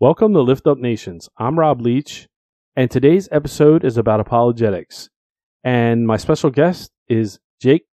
Welcome 0.00 0.34
to 0.34 0.40
Lift 0.40 0.66
Up 0.66 0.78
Nations. 0.78 1.28
I'm 1.38 1.56
Robb 1.56 1.80
Leech, 1.80 2.26
and 2.74 2.90
today's 2.90 3.28
episode 3.30 3.84
is 3.84 3.96
about 3.96 4.18
apologetics. 4.18 5.08
And 5.62 6.04
my 6.04 6.16
special 6.16 6.50
guest 6.50 6.90
is 7.08 7.38
Jake 7.62 7.86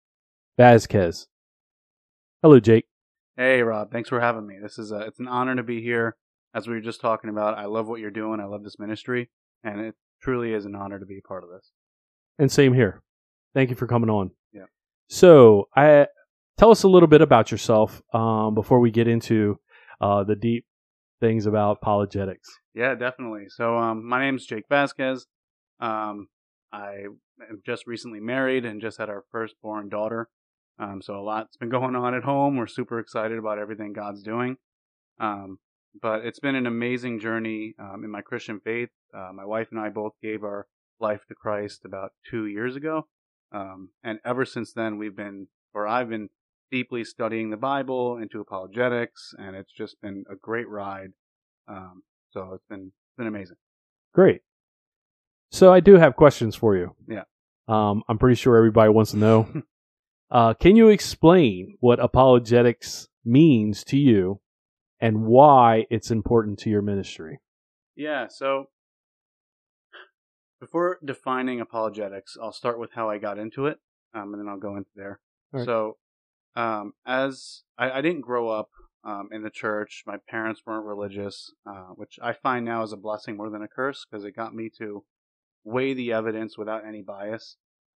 Vazquez. 0.59 1.27
Hello, 2.41 2.59
Jake. 2.59 2.87
Hey, 3.37 3.61
Robb. 3.61 3.93
Thanks 3.93 4.09
for 4.09 4.19
having 4.19 4.47
me. 4.47 4.57
This 4.63 4.79
is 4.79 4.93
a, 4.93 5.01
it's 5.01 5.21
an 5.21 5.29
honor 5.29 5.55
to 5.57 5.63
be 5.63 5.83
here. 5.83 6.17
As 6.55 6.67
we 6.67 6.73
were 6.73 6.81
just 6.81 7.03
talking 7.03 7.29
about, 7.29 7.59
I 7.59 7.67
love 7.67 7.87
what 7.87 8.01
you're 8.01 8.11
doing. 8.11 8.41
I 8.41 8.47
love 8.47 8.65
this 8.65 8.79
ministry, 8.79 9.29
and 9.63 9.79
it 9.79 9.95
truly 10.23 10.55
is 10.55 10.65
an 10.65 10.75
honor 10.75 10.99
to 10.99 11.07
be 11.07 11.19
a 11.19 11.29
part 11.29 11.45
of 11.45 11.51
this. 11.51 11.71
And 12.39 12.51
same 12.51 12.73
here. 12.73 13.03
Thank 13.53 13.69
you 13.69 13.77
for 13.77 13.87
coming 13.87 14.09
on. 14.09 14.31
Yeah. 14.55 14.65
So, 15.11 15.69
I 15.77 16.07
tell 16.57 16.71
us 16.71 16.83
a 16.83 16.89
little 16.89 17.09
bit 17.09 17.21
about 17.21 17.51
yourself 17.51 18.01
um, 18.15 18.55
before 18.55 18.81
we 18.81 18.91
get 18.91 19.07
into 19.07 19.61
uh, 20.01 20.25
the 20.25 20.35
deep 20.35 20.65
things 21.21 21.47
about 21.47 21.79
apologetics. 21.83 22.49
Yeah, 22.75 22.95
definitely. 22.95 23.47
So, 23.49 23.77
um, 23.77 24.07
my 24.09 24.21
name's 24.21 24.47
Jake 24.47 24.69
Vazquez. 24.69 25.27
Um, 25.79 26.29
I 26.73 27.05
am 27.49 27.63
just 27.65 27.87
recently 27.87 28.21
married 28.21 28.65
and 28.65 28.81
just 28.81 28.99
had 28.99 29.09
our 29.09 29.25
firstborn 29.31 29.89
daughter. 29.89 30.29
Um, 30.79 31.03
so 31.03 31.15
a 31.15 31.21
lot's 31.21 31.57
been 31.57 31.69
going 31.71 31.97
on 31.97 32.15
at 32.15 32.25
home. 32.25 32.57
We're 32.57 32.67
super 32.67 32.99
excited 32.99 33.39
about 33.39 33.59
everything 33.59 33.93
God's 33.93 34.23
doing. 34.23 34.57
Um, 35.19 35.59
but 36.01 36.25
it's 36.25 36.39
been 36.39 36.55
an 36.55 36.67
amazing 36.67 37.21
journey 37.21 37.75
um, 37.79 38.03
in 38.05 38.11
my 38.11 38.23
Christian 38.23 38.61
faith. 38.61 38.91
Uh, 39.13 39.31
my 39.35 39.45
wife 39.45 39.69
and 39.71 39.81
I 39.81 39.89
both 39.89 40.13
gave 40.23 40.45
our 40.45 40.67
life 41.01 41.23
to 41.29 41.35
Christ 41.35 41.85
about 41.85 42.13
two 42.29 42.47
years 42.47 42.77
ago. 42.77 43.09
Um, 43.53 43.91
and 44.05 44.21
ever 44.25 44.45
since 44.45 44.73
then, 44.73 44.99
we've 44.99 45.17
been, 45.17 45.49
or 45.75 45.89
I've 45.89 46.09
been 46.09 46.29
deeply 46.71 47.05
studying 47.05 47.51
the 47.51 47.57
Bible 47.57 48.19
into 48.19 48.41
apologetics, 48.41 49.35
and 49.39 49.57
it's 49.57 49.73
just 49.73 50.01
been 50.01 50.25
a 50.31 50.37
great 50.37 50.69
ride. 50.69 51.11
Um, 51.69 52.03
so 52.31 52.53
it's 52.55 52.65
been, 52.69 52.87
it's 52.87 53.17
been 53.19 53.27
amazing. 53.27 53.57
Great. 54.15 54.43
So, 55.53 55.73
I 55.73 55.81
do 55.81 55.97
have 55.97 56.15
questions 56.15 56.55
for 56.55 56.77
you. 56.77 56.95
Yeah. 57.09 57.25
Um, 57.67 58.03
I'm 58.09 58.19
pretty 58.19 58.37
sure 58.37 58.57
everybody 58.57 58.91
wants 58.91 59.11
to 59.13 59.17
know. 59.17 59.49
uh, 60.31 60.55
can 60.55 60.77
you 60.77 60.89
explain 60.89 61.77
what 61.81 61.99
apologetics 61.99 63.09
means 63.25 63.83
to 63.85 63.97
you 63.97 64.41
and 65.01 65.25
why 65.25 65.87
it's 65.91 66.11
important 66.11 66.59
to 66.61 66.71
your 66.71 66.83
ministry? 66.83 67.41
Yeah, 67.97 68.29
so 68.29 68.67
before 70.61 70.99
defining 71.05 71.61
apologetics, 71.61 72.37
I'll 72.41 72.53
start 72.53 72.79
with 72.79 72.93
how 72.93 73.11
I 73.11 73.19
got 73.19 73.39
into 73.39 73.67
it, 73.67 73.79
um, 74.15 74.33
and 74.33 74.41
then 74.41 74.49
I'll 74.49 74.59
go 74.59 74.77
into 74.77 74.91
there. 74.95 75.21
Right. 75.53 75.65
So, 75.65 75.97
um, 76.57 76.93
as 77.07 77.63
I, 77.79 77.91
I 77.91 78.01
didn't 78.01 78.23
grow 78.23 78.49
up 78.49 78.71
um, 79.05 79.29
in 79.33 79.43
the 79.43 79.51
church, 79.51 80.03
my 80.07 80.17
parents 80.29 80.63
weren't 80.67 80.87
religious, 80.87 81.53
uh, 81.67 81.89
which 81.95 82.19
I 82.23 82.33
find 82.33 82.65
now 82.65 82.83
is 82.83 82.93
a 82.93 82.97
blessing 82.97 83.37
more 83.37 83.51
than 83.51 83.63
a 83.63 83.69
curse 83.69 84.07
because 84.09 84.25
it 84.25 84.37
got 84.37 84.55
me 84.55 84.71
to 84.79 85.05
weigh 85.65 85.95
the 85.95 86.13
evidence 86.13 86.59
without 86.59 86.87
any 86.87 87.03
bias. 87.03 87.57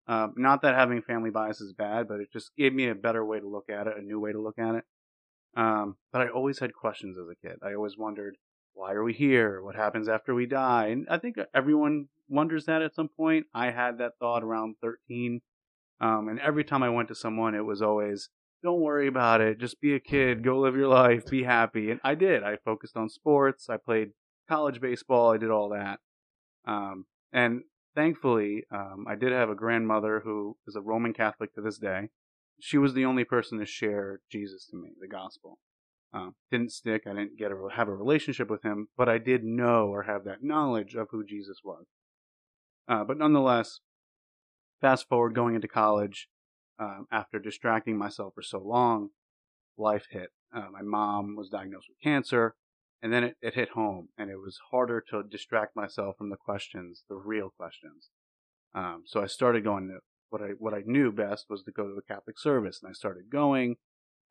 Um, 0.08 0.34
not 0.36 0.62
that 0.64 0.76
having 0.76 1.02
family 1.02 1.30
bias 1.30 1.62
is 1.62 1.74
bad, 1.74 2.08
but 2.08 2.20
it 2.20 2.32
just 2.32 2.56
gave 2.58 2.74
me 2.74 2.88
a 2.88 2.96
better 2.96 3.24
way 3.26 3.40
to 3.40 3.48
look 3.48 3.70
at 3.70 3.88
it, 3.88 3.98
a 3.98 4.02
new 4.02 4.20
way 4.20 4.32
to 4.32 4.42
look 4.42 4.58
at 4.58 4.76
it. 4.76 4.84
Um, 5.56 5.98
but 6.12 6.22
I 6.22 6.30
always 6.30 6.60
had 6.60 6.74
questions 6.74 7.18
as 7.18 7.28
a 7.30 7.48
kid. 7.48 7.60
I 7.64 7.74
always 7.74 7.98
wondered, 7.98 8.38
why 8.74 8.94
are 8.94 9.04
we 9.04 9.14
here? 9.14 9.62
What 9.62 9.76
happens 9.76 10.08
after 10.08 10.34
we 10.34 10.46
die? 10.46 10.88
And 10.88 11.08
I 11.10 11.18
think 11.18 11.38
everyone 11.54 12.08
wonders 12.30 12.66
that 12.66 12.82
at 12.82 12.96
some 12.96 13.10
point. 13.10 13.46
I 13.54 13.72
had 13.72 13.98
that 14.00 14.14
thought 14.20 14.44
around 14.44 14.76
13. 14.82 15.42
Um, 16.00 16.30
and 16.30 16.40
every 16.40 16.64
time 16.64 16.82
I 16.82 16.90
went 16.90 17.10
to 17.10 17.16
someone, 17.16 17.54
it 17.54 17.66
was 17.66 17.82
always, 17.82 18.30
don't 18.64 18.82
worry 18.82 19.08
about 19.08 19.42
it. 19.42 19.60
Just 19.60 19.82
be 19.82 19.96
a 19.96 20.00
kid. 20.00 20.44
Go 20.44 20.60
live 20.60 20.76
your 20.76 20.88
life. 20.88 21.26
Be 21.26 21.44
happy. 21.44 21.90
And 21.92 22.00
I 22.04 22.16
did. 22.16 22.44
I 22.44 22.58
focused 22.58 22.96
on 22.96 23.10
sports. 23.10 23.70
I 23.70 23.78
played 23.78 24.12
college 24.48 24.80
baseball. 24.80 25.32
I 25.32 25.38
did 25.38 25.50
all 25.50 25.70
that. 25.70 26.00
Um, 26.66 27.06
and 27.34 27.62
thankfully, 27.96 28.66
um, 28.72 29.06
I 29.08 29.16
did 29.16 29.32
have 29.32 29.50
a 29.50 29.56
grandmother 29.56 30.22
who 30.24 30.58
is 30.68 30.76
a 30.76 30.82
Roman 30.82 31.14
Catholic 31.14 31.54
to 31.56 31.62
this 31.62 31.78
day. 31.78 32.10
She 32.60 32.78
was 32.78 32.94
the 32.94 33.06
only 33.06 33.24
person 33.24 33.58
to 33.60 33.66
share 33.66 34.20
Jesus 34.32 34.68
to 34.68 34.78
me, 34.78 34.90
the 35.00 35.08
gospel. 35.08 35.58
Um, 36.14 36.36
didn't 36.52 36.74
stick. 36.74 37.04
I 37.08 37.14
didn't 37.14 37.38
get 37.38 37.52
a, 37.52 37.58
have 37.76 37.88
a 37.88 37.96
relationship 37.96 38.50
with 38.50 38.64
him, 38.64 38.90
but 38.98 39.10
I 39.10 39.18
did 39.18 39.44
know 39.44 39.88
or 39.88 40.04
have 40.04 40.26
that 40.26 40.44
knowledge 40.44 40.94
of 40.94 41.08
who 41.12 41.24
Jesus 41.26 41.62
was. 41.64 41.86
Uh, 42.88 43.04
but 43.06 43.18
nonetheless, 43.18 43.80
fast 44.82 45.08
forward 45.08 45.34
going 45.34 45.56
into 45.56 45.70
college, 45.70 46.28
um, 46.82 47.06
after 47.12 47.38
distracting 47.38 47.98
myself 47.98 48.34
for 48.34 48.42
so 48.42 48.60
long, 48.60 49.10
life 49.78 50.08
hit. 50.10 50.30
Uh, 50.54 50.66
my 50.72 50.82
mom 50.82 51.36
was 51.36 51.50
diagnosed 51.50 51.88
with 51.88 52.02
cancer, 52.04 52.56
and 53.02 53.14
then 53.14 53.24
it, 53.24 53.36
it 53.42 53.54
hit 53.54 53.70
home, 53.70 54.10
and 54.18 54.30
it 54.30 54.38
was 54.38 54.60
harder 54.72 55.04
to 55.12 55.24
distract 55.24 55.76
myself 55.76 56.18
from 56.18 56.30
the 56.30 56.38
questions, 56.38 57.04
the 57.08 57.16
real 57.16 57.52
questions. 57.56 58.10
Um, 58.74 59.04
so 59.06 59.22
I 59.22 59.28
started 59.28 59.64
going 59.64 59.88
to 59.90 60.00
what 60.30 60.42
I 60.42 60.52
what 60.58 60.74
I 60.74 60.82
knew 60.86 61.12
best 61.12 61.46
was 61.50 61.64
to 61.64 61.72
go 61.72 61.88
to 61.88 61.94
the 61.94 62.14
Catholic 62.14 62.40
service, 62.40 62.80
and 62.82 62.90
I 62.90 62.94
started 62.94 63.30
going. 63.32 63.76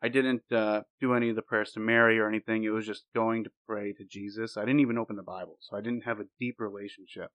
I 0.03 0.09
didn't 0.09 0.51
uh, 0.51 0.83
do 0.99 1.13
any 1.13 1.29
of 1.29 1.37
the 1.37 1.43
prayers 1.43 1.73
to 1.73 1.81
Mary 1.81 2.19
or 2.19 2.27
anything. 2.27 2.65
It 2.65 2.71
was 2.71 2.87
just 2.87 3.05
going 3.15 3.45
to 3.45 3.51
pray 3.67 3.93
to 3.93 4.05
Jesus. 4.05 4.57
I 4.57 4.63
didn't 4.63 4.81
even 4.81 4.97
open 4.97 5.17
the 5.17 5.23
Bible, 5.23 5.59
so 5.61 5.77
I 5.77 5.83
didn't 5.83 6.05
have 6.05 6.19
a 6.19 6.25
deep 6.39 6.57
relationship. 6.59 7.31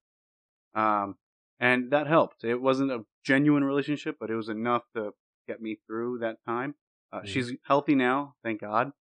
Um, 0.74 1.14
and 1.60 1.90
that 1.90 2.06
helped. 2.06 2.44
It 2.44 2.60
wasn't 2.60 2.90
a 2.92 3.04
genuine 3.24 3.64
relationship, 3.64 4.16
but 4.20 4.30
it 4.30 4.36
was 4.36 4.48
enough 4.48 4.82
to 4.94 5.12
get 5.46 5.60
me 5.60 5.78
through 5.86 6.18
that 6.18 6.36
time. 6.44 6.74
Uh, 7.12 7.20
Mhm. 7.20 7.26
She's 7.26 7.52
healthy 7.64 7.94
now, 7.94 8.34
thank 8.42 8.60
God. 8.60 8.92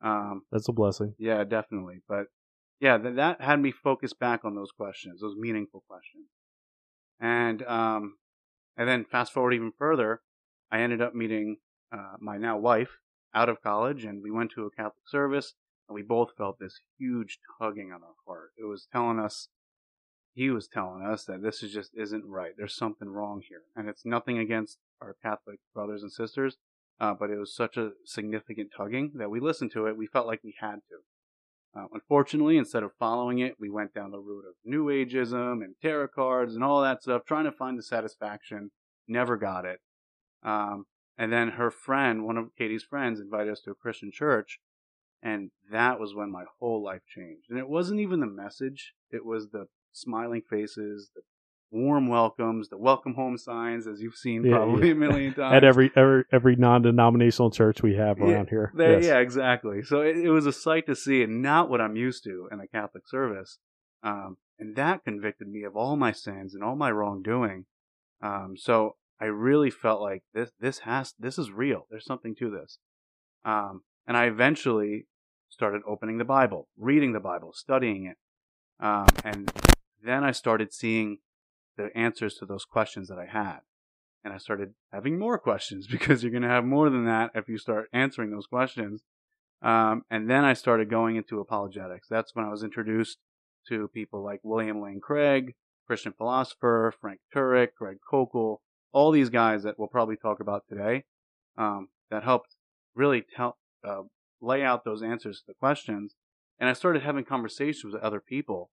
Um, 0.00 0.42
That's 0.50 0.68
a 0.68 0.72
blessing. 0.72 1.14
yeah, 1.18 1.44
definitely. 1.44 2.00
But 2.08 2.28
yeah, 2.80 2.96
th- 2.96 3.16
that 3.16 3.40
had 3.42 3.60
me 3.60 3.70
focus 3.72 4.12
back 4.14 4.44
on 4.44 4.54
those 4.54 4.70
questions, 4.72 5.20
those 5.20 5.36
meaningful 5.36 5.82
questions. 5.86 6.28
And 7.18 7.62
um, 7.64 8.16
and 8.76 8.88
then 8.88 9.04
fast 9.04 9.32
forward 9.32 9.52
even 9.52 9.72
further, 9.78 10.22
I 10.70 10.80
ended 10.80 11.02
up 11.02 11.14
meeting 11.14 11.58
uh, 11.92 12.14
my 12.18 12.38
now 12.38 12.56
wife 12.56 12.98
out 13.34 13.48
of 13.48 13.60
college, 13.62 14.04
and 14.04 14.22
we 14.22 14.30
went 14.30 14.52
to 14.52 14.64
a 14.64 14.70
Catholic 14.70 15.06
service, 15.06 15.54
and 15.88 15.94
we 15.94 16.02
both 16.02 16.30
felt 16.36 16.58
this 16.58 16.80
huge 16.98 17.38
tugging 17.60 17.92
on 17.92 18.02
our 18.02 18.14
heart. 18.26 18.50
It 18.58 18.64
was 18.64 18.86
telling 18.90 19.18
us, 19.18 19.48
he 20.40 20.48
was 20.48 20.66
telling 20.66 21.02
us 21.02 21.24
that 21.24 21.42
this 21.42 21.62
is 21.62 21.70
just 21.70 21.90
isn't 21.94 22.24
right. 22.24 22.52
There's 22.56 22.74
something 22.74 23.10
wrong 23.10 23.42
here, 23.46 23.60
and 23.76 23.90
it's 23.90 24.06
nothing 24.06 24.38
against 24.38 24.78
our 25.02 25.14
Catholic 25.22 25.58
brothers 25.74 26.02
and 26.02 26.10
sisters. 26.10 26.56
Uh, 26.98 27.12
but 27.12 27.28
it 27.28 27.36
was 27.36 27.54
such 27.54 27.76
a 27.76 27.90
significant 28.06 28.70
tugging 28.74 29.12
that 29.16 29.30
we 29.30 29.38
listened 29.38 29.70
to 29.72 29.86
it. 29.86 29.98
We 29.98 30.06
felt 30.06 30.26
like 30.26 30.40
we 30.42 30.54
had 30.58 30.76
to. 30.88 31.78
Uh, 31.78 31.86
unfortunately, 31.92 32.56
instead 32.56 32.82
of 32.82 32.92
following 32.98 33.38
it, 33.38 33.56
we 33.60 33.68
went 33.68 33.92
down 33.92 34.12
the 34.12 34.18
route 34.18 34.46
of 34.48 34.54
New 34.64 34.86
Ageism 34.86 35.62
and 35.62 35.74
tarot 35.82 36.08
cards 36.08 36.54
and 36.54 36.64
all 36.64 36.80
that 36.80 37.02
stuff, 37.02 37.26
trying 37.26 37.44
to 37.44 37.52
find 37.52 37.78
the 37.78 37.82
satisfaction. 37.82 38.70
Never 39.06 39.36
got 39.36 39.66
it. 39.66 39.80
Um, 40.42 40.86
and 41.18 41.30
then 41.30 41.50
her 41.50 41.70
friend, 41.70 42.24
one 42.24 42.38
of 42.38 42.56
Katie's 42.56 42.82
friends, 42.82 43.20
invited 43.20 43.52
us 43.52 43.60
to 43.66 43.72
a 43.72 43.74
Christian 43.74 44.10
church, 44.10 44.58
and 45.22 45.50
that 45.70 46.00
was 46.00 46.14
when 46.14 46.32
my 46.32 46.44
whole 46.60 46.82
life 46.82 47.02
changed. 47.06 47.50
And 47.50 47.58
it 47.58 47.68
wasn't 47.68 48.00
even 48.00 48.20
the 48.20 48.26
message; 48.26 48.94
it 49.10 49.26
was 49.26 49.50
the 49.50 49.66
smiling 49.92 50.42
faces, 50.48 51.10
the 51.14 51.22
warm 51.70 52.08
welcomes, 52.08 52.68
the 52.68 52.78
welcome 52.78 53.14
home 53.14 53.38
signs, 53.38 53.86
as 53.86 54.00
you've 54.00 54.14
seen 54.16 54.44
Yeah, 54.44 54.56
probably 54.56 54.88
yeah. 54.88 54.92
a 54.92 54.96
million 54.96 55.34
times. 55.34 55.54
At 55.54 55.64
every 55.64 55.90
every 55.94 56.24
every 56.32 56.56
non-denominational 56.56 57.50
church 57.50 57.82
we 57.82 57.94
have 57.96 58.18
Yeah, 58.18 58.24
around 58.26 58.50
here. 58.50 58.72
There, 58.74 58.92
Yes. 59.00 59.04
Yeah, 59.04 59.18
exactly. 59.18 59.82
So 59.82 60.00
it, 60.00 60.16
it 60.16 60.30
was 60.30 60.46
a 60.46 60.52
sight 60.52 60.86
to 60.86 60.96
see, 60.96 61.22
and 61.22 61.42
not 61.42 61.70
what 61.70 61.80
I'm 61.80 61.96
used 61.96 62.24
to 62.24 62.48
in 62.50 62.60
a 62.60 62.66
Catholic 62.66 63.08
service. 63.08 63.58
Um, 64.02 64.38
and 64.58 64.76
that 64.76 65.04
convicted 65.04 65.48
me 65.48 65.62
of 65.64 65.76
all 65.76 65.96
my 65.96 66.12
sins 66.12 66.54
and 66.54 66.62
all 66.62 66.76
my 66.76 66.90
wrongdoing. 66.90 67.66
Um, 68.22 68.54
so 68.56 68.96
I 69.20 69.26
really 69.26 69.70
felt 69.70 70.00
like 70.00 70.22
this, 70.34 70.50
this 70.60 70.80
has, 70.80 71.14
this 71.18 71.38
is 71.38 71.50
real. 71.50 71.86
There's 71.90 72.04
something 72.04 72.34
to 72.36 72.50
this. 72.50 72.78
Um, 73.44 73.82
and 74.06 74.16
I 74.16 74.24
eventually 74.26 75.06
started 75.48 75.82
opening 75.86 76.18
the 76.18 76.24
Bible, 76.24 76.68
reading 76.78 77.12
the 77.12 77.20
Bible, 77.20 77.52
studying 77.54 78.06
it. 78.06 78.16
Um, 78.82 79.06
and 79.24 79.50
then 80.04 80.24
I 80.24 80.32
started 80.32 80.72
seeing 80.72 81.18
the 81.76 81.96
answers 81.96 82.34
to 82.36 82.46
those 82.46 82.64
questions 82.64 83.08
that 83.08 83.18
I 83.18 83.26
had 83.26 83.60
and 84.24 84.34
I 84.34 84.38
started 84.38 84.74
having 84.92 85.18
more 85.18 85.38
questions 85.38 85.86
because 85.90 86.22
you're 86.22 86.32
going 86.32 86.42
to 86.42 86.48
have 86.48 86.64
more 86.64 86.90
than 86.90 87.04
that 87.06 87.30
if 87.34 87.48
you 87.48 87.58
start 87.58 87.88
answering 87.92 88.30
those 88.30 88.46
questions. 88.46 89.02
Um, 89.62 90.04
and 90.10 90.28
then 90.28 90.44
I 90.44 90.54
started 90.54 90.88
going 90.88 91.16
into 91.16 91.40
apologetics. 91.40 92.08
That's 92.08 92.34
when 92.34 92.46
I 92.46 92.50
was 92.50 92.62
introduced 92.62 93.18
to 93.68 93.88
people 93.88 94.24
like 94.24 94.40
William 94.42 94.80
Lane 94.80 95.00
Craig, 95.00 95.54
Christian 95.86 96.12
philosopher, 96.12 96.94
Frank 96.98 97.20
Turek, 97.34 97.74
Greg 97.76 97.98
Koukl, 98.10 98.58
all 98.92 99.10
these 99.10 99.28
guys 99.28 99.62
that 99.64 99.78
we'll 99.78 99.88
probably 99.88 100.16
talk 100.16 100.40
about 100.40 100.64
today 100.66 101.04
um, 101.58 101.88
that 102.10 102.24
helped 102.24 102.56
really 102.94 103.22
tell, 103.36 103.58
uh, 103.86 104.02
lay 104.40 104.62
out 104.62 104.84
those 104.84 105.02
answers 105.02 105.40
to 105.40 105.44
the 105.48 105.54
questions. 105.54 106.14
And 106.58 106.68
I 106.68 106.72
started 106.72 107.02
having 107.02 107.24
conversations 107.24 107.92
with 107.92 108.02
other 108.02 108.20
people, 108.20 108.70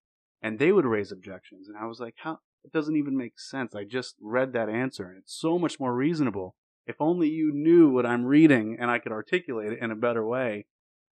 and 0.47 0.59
they 0.59 0.71
would 0.71 0.85
raise 0.85 1.11
objections. 1.11 1.67
And 1.67 1.77
I 1.77 1.85
was 1.85 1.99
like, 1.99 2.15
how? 2.23 2.39
It 2.63 2.71
doesn't 2.71 2.95
even 2.95 3.17
make 3.17 3.39
sense. 3.39 3.75
I 3.75 3.83
just 3.83 4.15
read 4.21 4.53
that 4.53 4.69
answer, 4.69 5.07
and 5.09 5.17
it's 5.17 5.38
so 5.38 5.59
much 5.59 5.79
more 5.79 5.94
reasonable. 5.94 6.55
If 6.85 6.95
only 6.99 7.27
you 7.27 7.51
knew 7.53 7.89
what 7.89 8.05
I'm 8.05 8.25
reading 8.25 8.77
and 8.79 8.89
I 8.89 8.99
could 8.99 9.11
articulate 9.11 9.73
it 9.73 9.79
in 9.81 9.91
a 9.91 9.95
better 9.95 10.25
way. 10.25 10.67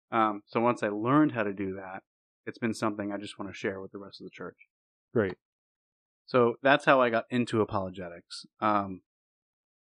Um, 0.10 0.44
so 0.46 0.62
once 0.62 0.82
I 0.82 0.88
learned 0.88 1.34
how 1.34 1.44
to 1.44 1.52
do 1.52 1.76
that, 1.76 2.04
it's 2.46 2.58
been 2.58 2.74
something 2.74 3.12
I 3.12 3.18
just 3.18 3.38
want 3.38 3.52
to 3.52 3.58
share 3.58 3.82
with 3.82 3.92
the 3.92 3.98
rest 3.98 4.22
of 4.22 4.26
the 4.26 4.32
church. 4.32 4.56
Great. 5.14 5.36
So 6.26 6.56
that's 6.64 6.86
how 6.86 7.02
I 7.02 7.10
got 7.10 7.26
into 7.30 7.60
apologetics. 7.60 8.46
Um, 8.62 9.02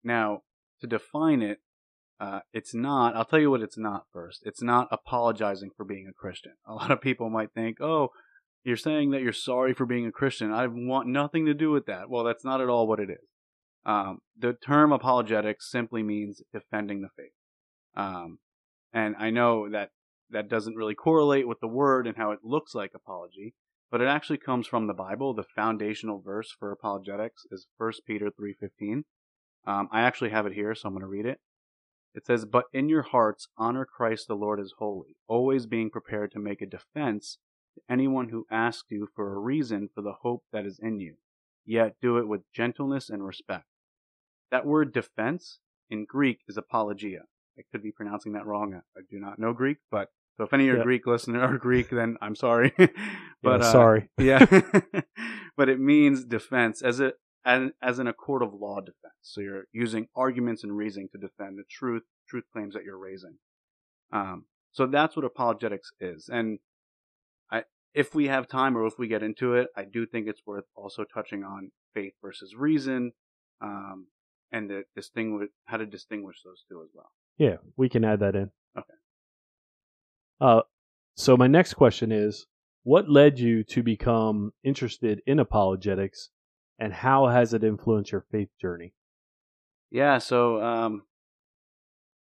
now, 0.04 0.42
to 0.82 0.88
define 0.88 1.42
it, 1.42 1.60
uh, 2.20 2.42
it's 2.54 2.76
not, 2.76 3.16
I'll 3.16 3.26
tell 3.26 3.40
you 3.40 3.50
what 3.50 3.62
it's 3.62 3.78
not 3.78 4.06
first. 4.14 4.42
It's 4.46 4.62
not 4.62 4.88
apologizing 4.92 5.72
for 5.76 5.86
being 5.86 6.08
a 6.08 6.14
Christian. 6.14 6.54
A 6.68 6.74
lot 6.74 6.92
of 6.92 7.02
people 7.02 7.30
might 7.32 7.52
think, 7.54 7.82
oh, 7.82 8.10
you're 8.64 8.78
saying 8.78 9.12
that 9.12 9.22
you're 9.22 9.34
sorry 9.34 9.74
for 9.74 9.86
being 9.86 10.06
a 10.06 10.12
Christian. 10.12 10.52
I 10.52 10.68
want 10.68 11.08
nothing 11.08 11.46
to 11.46 11.54
do 11.54 11.72
with 11.72 11.86
that. 11.86 12.10
Well, 12.10 12.24
that's 12.24 12.44
not 12.44 12.62
at 12.62 12.70
all 12.70 12.88
what 12.88 13.00
it 13.00 13.10
is. 13.10 13.28
Um, 13.86 14.20
the 14.38 14.54
term 14.54 14.92
apologetics 14.92 15.72
simply 15.72 16.04
means 16.04 16.42
defending 16.54 17.02
the 17.02 17.10
faith. 17.16 17.32
Um, 17.96 18.40
and 18.94 19.16
I 19.18 19.30
know 19.30 19.70
that 19.70 19.90
that 20.30 20.50
doesn't 20.50 20.76
really 20.76 20.96
correlate 20.96 21.48
with 21.48 21.60
the 21.60 21.68
word 21.68 22.06
and 22.06 22.18
how 22.18 22.32
it 22.32 22.40
looks 22.44 22.76
like 22.76 22.92
apology, 22.94 23.56
but 23.90 24.02
it 24.02 24.08
actually 24.08 24.38
comes 24.38 24.68
from 24.68 24.88
the 24.88 24.94
Bible. 24.94 25.34
The 25.34 25.44
foundational 25.44 26.22
verse 26.22 26.52
for 26.52 26.72
apologetics 26.72 27.46
is 27.52 27.68
1 27.78 27.94
Peter 28.06 28.30
3:15. 28.30 29.06
Um, 29.66 29.88
I 29.92 30.02
actually 30.02 30.30
have 30.30 30.46
it 30.46 30.54
here, 30.54 30.76
so 30.76 30.88
I'm 30.88 30.94
going 30.94 31.02
to 31.02 31.08
read 31.08 31.26
it. 31.26 31.40
It 32.14 32.26
says, 32.26 32.46
"But 32.46 32.66
in 32.74 32.90
your 32.90 33.04
hearts 33.04 33.48
honor 33.58 33.86
Christ 33.86 34.28
the 34.28 34.36
Lord 34.36 34.60
as 34.60 34.74
holy, 34.78 35.16
always 35.28 35.66
being 35.66 35.90
prepared 35.90 36.32
to 36.32 36.40
make 36.40 36.62
a 36.62 36.66
defense 36.66 37.40
to 37.80 37.94
anyone 37.94 38.30
who 38.30 38.46
asks 38.52 38.92
you 38.92 39.08
for 39.16 39.34
a 39.34 39.40
reason 39.40 39.90
for 39.94 40.02
the 40.02 40.14
hope 40.22 40.44
that 40.52 40.66
is 40.66 40.80
in 40.80 41.00
you, 41.00 41.16
yet 41.66 41.96
do 42.02 42.18
it 42.18 42.28
with 42.28 42.52
gentleness 42.54 43.10
and 43.10 43.26
respect." 43.26 43.66
That 44.52 44.66
word 44.66 44.94
defense 44.94 45.60
in 45.90 46.06
Greek 46.06 46.42
is 46.48 46.58
apologia. 46.58 47.24
I 47.58 47.64
could 47.72 47.84
be 47.84 47.92
pronouncing 47.92 48.34
that 48.34 48.46
wrong. 48.46 48.82
I 48.98 49.02
do 49.10 49.20
not 49.20 49.40
know 49.40 49.54
Greek, 49.54 49.78
but 49.92 50.10
so 50.40 50.46
if 50.46 50.54
any 50.54 50.64
of 50.64 50.68
your 50.68 50.78
Yeah. 50.78 50.84
Greek 50.84 51.06
listeners 51.06 51.42
are 51.42 51.58
Greek, 51.58 51.90
then 51.90 52.18
I'm 52.22 52.36
sorry. 52.36 52.74
but 53.44 53.60
Yeah, 53.60 53.68
uh, 53.68 53.72
sorry. 53.72 54.10
yeah, 54.18 54.46
but 55.58 55.68
it 55.68 55.82
means 55.82 56.24
defense 56.24 56.82
as 56.82 57.02
a 57.02 57.14
as, 57.46 57.72
as 57.82 58.00
in 58.00 58.08
a 58.08 58.14
court 58.14 58.42
of 58.42 58.54
law 58.54 58.80
defense. 58.80 59.16
So 59.22 59.42
you're 59.42 59.66
using 59.74 60.08
arguments 60.16 60.64
and 60.64 60.76
reasoning 60.76 61.10
to 61.12 61.18
defend 61.18 61.58
the 61.58 61.64
truth 61.70 62.04
truth 62.30 62.46
claims 62.54 62.74
that 62.74 62.84
you're 62.86 62.98
raising. 62.98 63.38
Um, 64.14 64.46
so 64.72 64.88
that's 64.88 65.16
what 65.18 65.26
apologetics 65.26 65.92
is, 66.00 66.30
and 66.32 66.60
if 67.94 68.14
we 68.14 68.28
have 68.28 68.48
time 68.48 68.78
or 68.78 68.86
if 68.86 68.98
we 68.98 69.08
get 69.08 69.24
into 69.24 69.56
it, 69.56 69.68
I 69.76 69.84
do 69.84 70.06
think 70.06 70.28
it's 70.28 70.42
worth 70.46 70.66
also 70.76 71.04
touching 71.04 71.44
on 71.44 71.72
faith 71.94 72.14
versus 72.22 72.56
reason, 72.56 73.12
um, 73.62 74.08
and 74.52 74.70
the 74.70 74.84
distinguish 74.96 75.50
how 75.66 75.78
to 75.78 75.86
distinguish 75.86 76.38
those 76.44 76.64
two 76.70 76.82
as 76.84 76.90
well. 76.94 77.12
Yeah, 77.38 77.58
we 77.78 77.90
can 77.90 78.04
add 78.04 78.20
that 78.20 78.36
in. 78.36 78.52
Okay. 78.78 78.94
Uh, 80.42 80.62
so 81.16 81.36
my 81.36 81.48
next 81.48 81.74
question 81.74 82.12
is, 82.12 82.46
what 82.84 83.10
led 83.10 83.40
you 83.40 83.64
to 83.66 83.84
become 83.84 84.52
interested 84.64 85.22
in 85.26 85.40
apologetics, 85.40 86.30
and 86.80 86.94
how 86.94 87.28
has 87.28 87.54
it 87.54 87.64
influenced 87.64 88.12
your 88.12 88.26
faith 88.32 88.50
journey? 88.60 88.94
Yeah, 89.92 90.20
so 90.20 90.62
um, 90.62 91.04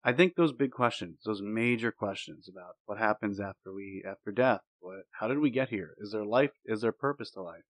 I 0.03 0.13
think 0.13 0.35
those 0.35 0.53
big 0.53 0.71
questions, 0.71 1.19
those 1.25 1.43
major 1.43 1.93
questions 1.93 2.49
about 2.49 2.77
what 2.87 2.99
happens 2.99 3.39
after 3.39 3.73
we 3.75 4.03
after 4.09 4.33
death, 4.33 4.61
what 4.81 5.03
how 5.19 5.29
did 5.29 5.39
we 5.39 5.51
get 5.51 5.69
here? 5.69 5.95
Is 5.99 6.13
there 6.13 6.25
life? 6.25 6.53
Is 6.65 6.81
there 6.81 6.93
purpose 6.93 7.31
to 7.33 7.43
life? 7.43 7.65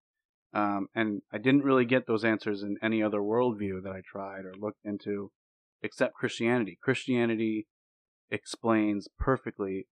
Um, 0.52 0.88
and 0.94 1.22
I 1.32 1.38
didn't 1.38 1.64
really 1.64 1.84
get 1.84 2.06
those 2.06 2.24
answers 2.24 2.62
in 2.62 2.76
any 2.82 3.02
other 3.02 3.20
worldview 3.20 3.82
that 3.82 3.92
I 3.92 4.00
tried 4.04 4.44
or 4.44 4.54
looked 4.58 4.84
into, 4.84 5.30
except 5.82 6.14
Christianity. 6.14 6.78
Christianity 6.82 7.66
explains 8.30 9.08
perfectly 9.18 9.88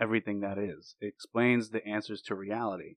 everything 0.00 0.40
that 0.40 0.58
is. 0.58 0.96
It 1.00 1.06
explains 1.06 1.70
the 1.70 1.86
answers 1.86 2.22
to 2.22 2.34
reality. 2.34 2.96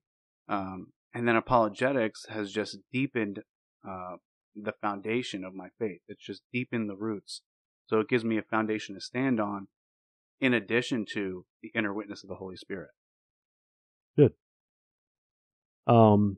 Um, 0.50 0.88
and 1.13 1.28
then 1.28 1.36
apologetics 1.36 2.25
has 2.30 2.52
just 2.52 2.78
deepened 2.92 3.44
uh, 3.88 4.18
the 4.56 4.74
foundation 4.81 5.44
of 5.44 5.54
my 5.54 5.70
faith. 5.80 6.02
It's 6.08 6.25
just 6.25 6.42
deepened 6.52 6.90
the 6.90 6.96
roots. 6.96 7.42
So 7.88 8.00
it 8.00 8.10
gives 8.10 8.24
me 8.25 8.38
a 8.38 8.42
foundation 8.44 8.95
to 8.95 9.01
stand 9.01 9.39
on 9.39 9.68
in 10.39 10.54
addition 10.54 11.06
to 11.13 11.45
the 11.62 11.72
inner 11.74 11.94
witness 11.94 12.24
of 12.24 12.30
the 12.30 12.36
Holy 12.36 12.56
Spirit. 12.57 12.89
Good. 14.16 14.34
Um, 15.88 16.38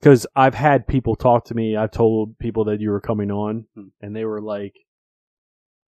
because 0.00 0.26
I've 0.36 0.54
had 0.54 0.86
people 0.86 1.16
talk 1.16 1.44
to 1.46 1.54
me. 1.54 1.76
I've 1.76 1.90
told 1.90 2.38
people 2.38 2.64
that 2.64 2.80
you 2.80 2.90
were 2.90 3.00
coming 3.00 3.30
on, 3.30 3.66
Hmm. 3.74 3.88
and 4.00 4.14
they 4.14 4.24
were 4.24 4.40
like, 4.40 4.74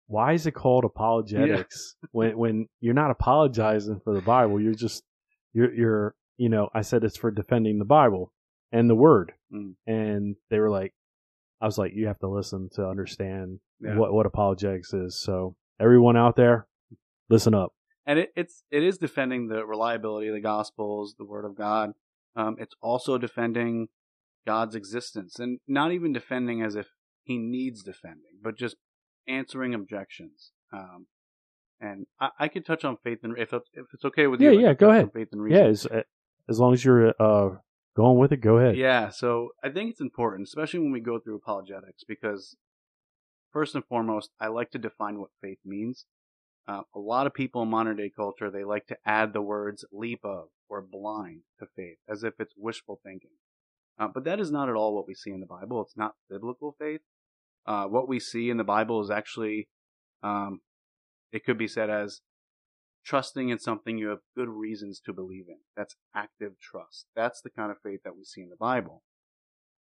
"Why 0.08 0.34
is 0.34 0.46
it 0.46 0.52
called 0.54 0.86
apologetics 0.86 1.96
when 2.12 2.38
when 2.38 2.70
you're 2.80 2.94
not 2.94 3.12
apologizing 3.12 4.00
for 4.04 4.14
the 4.14 4.22
Bible? 4.22 4.60
You're 4.60 4.74
just 4.76 5.04
you're 5.54 5.74
you're 5.74 6.16
you 6.38 6.50
know." 6.50 6.70
I 6.74 6.82
said 6.82 7.04
it's 7.04 7.18
for 7.18 7.32
defending 7.32 7.80
the 7.80 7.86
Bible 7.86 8.32
and 8.72 8.90
the 8.90 8.96
Word, 8.96 9.34
Hmm. 9.52 9.72
and 9.88 10.36
they 10.50 10.60
were 10.60 10.70
like, 10.70 10.94
"I 11.66 11.68
was 11.68 11.78
like, 11.82 11.94
you 11.96 12.06
have 12.08 12.20
to 12.20 12.28
listen 12.40 12.70
to 12.76 12.82
understand 12.88 13.60
Yeah. 13.82 13.98
what 13.98 14.14
what 14.14 14.26
apologetics 14.28 14.94
is." 14.94 15.12
So 15.28 15.56
everyone 15.80 16.16
out 16.16 16.36
there, 16.36 16.58
listen 17.30 17.54
up. 17.56 17.72
and 18.06 18.20
it, 18.20 18.30
it's 18.36 18.64
it 18.78 18.84
is 18.84 18.98
defending 19.00 19.48
the 19.48 19.66
reliability 19.66 20.28
of 20.28 20.36
the 20.36 20.42
gospels 20.56 21.16
the 21.18 21.26
word 21.34 21.46
of 21.50 21.56
god 21.56 21.88
um, 22.36 22.54
it's 22.64 22.76
also 22.90 23.18
defending 23.18 23.88
god's 24.46 24.76
existence 24.76 25.40
and 25.40 25.52
not 25.68 25.90
even 25.92 26.14
defending 26.14 26.62
as 26.62 26.76
if 26.76 26.88
he 27.24 27.36
needs 27.40 27.82
defending 27.92 28.36
but 28.44 28.56
just 28.56 28.76
answering 29.28 29.74
objections 29.74 30.52
um, 30.72 31.08
and 31.82 32.06
I, 32.20 32.30
I 32.44 32.48
could 32.48 32.66
touch 32.66 32.84
on 32.86 32.96
faith 33.04 33.20
and 33.24 33.34
if 33.40 33.50
it's, 33.54 33.70
if 33.74 33.86
it's 33.94 34.06
okay 34.06 34.28
with 34.28 34.40
Yeah, 34.40 34.52
you 34.52 34.60
I 34.60 34.64
yeah, 34.64 34.74
go 34.74 34.90
ahead. 34.92 35.12
faith 35.14 35.30
and 35.32 35.42
reason. 35.42 35.64
Yeah, 35.64 35.70
as 35.76 35.88
as 36.48 36.60
long 36.60 36.74
as 36.74 36.86
you're 36.86 37.14
uh 37.20 37.50
going 37.96 38.18
with 38.18 38.32
it, 38.32 38.42
go 38.42 38.58
ahead. 38.58 38.78
Yeah, 38.78 39.10
so 39.10 39.50
I 39.64 39.70
think 39.70 39.92
it's 39.92 40.02
important, 40.02 40.48
especially 40.48 40.80
when 40.80 40.92
we 40.92 41.00
go 41.00 41.20
through 41.20 41.36
apologetics, 41.36 42.04
because 42.08 42.56
first 43.52 43.76
and 43.76 43.86
foremost, 43.86 44.32
I 44.40 44.48
like 44.48 44.72
to 44.72 44.78
define 44.78 45.20
what 45.20 45.30
faith 45.42 45.60
means. 45.66 46.06
Uh, 46.68 46.82
a 46.96 47.00
lot 47.00 47.28
of 47.28 47.34
people 47.34 47.62
in 47.62 47.70
modern 47.70 47.98
day 47.98 48.12
culture, 48.16 48.50
they 48.50 48.64
like 48.64 48.88
to 48.88 48.98
add 49.06 49.34
the 49.34 49.42
words 49.42 49.86
leap 49.92 50.20
of 50.24 50.48
or 50.68 50.82
blind 50.82 51.42
to 51.60 51.68
faith 51.76 51.98
as 52.10 52.24
if 52.24 52.34
it's 52.40 52.54
wishful 52.58 53.00
thinking. 53.04 53.30
Uh, 54.00 54.08
but 54.14 54.26
that 54.26 54.40
is 54.40 54.52
not 54.52 54.68
at 54.68 54.76
all 54.76 54.96
what 54.96 55.08
we 55.08 55.14
see 55.14 55.32
in 55.32 55.40
the 55.40 55.46
Bible. 55.46 55.82
It's 55.82 55.96
not 55.96 56.16
biblical 56.30 56.76
faith. 56.78 57.02
Uh, 57.66 57.86
what 57.86 58.10
we 58.10 58.20
see 58.20 58.50
in 58.50 58.58
the 58.58 58.64
Bible 58.64 59.02
is 59.02 59.10
actually, 59.10 59.70
um, 60.22 60.60
it 61.32 61.46
could 61.46 61.58
be 61.58 61.68
said 61.68 61.90
as 61.90 62.22
trusting 63.06 63.50
in 63.50 63.60
something 63.60 63.98
you 63.98 64.10
have 64.10 64.20
good 64.36 64.50
reasons 64.50 65.00
to 65.00 65.14
believe 65.14 65.46
in. 65.48 65.60
That's 65.78 65.96
active 66.14 66.60
trust. 66.60 67.06
That's 67.16 67.42
the 67.42 67.50
kind 67.50 67.72
of 67.72 67.78
faith 67.82 68.02
that 68.04 68.18
we 68.18 68.24
see 68.24 68.42
in 68.42 68.50
the 68.50 68.56
Bible. 68.56 69.04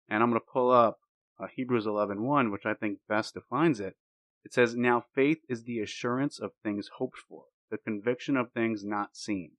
And 0.09 0.23
I'm 0.23 0.31
going 0.31 0.41
to 0.41 0.53
pull 0.53 0.71
up 0.71 0.99
uh, 1.39 1.47
Hebrews 1.55 1.87
11:1, 1.87 2.51
which 2.51 2.67
I 2.67 2.75
think 2.75 2.99
best 3.09 3.35
defines 3.35 3.81
it. 3.81 3.97
It 4.45 4.53
says, 4.53 4.75
"Now 4.75 5.05
faith 5.15 5.39
is 5.49 5.65
the 5.65 5.81
assurance 5.81 6.39
of 6.39 6.53
things 6.63 6.91
hoped 6.99 7.19
for, 7.19 7.45
the 7.71 7.79
conviction 7.79 8.37
of 8.37 8.53
things 8.53 8.85
not 8.85 9.17
seen." 9.17 9.53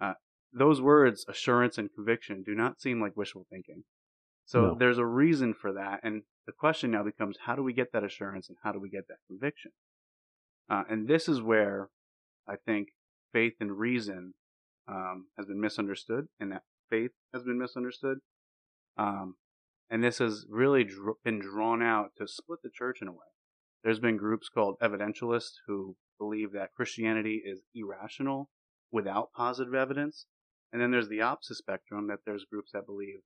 Uh, 0.00 0.14
those 0.52 0.80
words, 0.80 1.26
assurance 1.28 1.78
and 1.78 1.92
conviction, 1.92 2.42
do 2.42 2.54
not 2.54 2.80
seem 2.80 3.00
like 3.00 3.16
wishful 3.16 3.46
thinking. 3.50 3.84
So 4.44 4.62
No. 4.62 4.74
there's 4.74 4.98
a 4.98 5.04
reason 5.04 5.52
for 5.52 5.72
that, 5.72 6.00
and 6.02 6.22
the 6.46 6.52
question 6.52 6.90
now 6.92 7.02
becomes, 7.02 7.36
how 7.44 7.54
do 7.54 7.62
we 7.62 7.74
get 7.74 7.92
that 7.92 8.02
assurance 8.02 8.48
and 8.48 8.56
how 8.62 8.72
do 8.72 8.80
we 8.80 8.88
get 8.88 9.06
that 9.08 9.18
conviction? 9.26 9.72
Uh, 10.70 10.84
and 10.88 11.06
this 11.06 11.28
is 11.28 11.42
where 11.42 11.90
I 12.48 12.56
think 12.56 12.88
faith 13.32 13.54
and 13.60 13.78
reason 13.78 14.34
um, 14.88 15.26
has 15.36 15.46
been 15.46 15.60
misunderstood, 15.60 16.28
and 16.40 16.52
that 16.52 16.62
faith 16.90 17.10
has 17.32 17.42
been 17.42 17.58
misunderstood. 17.58 18.18
Um, 18.96 19.36
and 19.90 20.02
this 20.02 20.18
has 20.18 20.46
really 20.48 20.84
dr- 20.84 21.16
been 21.24 21.38
drawn 21.38 21.82
out 21.82 22.10
to 22.18 22.26
split 22.26 22.60
the 22.62 22.70
church 22.70 22.98
in 23.00 23.08
a 23.08 23.12
way. 23.12 23.18
There's 23.84 24.00
been 24.00 24.16
groups 24.16 24.48
called 24.48 24.76
evidentialists 24.82 25.54
who 25.66 25.96
believe 26.18 26.52
that 26.52 26.74
Christianity 26.74 27.42
is 27.44 27.60
irrational 27.74 28.50
without 28.90 29.32
positive 29.32 29.74
evidence. 29.74 30.26
And 30.72 30.82
then 30.82 30.90
there's 30.90 31.08
the 31.08 31.22
opposite 31.22 31.56
spectrum 31.56 32.08
that 32.08 32.20
there's 32.26 32.44
groups 32.44 32.72
that 32.72 32.86
believe 32.86 33.20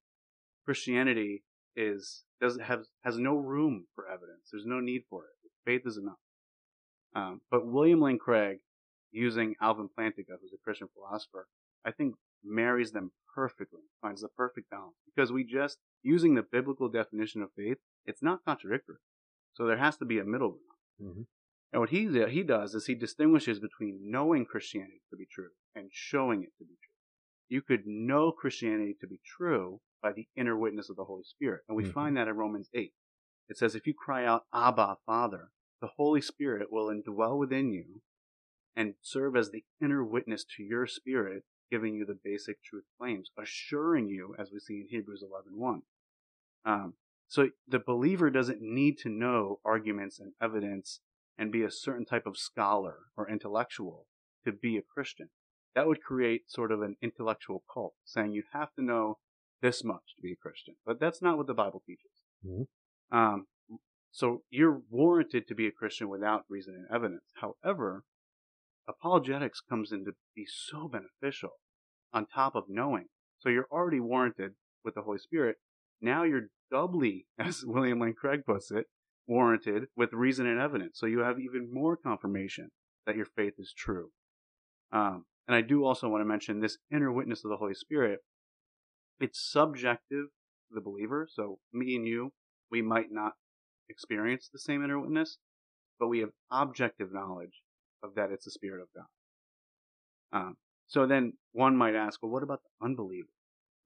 Christianity 0.65 1.43
is 1.75 2.25
doesn't 2.41 2.63
have 2.63 2.83
has 3.03 3.19
no 3.19 3.35
room 3.35 3.87
for 3.95 4.07
evidence. 4.07 4.51
There's 4.53 4.67
no 4.67 4.81
need 4.81 5.03
for 5.09 5.25
it. 5.25 5.51
Faith 5.65 5.83
is 5.87 5.97
enough. 5.97 6.19
Um, 7.15 7.41
but 7.51 7.67
William 7.67 8.01
Lane 8.01 8.19
Craig, 8.19 8.59
using 9.13 9.55
Alvin 9.61 9.89
Plantinga, 9.89 10.39
who's 10.41 10.53
a 10.53 10.63
Christian 10.65 10.89
philosopher, 10.95 11.47
I 11.85 11.93
think 11.93 12.17
marries 12.43 12.93
them 12.93 13.13
perfectly, 13.35 13.83
finds 14.01 14.23
the 14.23 14.29
perfect 14.29 14.71
balance. 14.71 14.97
Because 15.07 15.31
we 15.31 15.45
just 15.45 15.79
using 16.03 16.35
the 16.35 16.43
biblical 16.43 16.89
definition 16.89 17.43
of 17.43 17.53
faith, 17.57 17.79
it's 18.05 18.23
not 18.23 18.45
contradictory. 18.45 18.97
So 19.55 19.67
there 19.67 19.77
has 19.77 19.97
to 19.99 20.05
be 20.05 20.19
a 20.19 20.25
middle 20.25 20.59
ground. 20.99 21.17
Mhm. 21.19 21.27
And 21.73 21.81
what 21.81 21.91
he 21.91 22.07
he 22.29 22.43
does 22.43 22.75
is 22.75 22.87
he 22.87 22.95
distinguishes 22.95 23.61
between 23.61 24.11
knowing 24.11 24.45
Christianity 24.45 25.03
to 25.11 25.17
be 25.17 25.27
true 25.27 25.51
and 25.75 25.91
showing 25.93 26.43
it 26.43 26.53
to 26.59 26.65
be 26.65 26.77
true. 26.83 26.95
You 27.49 27.63
could 27.63 27.87
know 27.87 28.33
Christianity 28.33 28.95
to 29.01 29.07
be 29.07 29.21
true 29.25 29.81
by 30.01 30.13
the 30.13 30.29
inner 30.37 30.57
witness 30.57 30.91
of 30.91 30.97
the 30.97 31.05
Holy 31.05 31.25
Spirit. 31.25 31.65
And 31.69 31.77
we 31.77 31.85
Mhm. 31.85 31.93
find 31.93 32.17
that 32.17 32.29
in 32.29 32.37
Romans 32.37 32.71
8. 32.75 32.95
It 33.49 33.57
says, 33.57 33.75
if 33.75 33.87
you 33.87 33.95
cry 33.95 34.25
out, 34.25 34.47
Abba, 34.53 34.99
Father, 35.07 35.53
the 35.81 35.89
Holy 35.89 36.21
Spirit 36.21 36.71
will 36.71 36.87
indwell 36.87 37.39
within 37.39 37.73
you 37.73 38.03
and 38.77 38.95
serve 39.03 39.37
as 39.37 39.51
the 39.51 39.65
inner 39.81 40.05
witness 40.05 40.45
to 40.57 40.63
your 40.63 40.87
spirit, 40.87 41.45
giving 41.71 41.95
you 41.95 42.05
the 42.05 42.19
basic 42.23 42.63
truth 42.63 42.85
claims, 42.99 43.31
assuring 43.41 44.09
you, 44.09 44.35
as 44.39 44.51
we 44.53 44.59
see 44.59 44.81
in 44.81 44.87
Hebrews 44.89 45.23
11.1. 45.23 45.83
Um, 46.65 46.95
so 47.29 47.49
the 47.67 47.79
believer 47.79 48.31
doesn't 48.31 48.61
need 48.61 48.99
to 48.99 49.09
know 49.09 49.61
arguments 49.65 50.19
and 50.19 50.33
evidence 50.41 51.01
and 51.39 51.51
be 51.51 51.63
a 51.63 51.71
certain 51.71 52.05
type 52.05 52.27
of 52.27 52.37
scholar 52.37 52.97
or 53.17 53.29
intellectual 53.29 54.07
to 54.45 54.53
be 54.53 54.77
a 54.77 54.83
Christian. 54.83 55.31
That 55.75 55.87
would 55.87 56.03
create 56.03 56.51
sort 56.51 56.71
of 56.71 56.83
an 56.83 56.97
intellectual 57.01 57.65
cult, 57.73 57.95
saying 58.05 58.33
you 58.33 58.43
have 58.53 58.75
to 58.75 58.85
know 58.85 59.19
this 59.63 59.83
much 59.83 60.15
to 60.17 60.23
be 60.23 60.33
a 60.33 60.37
Christian. 60.37 60.75
But 60.85 61.01
that's 61.01 61.23
not 61.23 61.39
what 61.39 61.47
the 61.47 61.55
Bible 61.55 61.83
teaches. 61.87 62.11
Mm-hmm. 62.47 63.17
Um, 63.17 63.47
so 64.11 64.43
you're 64.51 64.83
warranted 64.91 65.49
to 65.49 65.55
be 65.55 65.67
a 65.67 65.73
Christian 65.73 66.11
without 66.11 66.45
reason 66.51 66.75
and 66.75 66.87
evidence. 66.95 67.25
However, 67.37 68.05
apologetics 68.89 69.61
comes 69.61 69.93
in 69.93 70.05
to 70.05 70.13
be 70.35 70.45
so 70.47 70.89
beneficial 70.89 71.51
on 72.13 72.27
top 72.27 72.55
of 72.55 72.65
knowing. 72.69 73.07
So 73.39 73.49
you're 73.49 73.69
already 73.71 74.01
warranted 74.01 74.53
with 74.85 74.95
the 74.95 75.03
Holy 75.03 75.19
Spirit. 75.19 75.57
Now 76.01 76.25
you're 76.25 76.49
doubly, 76.71 77.27
as 77.39 77.65
William 77.65 78.01
Lane 78.01 78.15
Craig 78.15 78.41
puts 78.47 78.71
it, 78.71 78.87
warranted 79.27 79.85
with 79.97 80.13
reason 80.13 80.47
and 80.47 80.61
evidence. 80.61 80.99
So 80.99 81.07
you 81.07 81.21
have 81.21 81.39
even 81.39 81.73
more 81.73 81.97
confirmation 81.97 82.71
that 83.07 83.17
your 83.17 83.27
faith 83.37 83.55
is 83.59 83.73
true. 83.77 84.11
Um, 84.93 85.25
and 85.49 85.57
I 85.57 85.61
do 85.61 85.85
also 85.85 86.09
want 86.09 86.23
to 86.23 86.29
mention 86.29 86.61
this 86.61 86.79
inner 86.93 87.13
witness 87.13 87.45
of 87.45 87.51
the 87.51 87.57
Holy 87.57 87.75
Spirit. 87.75 88.21
It's 89.21 89.41
subjective 89.51 90.27
to 90.27 90.75
the 90.75 90.81
believer. 90.81 91.29
So 91.31 91.59
me 91.73 91.97
and 91.97 92.07
you, 92.07 92.33
we 92.71 92.83
might 92.83 93.11
not 93.11 93.33
experience 93.89 94.49
the 94.53 94.59
same 94.59 94.85
inner 94.85 95.01
witness, 95.01 95.39
but 95.99 96.09
we 96.09 96.21
have 96.21 96.31
objective 96.51 97.13
knowledge 97.13 97.63
of 98.03 98.15
that 98.15 98.31
it's 98.31 98.45
the 98.45 98.51
Spirit 98.51 98.83
of 98.83 98.89
God. 98.95 99.07
Um, 100.33 100.57
so 100.87 101.07
then 101.07 101.35
one 101.53 101.77
might 101.77 101.95
ask, 101.95 102.23
well, 102.23 102.33
what 102.33 102.43
about 102.43 102.61
the 102.63 102.85
unbeliever? 102.87 103.29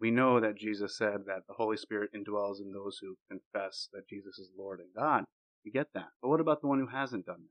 We 0.01 0.11
know 0.11 0.41
that 0.41 0.59
Jesus 0.59 0.97
said 0.97 1.25
that 1.27 1.47
the 1.49 1.55
Holy 1.55 1.77
Spirit 1.77 2.11
indwells 2.15 2.61
in 2.61 2.73
those 2.73 2.99
who 3.01 3.17
confess 3.31 3.89
that 3.93 4.09
Jesus 4.09 4.39
is 4.39 4.51
Lord 4.57 4.81
and 4.81 4.89
God. 4.95 5.25
We 5.65 5.71
get 5.71 5.89
that. 5.95 6.09
But 6.21 6.29
what 6.29 6.41
about 6.41 6.61
the 6.61 6.67
one 6.67 6.79
who 6.79 6.89
hasn't 6.89 7.27
done 7.27 7.41
that? 7.41 7.51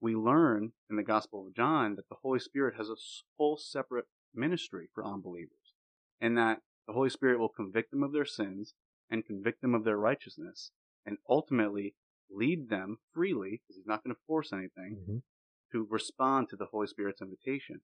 We 0.00 0.14
learn 0.14 0.72
in 0.90 0.96
the 0.96 1.02
Gospel 1.02 1.46
of 1.46 1.54
John 1.54 1.96
that 1.96 2.08
the 2.08 2.16
Holy 2.22 2.38
Spirit 2.38 2.74
has 2.76 2.88
a 2.88 2.96
whole 3.38 3.56
separate 3.56 4.06
ministry 4.34 4.88
for 4.94 5.04
unbelievers, 5.04 5.74
and 6.20 6.36
that 6.36 6.60
the 6.86 6.92
Holy 6.92 7.10
Spirit 7.10 7.38
will 7.38 7.48
convict 7.48 7.90
them 7.90 8.02
of 8.02 8.12
their 8.12 8.24
sins 8.26 8.74
and 9.10 9.24
convict 9.24 9.62
them 9.62 9.74
of 9.74 9.84
their 9.84 9.96
righteousness, 9.96 10.70
and 11.04 11.18
ultimately 11.28 11.94
lead 12.30 12.68
them 12.68 12.98
freely, 13.14 13.60
because 13.62 13.76
He's 13.76 13.86
not 13.86 14.02
going 14.02 14.14
to 14.14 14.20
force 14.26 14.52
anything, 14.52 14.98
Mm-hmm. 15.02 15.16
To 15.72 15.86
respond 15.90 16.48
to 16.50 16.56
the 16.56 16.66
Holy 16.66 16.86
Spirit's 16.86 17.22
invitation. 17.22 17.80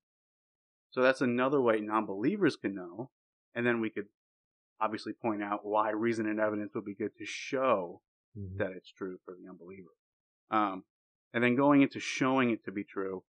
So 0.91 1.03
that's 1.03 1.21
another 1.21 1.61
way 1.61 1.81
non 1.81 2.07
believers 2.07 2.57
can 2.57 2.75
know. 2.75 3.11
And 3.55 3.67
then 3.67 3.81
we 3.81 3.91
could 3.91 4.07
obviously 4.81 5.13
point 5.13 5.43
out 5.43 5.61
why 5.65 5.91
reason 5.91 6.27
and 6.27 6.41
evidence 6.41 6.73
would 6.75 6.85
be 6.85 6.95
good 6.95 7.17
to 7.19 7.25
show 7.25 8.01
Mm-hmm. 8.39 8.57
that 8.59 8.71
it's 8.75 8.91
true 8.91 9.19
for 9.27 9.35
the 9.35 9.47
unbeliever. 9.47 9.91
Um, 10.51 10.85
and 11.35 11.45
then 11.45 11.55
going 11.55 11.83
into 11.83 12.01
showing 12.01 12.49
it 12.51 12.65
to 12.65 12.73
be 12.73 12.83
true. 12.83 13.23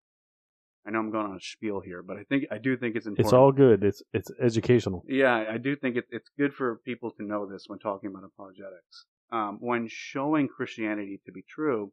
I 0.85 0.91
know 0.91 0.99
I'm 0.99 1.09
going 1.11 1.25
on 1.25 1.35
a 1.35 1.41
spiel 1.41 1.79
here, 1.79 2.03
but 2.03 2.17
I 2.17 2.23
think 2.23 2.45
I 2.51 2.59
do 2.59 2.77
think 2.77 2.95
it's 2.95 3.07
important. 3.07 3.25
It's 3.25 3.33
all 3.33 3.51
good. 3.51 3.83
It's 3.83 4.03
it's 4.13 4.31
educational. 4.39 5.03
Yeah, 5.07 5.45
I 5.51 5.57
do 5.57 5.75
think 5.75 5.95
it, 5.95 6.05
it's 6.11 6.29
good 6.37 6.53
for 6.53 6.81
people 6.85 7.09
to 7.11 7.23
know 7.23 7.47
this 7.47 7.63
when 7.67 7.79
talking 7.79 8.09
about 8.11 8.23
apologetics. 8.23 9.05
Um, 9.31 9.57
when 9.59 9.87
showing 9.89 10.47
Christianity 10.47 11.19
to 11.25 11.31
be 11.31 11.43
true, 11.49 11.91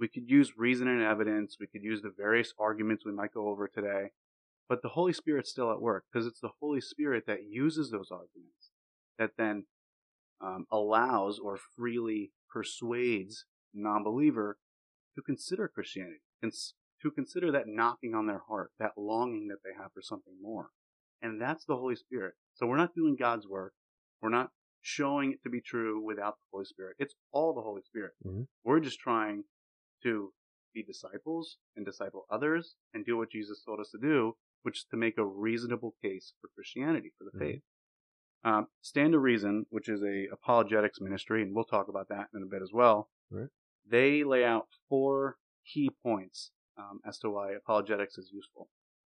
we 0.00 0.08
could 0.08 0.28
use 0.28 0.56
reason 0.56 0.88
and 0.88 1.02
evidence. 1.02 1.58
We 1.60 1.66
could 1.66 1.82
use 1.84 2.00
the 2.02 2.12
various 2.16 2.52
arguments 2.58 3.04
we 3.04 3.12
might 3.12 3.34
go 3.34 3.48
over 3.48 3.68
today. 3.68 4.10
But 4.68 4.82
the 4.82 4.88
Holy 4.88 5.12
Spirit's 5.12 5.50
still 5.50 5.70
at 5.70 5.80
work 5.80 6.04
because 6.10 6.26
it's 6.26 6.40
the 6.40 6.52
Holy 6.60 6.80
Spirit 6.80 7.24
that 7.26 7.44
uses 7.48 7.90
those 7.90 8.10
arguments 8.10 8.70
that 9.18 9.32
then 9.36 9.66
um, 10.40 10.66
allows 10.72 11.38
or 11.38 11.58
freely 11.76 12.32
persuades 12.48 13.44
non-believer 13.74 14.58
to 15.14 15.22
consider 15.22 15.68
Christianity, 15.68 16.20
cons- 16.40 16.74
to 17.02 17.10
consider 17.10 17.52
that 17.52 17.66
knocking 17.66 18.14
on 18.14 18.26
their 18.26 18.42
heart, 18.48 18.70
that 18.78 18.92
longing 18.96 19.48
that 19.48 19.58
they 19.64 19.70
have 19.80 19.92
for 19.92 20.02
something 20.02 20.34
more. 20.40 20.70
And 21.20 21.40
that's 21.40 21.64
the 21.66 21.76
Holy 21.76 21.96
Spirit. 21.96 22.34
So 22.54 22.66
we're 22.66 22.76
not 22.78 22.94
doing 22.94 23.16
God's 23.18 23.46
work. 23.46 23.74
We're 24.22 24.30
not 24.30 24.50
showing 24.80 25.32
it 25.32 25.42
to 25.42 25.50
be 25.50 25.60
true 25.60 26.00
without 26.02 26.36
the 26.38 26.46
Holy 26.52 26.64
Spirit. 26.64 26.96
It's 26.98 27.14
all 27.32 27.52
the 27.54 27.60
Holy 27.60 27.82
Spirit. 27.82 28.12
Mhm. 28.24 28.46
We're 28.64 28.80
just 28.80 28.98
trying 28.98 29.44
to 30.02 30.32
be 30.72 30.82
disciples 30.82 31.58
and 31.76 31.84
disciple 31.84 32.26
others 32.30 32.76
and 32.94 33.04
do 33.04 33.16
what 33.16 33.30
Jesus 33.30 33.62
told 33.64 33.80
us 33.80 33.90
to 33.90 33.98
do, 33.98 34.36
which 34.62 34.78
is 34.78 34.84
to 34.90 34.96
make 34.96 35.18
a 35.18 35.24
reasonable 35.26 35.94
case 36.02 36.32
for 36.40 36.48
Christianity, 36.54 37.12
for 37.18 37.24
the 37.24 37.32
Mhm. 37.32 37.38
faith. 37.38 37.62
Um, 38.44 38.68
Stand 38.80 39.12
to 39.12 39.18
Reason, 39.18 39.66
which 39.70 39.88
is 39.88 40.02
a 40.02 40.26
apologetics 40.26 41.00
ministry, 41.00 41.42
and 41.42 41.54
we'll 41.54 41.64
talk 41.64 41.88
about 41.88 42.08
that 42.08 42.28
in 42.32 42.42
a 42.42 42.46
bit 42.46 42.62
as 42.62 42.72
well. 42.72 43.10
Right. 43.30 43.50
They 43.84 44.24
lay 44.24 44.44
out 44.44 44.68
four 44.88 45.38
key 45.64 45.90
points 46.02 46.52
um, 46.76 47.00
as 47.04 47.18
to 47.18 47.30
why 47.30 47.52
apologetics 47.52 48.16
is 48.16 48.30
useful. 48.32 48.70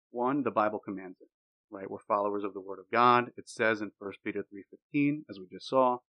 One, 0.09 0.41
the 0.43 0.49
Bible 0.51 0.79
commands 0.79 1.21
it. 1.21 1.29
Right, 1.71 1.87
we're 1.89 1.99
followers 1.99 2.43
of 2.43 2.55
the 2.55 2.61
Word 2.61 2.79
of 2.79 2.89
God. 2.89 3.31
It 3.37 3.47
says 3.47 3.79
in 3.81 3.91
1 3.99 4.13
Peter 4.23 4.41
three 4.41 4.63
fifteen, 4.63 5.23
as 5.29 5.39
we 5.39 5.45
just 5.45 5.67
saw, 5.67 5.99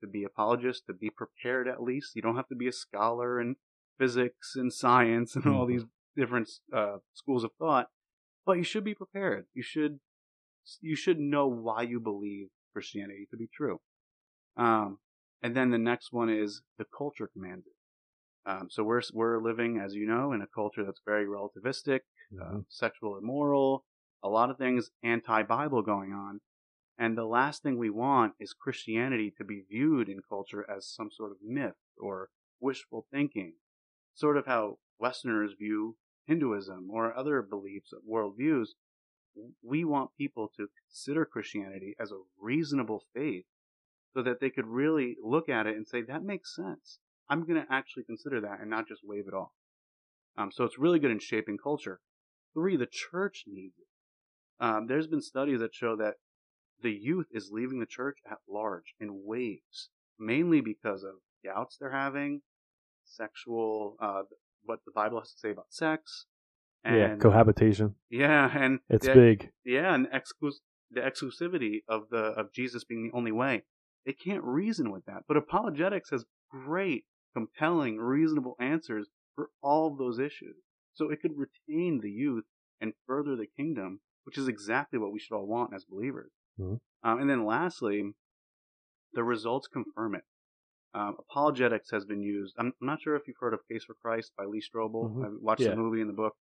to 0.00 0.06
be 0.06 0.24
apologists, 0.24 0.86
to 0.86 0.94
be 0.94 1.10
prepared 1.10 1.68
at 1.68 1.82
least. 1.82 2.16
You 2.16 2.22
don't 2.22 2.36
have 2.36 2.48
to 2.48 2.54
be 2.54 2.68
a 2.68 2.72
scholar 2.72 3.38
in 3.38 3.56
physics 3.98 4.54
and 4.56 4.72
science 4.72 5.36
and 5.36 5.46
all 5.46 5.64
Mhm. 5.64 5.68
these 5.68 5.84
different 6.16 6.48
uh, 6.72 6.98
schools 7.12 7.44
of 7.44 7.52
thought, 7.58 7.88
but 8.46 8.56
you 8.58 8.64
should 8.64 8.84
be 8.84 8.94
prepared. 8.94 9.46
You 9.54 9.62
should 9.62 10.00
you 10.80 10.96
should 10.96 11.18
know 11.20 11.46
why 11.46 11.82
you 11.82 12.00
believe 12.00 12.48
Christianity 12.72 13.26
to 13.30 13.36
be 13.36 13.48
true. 13.48 13.80
Um, 14.56 14.98
and 15.42 15.54
then 15.54 15.70
the 15.70 15.78
next 15.78 16.12
one 16.12 16.30
is 16.30 16.62
the 16.78 16.86
culture 16.96 17.28
commands 17.32 17.66
it. 17.66 17.74
Um, 18.46 18.68
so 18.70 18.82
we're 18.84 19.02
we're 19.12 19.42
living, 19.42 19.78
as 19.78 19.94
you 19.94 20.06
know, 20.06 20.32
in 20.32 20.42
a 20.42 20.46
culture 20.46 20.84
that's 20.84 21.00
very 21.04 21.26
relativistic, 21.26 22.00
uh, 22.40 22.58
Mhm. 22.58 22.64
sexual 22.68 23.16
immoral, 23.16 23.84
a 24.22 24.28
lot 24.28 24.50
of 24.50 24.58
things 24.58 24.90
anti-Bible 25.02 25.82
going 25.82 26.12
on. 26.12 26.40
And 26.96 27.18
the 27.18 27.24
last 27.26 27.62
thing 27.62 27.76
we 27.76 27.90
want 27.90 28.34
is 28.38 28.52
Christianity 28.52 29.32
to 29.38 29.44
be 29.44 29.62
viewed 29.68 30.08
in 30.08 30.20
culture 30.28 30.64
as 30.70 30.86
some 30.88 31.10
sort 31.10 31.32
of 31.32 31.38
myth 31.42 31.76
or 31.98 32.30
wishful 32.60 33.06
thinking, 33.10 33.54
sort 34.14 34.36
of 34.36 34.46
how 34.46 34.78
Westerners 34.98 35.52
view 35.58 35.96
Hinduism 36.26 36.88
or 36.90 37.16
other 37.16 37.42
beliefs, 37.42 37.92
worldviews. 38.08 38.68
We 39.62 39.84
want 39.84 40.16
people 40.16 40.50
to 40.56 40.68
consider 40.88 41.24
Christianity 41.24 41.94
as 42.00 42.10
a 42.10 42.22
reasonable 42.40 43.02
faith 43.14 43.44
so 44.14 44.22
that 44.22 44.40
they 44.40 44.50
could 44.50 44.66
really 44.66 45.16
look 45.22 45.48
at 45.48 45.66
it 45.66 45.76
and 45.76 45.86
say, 45.86 46.02
that 46.02 46.22
makes 46.22 46.54
sense. 46.54 47.00
I'm 47.28 47.44
going 47.44 47.60
to 47.60 47.72
actually 47.72 48.04
consider 48.04 48.40
that 48.42 48.60
and 48.60 48.70
not 48.70 48.86
just 48.86 49.00
wave 49.04 49.24
it 49.26 49.34
off. 49.34 49.50
Um, 50.38 50.50
so 50.52 50.64
it's 50.64 50.78
really 50.78 50.98
good 50.98 51.10
in 51.10 51.18
shaping 51.18 51.58
culture. 51.62 52.00
Three, 52.54 52.76
the 52.76 52.86
church 52.90 53.44
needs 53.46 53.74
it. 53.78 54.64
Um, 54.64 54.86
there's 54.86 55.08
been 55.08 55.20
studies 55.20 55.60
that 55.60 55.74
show 55.74 55.96
that 55.96 56.14
the 56.82 56.92
youth 56.92 57.26
is 57.32 57.50
leaving 57.52 57.80
the 57.80 57.86
church 57.86 58.18
at 58.30 58.38
large 58.48 58.94
in 59.00 59.22
waves, 59.24 59.90
mainly 60.18 60.60
because 60.60 61.02
of 61.02 61.14
doubts 61.44 61.76
they're 61.78 61.90
having, 61.90 62.42
sexual, 63.04 63.96
uh, 64.00 64.22
what 64.64 64.80
the 64.86 64.92
Bible 64.94 65.20
has 65.20 65.32
to 65.32 65.38
say 65.38 65.50
about 65.50 65.72
sex. 65.72 66.26
yeah, 66.84 67.12
And, 67.12 67.20
cohabitation. 67.20 67.94
yeah, 68.10 68.50
and 68.56 68.80
It's 68.90 69.06
the- 69.06 69.14
big. 69.14 69.52
yeah, 69.64 69.94
and 69.94 70.06
exclus- 70.08 70.60
the 70.90 71.00
exclusivity 71.00 71.82
of 71.88 72.08
the 72.10 72.18
of 72.38 72.52
Jesus 72.52 72.84
being 72.84 73.04
the 73.04 73.16
only 73.16 73.32
way. 73.32 73.64
They 74.04 74.12
can't 74.12 74.44
reason 74.44 74.90
with 74.92 75.04
that. 75.06 75.24
But 75.26 75.38
apologetics 75.38 76.10
has 76.10 76.26
great, 76.50 77.06
compelling, 77.34 77.96
reasonable 77.96 78.54
answers 78.60 79.08
for 79.34 79.50
all 79.62 79.90
of 79.90 79.98
those 79.98 80.18
issues. 80.18 80.56
So 80.92 81.10
it 81.10 81.20
could 81.22 81.32
retain 81.36 82.00
the 82.00 82.10
youth 82.10 82.44
and 82.80 82.92
further 83.06 83.34
the 83.34 83.46
kingdom, 83.46 84.00
which 84.24 84.36
is 84.38 84.46
exactly 84.46 84.98
what 84.98 85.10
we 85.10 85.18
should 85.18 85.34
all 85.34 85.46
want 85.46 85.72
as 85.74 85.84
believers. 85.86 86.32
Mhm. 86.60 86.80
Um, 87.02 87.18
and 87.20 87.28
then 87.30 87.44
lastly, 87.46 88.14
the 89.14 89.24
results 89.24 89.68
confirm 89.68 90.14
it. 90.14 90.24
Um, 90.94 91.16
apologetics 91.18 91.90
has 91.90 92.04
been 92.04 92.22
used. 92.22 92.54
I'm, 92.58 92.72
I'm 92.80 92.86
not 92.86 93.00
sure 93.02 93.16
if 93.16 93.22
you've 93.26 93.36
heard 93.40 93.52
of 93.54 93.60
Case 93.70 93.84
for 93.84 93.94
Christ 94.00 94.32
by 94.38 94.44
Lee 94.44 94.62
Strobel. 94.62 95.10
Mhm. 95.10 95.24
I've 95.26 95.40
watched 95.40 95.62
Yeah. 95.62 95.70
the 95.70 95.76
movie 95.76 96.00
and 96.00 96.08
the 96.08 96.14
book. 96.14 96.34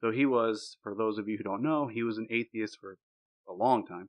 So 0.00 0.10
he 0.12 0.26
was, 0.26 0.78
for 0.82 0.94
those 0.94 1.18
of 1.18 1.26
you 1.28 1.36
who 1.38 1.42
don't 1.42 1.62
know, 1.62 1.88
he 1.88 2.02
was 2.02 2.16
an 2.18 2.26
atheist 2.30 2.78
for 2.80 2.96
a 3.48 3.52
long 3.52 3.84
time, 3.86 4.08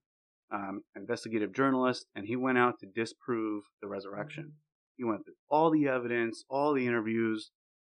um, 0.51 0.82
investigative 0.96 1.51
journalist, 1.54 2.06
and 2.13 2.27
he 2.27 2.36
went 2.36 2.58
out 2.58 2.80
to 2.80 2.86
disprove 2.86 3.63
the 3.82 3.88
resurrection. 3.88 4.54
He 4.98 5.04
went 5.04 5.25
through 5.25 5.36
all 5.50 5.72
the 5.72 5.88
evidence, 5.88 6.44
all 6.50 6.74
the 6.74 6.86
interviews, 6.86 7.51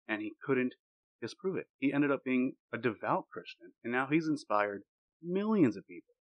and 0.08 0.22
he 0.22 0.34
couldn't 0.42 0.74
disprove 1.20 1.56
it. 1.56 1.66
He 1.78 1.92
ended 1.92 2.10
up 2.10 2.22
being 2.24 2.56
a 2.72 2.78
devout 2.78 3.28
Christian, 3.30 3.72
and 3.84 3.92
now 3.92 4.06
he's 4.06 4.28
inspired 4.28 4.82
millions 5.22 5.76
of 5.76 5.86
people. 5.86 6.14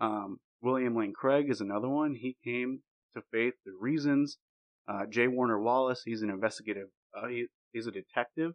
Um, 0.00 0.38
William 0.60 0.94
Lane 0.94 1.12
Craig 1.12 1.50
is 1.50 1.60
another 1.60 1.88
one. 1.88 2.14
He 2.14 2.36
came 2.44 2.82
to 3.16 3.22
faith 3.32 3.54
through 3.64 3.78
reasons. 3.80 4.38
Uh, 4.88 5.04
J. 5.06 5.28
Warner 5.28 5.60
Wallace, 5.60 6.02
he's 6.04 6.22
an 6.22 6.30
investigative, 6.30 6.88
uh, 7.14 7.28
he, 7.28 7.46
he's 7.72 7.86
a 7.86 7.90
detective 7.90 8.52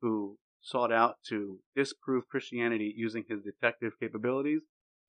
who 0.00 0.36
sought 0.60 0.92
out 0.92 1.16
to 1.28 1.60
disprove 1.76 2.28
Christianity 2.28 2.92
using 2.96 3.24
his 3.28 3.40
detective 3.42 3.92
capabilities. 4.00 4.62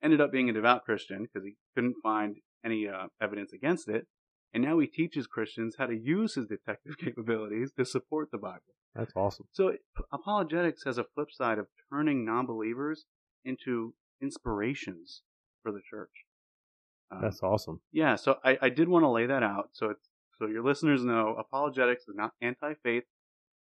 ended 0.04 0.22
up 0.22 0.32
being 0.32 0.50
a 0.50 0.54
devout 0.54 0.86
Christian 0.86 1.24
because 1.24 1.44
he 1.44 1.56
couldn't 1.74 1.96
find 2.04 2.36
any 2.64 2.88
uh, 2.88 3.08
evidence 3.20 3.52
against 3.54 3.90
it. 3.90 4.06
And 4.54 4.64
now 4.64 4.80
he 4.80 4.88
teaches 4.88 5.28
Christians 5.28 5.76
how 5.78 5.88
to 5.88 5.98
use 5.98 6.36
his 6.36 6.46
detective 6.46 6.98
capabilities 7.04 7.72
to 7.78 7.86
support 7.86 8.30
the 8.32 8.38
Bible. 8.38 8.62
That's 8.96 9.14
awesome. 9.16 9.48
So 9.52 9.74
apologetics 10.12 10.84
has 10.86 10.98
a 10.98 11.06
flip 11.16 11.28
side 11.32 11.58
of 11.58 11.68
turning 11.92 12.26
non-believers 12.26 13.06
into 13.44 13.94
inspirations 14.22 15.22
for 15.62 15.72
the 15.72 15.82
church. 15.88 16.26
Um, 17.12 17.20
That's 17.22 17.42
awesome. 17.42 17.82
Yeah, 17.92 18.16
so 18.16 18.36
I, 18.44 18.58
I 18.62 18.70
did 18.70 18.90
want 18.90 19.04
to 19.04 19.10
lay 19.10 19.26
that 19.28 19.44
out 19.44 19.70
so 19.74 19.90
it's 19.90 20.07
so 20.40 20.48
your 20.48 20.64
listeners 20.64 21.04
know 21.04 21.36
apologetics 21.38 22.08
is 22.08 22.16
not 22.16 22.32
anti-faith. 22.42 23.04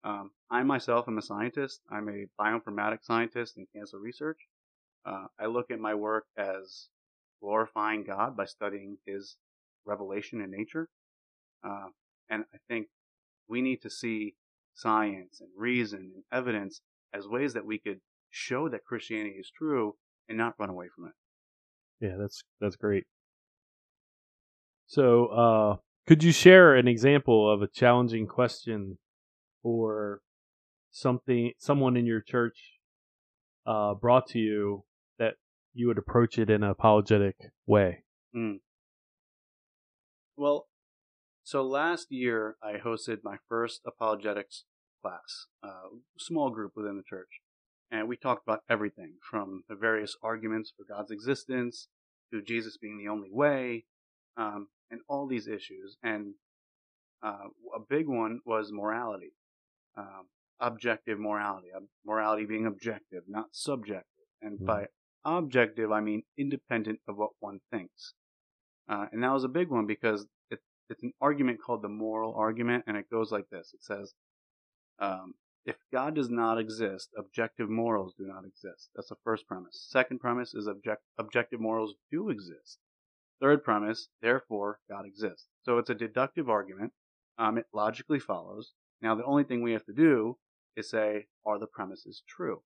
Um, 0.02 0.31
I 0.50 0.62
myself 0.62 1.09
am 1.09 1.19
a 1.19 1.23
scientist. 1.23 1.81
I'm 1.90 2.09
a 2.09 2.26
bioinformatics 2.40 3.04
scientist 3.04 3.57
in 3.57 3.66
cancer 3.75 3.99
research. 3.99 4.38
Uh, 5.07 5.26
I 5.38 5.47
look 5.47 5.71
at 5.71 5.78
my 5.78 5.95
work 5.95 6.26
as 6.37 6.88
glorifying 7.40 8.04
God 8.04 8.37
by 8.37 8.45
studying 8.45 8.99
His 9.07 9.37
revelation 9.87 10.40
in 10.40 10.50
nature. 10.50 10.88
Uh, 11.62 11.88
and 12.28 12.45
I 12.52 12.59
think 12.69 12.88
we 13.49 13.62
need 13.62 13.83
to 13.83 13.90
see 13.90 14.35
science 14.75 15.40
and 15.40 15.50
reason 15.57 16.12
and 16.14 16.25
evidence 16.33 16.81
as 17.12 17.28
ways 17.28 17.54
that 17.54 17.64
we 17.64 17.78
could 17.78 18.00
show 18.31 18.69
that 18.69 18.85
Christianity 18.85 19.37
is 19.38 19.50
true 19.50 19.95
and 20.28 20.37
not 20.37 20.54
run 20.59 20.71
away 20.71 20.87
from 20.95 21.07
it. 21.07 21.12
Yeah, 22.00 22.16
that's 22.19 22.43
that's 22.61 22.76
great. 22.76 23.04
So, 24.87 25.26
uh, 25.26 25.76
could 26.06 26.23
you 26.23 26.32
share 26.32 26.75
an 26.75 26.87
example 26.87 27.52
of 27.52 27.62
a 27.62 27.68
challenging 27.68 28.26
question 28.26 28.99
or 29.62 30.20
something 30.90 31.52
someone 31.58 31.96
in 31.96 32.06
your 32.06 32.20
church 32.20 32.78
uh, 33.66 33.94
brought 33.94 34.26
to 34.28 34.38
you 34.38 34.84
that 35.18 35.34
you 35.73 35.87
would 35.87 35.99
approach 35.99 36.38
it 36.38 36.50
in 36.50 36.62
an 36.62 36.70
apologetic 36.70 37.37
way? 37.66 38.04
Mm. 38.37 38.61
Well, 40.37 40.66
so 41.42 41.62
last 41.62 42.08
year 42.11 42.56
I 42.62 42.75
hosted 42.84 43.18
my 43.23 43.37
first 43.49 43.80
apologetics 43.87 44.64
class, 45.02 45.46
a 45.62 45.68
uh, 45.68 45.88
small 46.18 46.50
group 46.50 46.73
within 46.76 46.96
the 46.96 47.02
church. 47.02 47.40
And 47.90 48.08
we 48.08 48.16
talked 48.16 48.42
about 48.46 48.62
everything 48.68 49.14
from 49.30 49.62
the 49.68 49.76
various 49.76 50.16
arguments 50.23 50.73
for 50.76 50.84
God's 50.88 51.11
existence 51.11 51.88
to 52.32 52.42
Jesus 52.42 52.76
being 52.76 52.99
the 52.99 53.11
only 53.11 53.28
way, 53.30 53.84
um, 54.37 54.68
and 54.91 55.00
all 55.09 55.26
these 55.26 55.49
issues. 55.49 55.97
And 56.03 56.35
uh, 57.23 57.49
a 57.75 57.81
big 57.88 58.09
one 58.09 58.41
was 58.45 58.71
morality, 58.73 59.33
um, 59.97 60.26
objective 60.61 61.19
morality, 61.19 61.69
morality 62.05 62.45
being 62.45 62.67
objective, 62.67 63.23
not 63.29 63.47
subjective. 63.53 64.05
And 64.43 64.57
mm-hmm. 64.57 64.67
by 64.67 64.87
objective, 65.25 65.91
I 65.91 66.00
mean 66.00 66.23
independent 66.37 67.00
of 67.09 67.17
what 67.17 67.31
one 67.41 67.61
thinks. 67.71 68.14
Uh, 68.88 69.07
and 69.12 69.23
that 69.23 69.33
was 69.33 69.45
a 69.45 69.49
big 69.49 69.71
one 69.71 69.87
because 69.87 70.26
it, 70.50 70.61
it's 70.91 71.03
an 71.03 71.12
argument 71.21 71.61
called 71.64 71.83
the 71.83 71.88
moral 71.88 72.35
argument, 72.35 72.85
and 72.87 72.97
it 72.97 73.11
goes 73.11 73.33
like 73.33 73.49
this. 73.50 73.73
It 73.73 73.83
says, 73.83 74.12
um, 74.99 75.35
if 75.64 75.76
God 75.91 76.14
does 76.14 76.29
not 76.29 76.59
exist, 76.59 77.09
objective 77.17 77.71
morals 77.71 78.14
do 78.19 78.26
not 78.26 78.45
exist. 78.45 78.91
That's 78.95 79.09
the 79.09 79.17
first 79.25 79.47
premise. 79.47 79.87
Second 79.88 80.21
premise 80.21 80.53
is 80.53 80.67
object, 80.67 81.03
objective 81.19 81.61
morals 81.61 81.95
do 82.11 82.29
exist. 82.29 82.79
Third 83.45 83.63
premise, 83.63 84.09
therefore, 84.23 84.79
God 84.89 85.05
exists. 85.05 85.49
So 85.67 85.77
it's 85.77 85.91
a 85.91 85.95
deductive 85.95 86.49
argument. 86.49 86.95
Um, 87.37 87.59
it 87.59 87.67
logically 87.75 88.19
follows. 88.19 88.73
Now, 89.03 89.15
the 89.15 89.25
only 89.27 89.45
thing 89.45 89.61
we 89.61 89.73
have 89.73 89.85
to 89.85 89.93
do 89.93 90.39
is 90.79 90.89
say, 90.89 91.27
are 91.45 91.59
the 91.59 91.67
premises 91.67 92.23
true? 92.27 92.63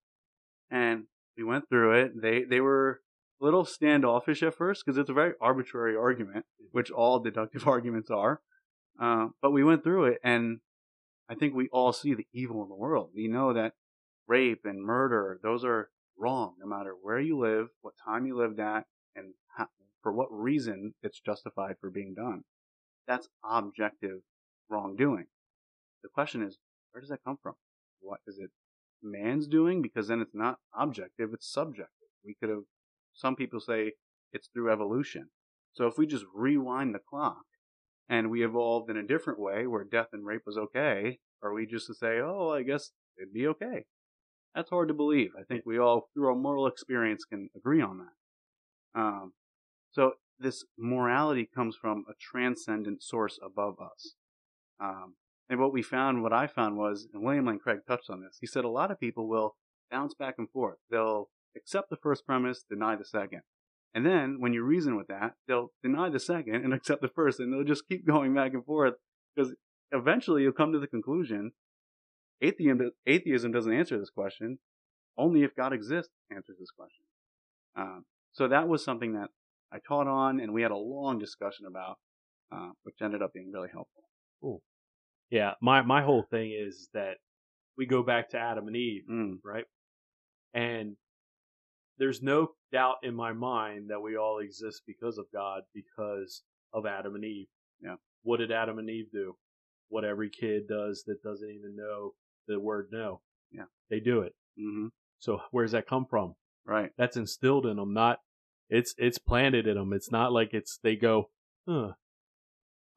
And 0.70 1.06
we 1.36 1.42
went 1.42 1.68
through 1.68 2.00
it. 2.00 2.22
They, 2.22 2.44
they 2.44 2.60
were 2.60 3.00
a 3.40 3.44
little 3.44 3.64
standoffish 3.64 4.40
at 4.44 4.54
first 4.54 4.84
because 4.86 4.98
it's 4.98 5.10
a 5.10 5.14
very 5.14 5.32
arbitrary 5.40 5.96
argument, 5.96 6.46
which 6.70 6.92
all 6.92 7.18
deductive 7.18 7.66
arguments 7.66 8.08
are. 8.08 8.40
Uh, 9.02 9.30
but 9.42 9.50
we 9.50 9.64
went 9.64 9.82
through 9.82 10.04
it, 10.04 10.20
and 10.22 10.60
I 11.28 11.34
think 11.34 11.56
we 11.56 11.68
all 11.72 11.92
see 11.92 12.14
the 12.14 12.28
evil 12.32 12.62
in 12.62 12.68
the 12.68 12.76
world. 12.76 13.10
We 13.16 13.26
know 13.26 13.52
that 13.52 13.72
rape 14.28 14.60
and 14.64 14.80
murder, 14.80 15.40
those 15.42 15.64
are 15.64 15.90
wrong, 16.16 16.54
no 16.60 16.68
matter 16.68 16.94
where 17.02 17.18
you 17.18 17.36
live, 17.36 17.66
what 17.80 17.94
time 18.04 18.26
you 18.26 18.38
lived 18.38 18.60
at, 18.60 18.84
and 19.16 19.34
how, 19.56 19.66
for 20.02 20.12
what 20.12 20.28
reason 20.30 20.94
it's 21.02 21.20
justified 21.20 21.76
for 21.80 21.90
being 21.90 22.14
done. 22.14 22.42
That's 23.06 23.28
objective 23.48 24.20
wrongdoing. 24.68 25.26
The 26.02 26.08
question 26.08 26.42
is, 26.42 26.58
where 26.92 27.00
does 27.00 27.10
that 27.10 27.24
come 27.24 27.38
from? 27.42 27.54
What 28.00 28.20
is 28.26 28.38
it 28.38 28.50
man's 29.02 29.46
doing? 29.46 29.82
Because 29.82 30.08
then 30.08 30.20
it's 30.20 30.34
not 30.34 30.58
objective, 30.78 31.30
it's 31.32 31.50
subjective. 31.52 32.08
We 32.24 32.36
could 32.40 32.50
have, 32.50 32.64
some 33.14 33.36
people 33.36 33.60
say 33.60 33.92
it's 34.32 34.48
through 34.52 34.70
evolution. 34.70 35.28
So 35.72 35.86
if 35.86 35.98
we 35.98 36.06
just 36.06 36.24
rewind 36.34 36.94
the 36.94 37.00
clock 37.00 37.44
and 38.08 38.30
we 38.30 38.44
evolved 38.44 38.90
in 38.90 38.96
a 38.96 39.06
different 39.06 39.38
way 39.38 39.66
where 39.66 39.84
death 39.84 40.08
and 40.12 40.26
rape 40.26 40.42
was 40.46 40.58
okay, 40.58 41.18
are 41.42 41.52
we 41.52 41.66
just 41.66 41.86
to 41.86 41.94
say, 41.94 42.18
oh, 42.20 42.50
I 42.50 42.62
guess 42.62 42.90
it'd 43.16 43.32
be 43.32 43.46
okay? 43.48 43.84
That's 44.54 44.70
hard 44.70 44.88
to 44.88 44.94
believe. 44.94 45.30
I 45.38 45.44
think 45.44 45.64
we 45.64 45.78
all, 45.78 46.08
through 46.14 46.28
our 46.28 46.34
moral 46.34 46.66
experience, 46.66 47.24
can 47.24 47.48
agree 47.56 47.80
on 47.80 47.98
that. 47.98 49.00
Um, 49.00 49.32
so 49.90 50.12
this 50.38 50.64
morality 50.78 51.48
comes 51.52 51.76
from 51.76 52.04
a 52.08 52.14
transcendent 52.20 53.02
source 53.02 53.38
above 53.44 53.76
us. 53.80 54.14
Um, 54.80 55.14
and 55.50 55.58
what 55.58 55.72
we 55.72 55.82
found, 55.82 56.22
what 56.22 56.32
I 56.32 56.46
found 56.46 56.76
was, 56.76 57.08
and 57.12 57.22
William 57.22 57.46
Lane 57.46 57.58
Craig 57.58 57.80
touched 57.86 58.10
on 58.10 58.20
this, 58.20 58.38
he 58.40 58.46
said 58.46 58.64
a 58.64 58.68
lot 58.68 58.90
of 58.90 59.00
people 59.00 59.28
will 59.28 59.56
bounce 59.90 60.14
back 60.14 60.34
and 60.38 60.48
forth. 60.50 60.76
They'll 60.90 61.30
accept 61.56 61.90
the 61.90 61.96
first 61.96 62.26
premise, 62.26 62.64
deny 62.68 62.96
the 62.96 63.04
second. 63.04 63.40
And 63.94 64.04
then 64.04 64.36
when 64.38 64.52
you 64.52 64.62
reason 64.62 64.96
with 64.96 65.08
that, 65.08 65.32
they'll 65.46 65.72
deny 65.82 66.10
the 66.10 66.20
second 66.20 66.56
and 66.56 66.74
accept 66.74 67.00
the 67.00 67.08
first, 67.08 67.40
and 67.40 67.52
they'll 67.52 67.64
just 67.64 67.88
keep 67.88 68.06
going 68.06 68.34
back 68.34 68.52
and 68.52 68.64
forth 68.64 68.94
because 69.34 69.54
eventually 69.90 70.42
you'll 70.42 70.52
come 70.52 70.72
to 70.72 70.78
the 70.78 70.86
conclusion 70.86 71.52
atheism, 72.40 72.90
atheism 73.06 73.52
doesn't 73.52 73.72
answer 73.72 73.98
this 73.98 74.10
question. 74.10 74.58
Only 75.16 75.42
if 75.42 75.56
God 75.56 75.72
exists 75.72 76.12
answers 76.30 76.56
this 76.60 76.70
question. 76.70 77.04
Um, 77.76 78.04
so 78.32 78.46
that 78.48 78.68
was 78.68 78.84
something 78.84 79.14
that 79.14 79.30
I 79.72 79.78
taught 79.86 80.06
on, 80.06 80.40
and 80.40 80.52
we 80.52 80.62
had 80.62 80.70
a 80.70 80.76
long 80.76 81.18
discussion 81.18 81.66
about, 81.66 81.98
uh, 82.52 82.70
which 82.82 82.96
ended 83.02 83.22
up 83.22 83.32
being 83.32 83.50
really 83.52 83.68
helpful. 83.72 84.04
Cool. 84.40 84.62
Yeah, 85.30 85.52
my 85.60 85.82
my 85.82 86.02
whole 86.02 86.24
thing 86.30 86.52
is 86.58 86.88
that 86.94 87.16
we 87.76 87.86
go 87.86 88.02
back 88.02 88.30
to 88.30 88.38
Adam 88.38 88.66
and 88.66 88.76
Eve, 88.76 89.02
mm. 89.10 89.34
right? 89.44 89.64
And 90.54 90.96
there's 91.98 92.22
no 92.22 92.48
doubt 92.72 92.96
in 93.02 93.14
my 93.14 93.32
mind 93.32 93.90
that 93.90 94.00
we 94.00 94.16
all 94.16 94.38
exist 94.38 94.82
because 94.86 95.18
of 95.18 95.26
God, 95.32 95.62
because 95.74 96.42
of 96.72 96.86
Adam 96.86 97.14
and 97.14 97.24
Eve. 97.24 97.48
Yeah. 97.82 97.96
What 98.22 98.38
did 98.38 98.52
Adam 98.52 98.78
and 98.78 98.88
Eve 98.88 99.10
do? 99.12 99.36
What 99.88 100.04
every 100.04 100.30
kid 100.30 100.68
does 100.68 101.04
that 101.06 101.22
doesn't 101.22 101.50
even 101.50 101.76
know 101.76 102.12
the 102.46 102.58
word 102.58 102.88
no. 102.92 103.20
Yeah. 103.50 103.64
They 103.90 104.00
do 104.00 104.20
it. 104.20 104.34
Mm-hmm. 104.58 104.88
So 105.18 105.40
where's 105.50 105.72
that 105.72 105.88
come 105.88 106.06
from? 106.08 106.34
Right. 106.66 106.90
That's 106.98 107.16
instilled 107.16 107.66
in 107.66 107.76
them. 107.76 107.94
Not 107.94 108.18
it's 108.68 108.94
it's 108.98 109.18
planted 109.18 109.66
in 109.66 109.76
them. 109.76 109.92
It's 109.92 110.10
not 110.10 110.32
like 110.32 110.52
it's 110.52 110.78
they 110.82 110.96
go, 110.96 111.30
huh. 111.68 111.92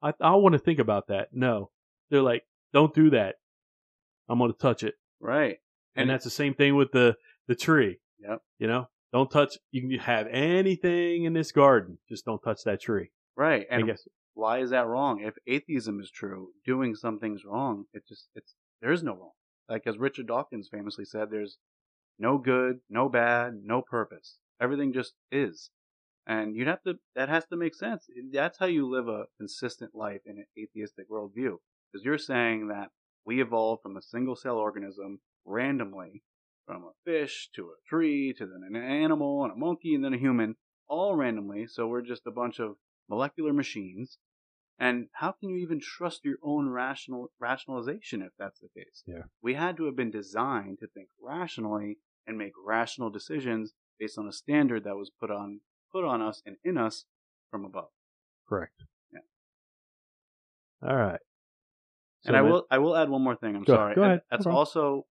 I 0.02 0.12
I 0.20 0.34
want 0.36 0.54
to 0.54 0.58
think 0.58 0.78
about 0.78 1.08
that. 1.08 1.28
No, 1.32 1.70
they're 2.10 2.22
like, 2.22 2.44
don't 2.72 2.94
do 2.94 3.10
that. 3.10 3.36
I'm 4.28 4.38
going 4.38 4.52
to 4.52 4.58
touch 4.58 4.82
it. 4.82 4.94
Right. 5.20 5.58
And, 5.94 6.02
and 6.02 6.10
that's 6.10 6.24
the 6.24 6.30
same 6.30 6.54
thing 6.54 6.76
with 6.76 6.92
the 6.92 7.16
the 7.48 7.54
tree. 7.54 7.98
Yep. 8.20 8.40
You 8.58 8.66
know, 8.66 8.88
don't 9.12 9.30
touch. 9.30 9.56
You 9.70 9.82
can 9.82 9.98
have 10.00 10.26
anything 10.28 11.24
in 11.24 11.32
this 11.32 11.52
garden, 11.52 11.98
just 12.08 12.24
don't 12.24 12.42
touch 12.42 12.64
that 12.64 12.80
tree. 12.80 13.10
Right. 13.36 13.66
And 13.70 13.84
I 13.84 13.86
guess 13.86 14.02
why 14.34 14.60
is 14.60 14.70
that 14.70 14.86
wrong? 14.86 15.20
If 15.20 15.34
atheism 15.46 16.00
is 16.00 16.10
true, 16.10 16.48
doing 16.64 16.94
something's 16.94 17.44
wrong. 17.44 17.84
It 17.92 18.06
just 18.08 18.28
it's 18.34 18.54
there 18.80 18.92
is 18.92 19.02
no 19.02 19.12
wrong. 19.12 19.32
Like 19.68 19.86
as 19.86 19.98
Richard 19.98 20.26
Dawkins 20.26 20.68
famously 20.68 21.04
said, 21.04 21.30
there's 21.30 21.58
no 22.18 22.38
good, 22.38 22.80
no 22.90 23.08
bad, 23.08 23.60
no 23.64 23.82
purpose. 23.82 24.38
Everything 24.62 24.92
just 24.92 25.14
is. 25.32 25.70
And 26.24 26.54
you'd 26.54 26.68
have 26.68 26.82
to 26.84 26.94
that 27.16 27.28
has 27.28 27.44
to 27.46 27.56
make 27.56 27.74
sense. 27.74 28.06
That's 28.32 28.58
how 28.58 28.66
you 28.66 28.88
live 28.88 29.08
a 29.08 29.24
consistent 29.38 29.90
life 29.92 30.20
in 30.24 30.38
an 30.38 30.46
atheistic 30.56 31.10
worldview. 31.10 31.56
Because 31.92 32.04
you're 32.04 32.16
saying 32.16 32.68
that 32.68 32.90
we 33.26 33.42
evolved 33.42 33.82
from 33.82 33.96
a 33.96 34.02
single 34.02 34.36
cell 34.36 34.56
organism 34.56 35.20
randomly 35.44 36.22
from 36.64 36.84
a 36.84 36.92
fish 37.04 37.50
to 37.56 37.70
a 37.70 37.88
tree 37.88 38.32
to 38.38 38.46
then 38.46 38.62
an 38.68 38.76
animal 38.76 39.42
and 39.42 39.52
a 39.52 39.56
monkey 39.56 39.94
and 39.96 40.04
then 40.04 40.14
a 40.14 40.18
human, 40.18 40.54
all 40.88 41.16
randomly. 41.16 41.66
So 41.66 41.88
we're 41.88 42.02
just 42.02 42.26
a 42.26 42.30
bunch 42.30 42.60
of 42.60 42.76
molecular 43.08 43.52
machines. 43.52 44.18
And 44.78 45.08
how 45.12 45.32
can 45.32 45.50
you 45.50 45.56
even 45.56 45.80
trust 45.80 46.24
your 46.24 46.38
own 46.42 46.68
rational 46.68 47.32
rationalization 47.40 48.22
if 48.22 48.32
that's 48.38 48.60
the 48.60 48.68
case? 48.76 49.02
Yeah. 49.06 49.24
We 49.42 49.54
had 49.54 49.76
to 49.76 49.86
have 49.86 49.96
been 49.96 50.10
designed 50.10 50.78
to 50.80 50.86
think 50.86 51.08
rationally 51.20 51.98
and 52.26 52.38
make 52.38 52.52
rational 52.64 53.10
decisions 53.10 53.74
based 53.98 54.18
on 54.18 54.26
a 54.26 54.32
standard 54.32 54.84
that 54.84 54.96
was 54.96 55.10
put 55.20 55.30
on 55.30 55.60
put 55.92 56.04
on 56.04 56.22
us 56.22 56.42
and 56.46 56.56
in 56.64 56.78
us 56.78 57.04
from 57.50 57.64
above. 57.64 57.88
Correct. 58.48 58.84
Yeah. 59.12 59.20
All 60.88 60.96
right. 60.96 61.20
So 62.22 62.28
and 62.28 62.36
I 62.36 62.42
will 62.42 62.66
I 62.70 62.78
will 62.78 62.96
add 62.96 63.08
one 63.08 63.22
more 63.22 63.36
thing. 63.36 63.56
I'm 63.56 63.64
go, 63.64 63.74
sorry. 63.74 63.94
Go 63.94 64.02
ahead. 64.02 64.22
That's 64.30 64.46
no 64.46 64.52
also 64.52 65.06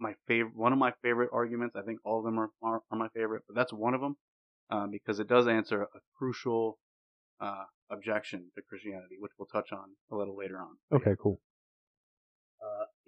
my 0.00 0.14
favorite, 0.28 0.56
one 0.56 0.72
of 0.72 0.78
my 0.78 0.92
favorite 1.02 1.30
arguments. 1.32 1.74
I 1.74 1.82
think 1.82 1.98
all 2.04 2.20
of 2.20 2.24
them 2.24 2.38
are, 2.38 2.50
are, 2.62 2.82
are 2.90 2.98
my 2.98 3.08
favorite, 3.08 3.42
but 3.48 3.56
that's 3.56 3.72
one 3.72 3.94
of 3.94 4.00
them. 4.00 4.16
um, 4.70 4.90
because 4.90 5.18
it 5.18 5.28
does 5.28 5.46
answer 5.46 5.82
a 5.82 5.98
crucial 6.16 6.78
uh, 7.40 7.64
objection 7.90 8.50
to 8.54 8.62
Christianity, 8.68 9.16
which 9.18 9.32
we'll 9.38 9.46
touch 9.46 9.72
on 9.72 9.96
a 10.10 10.16
little 10.16 10.36
later 10.36 10.58
on. 10.58 10.76
Okay, 10.92 11.12
cool. 11.20 11.40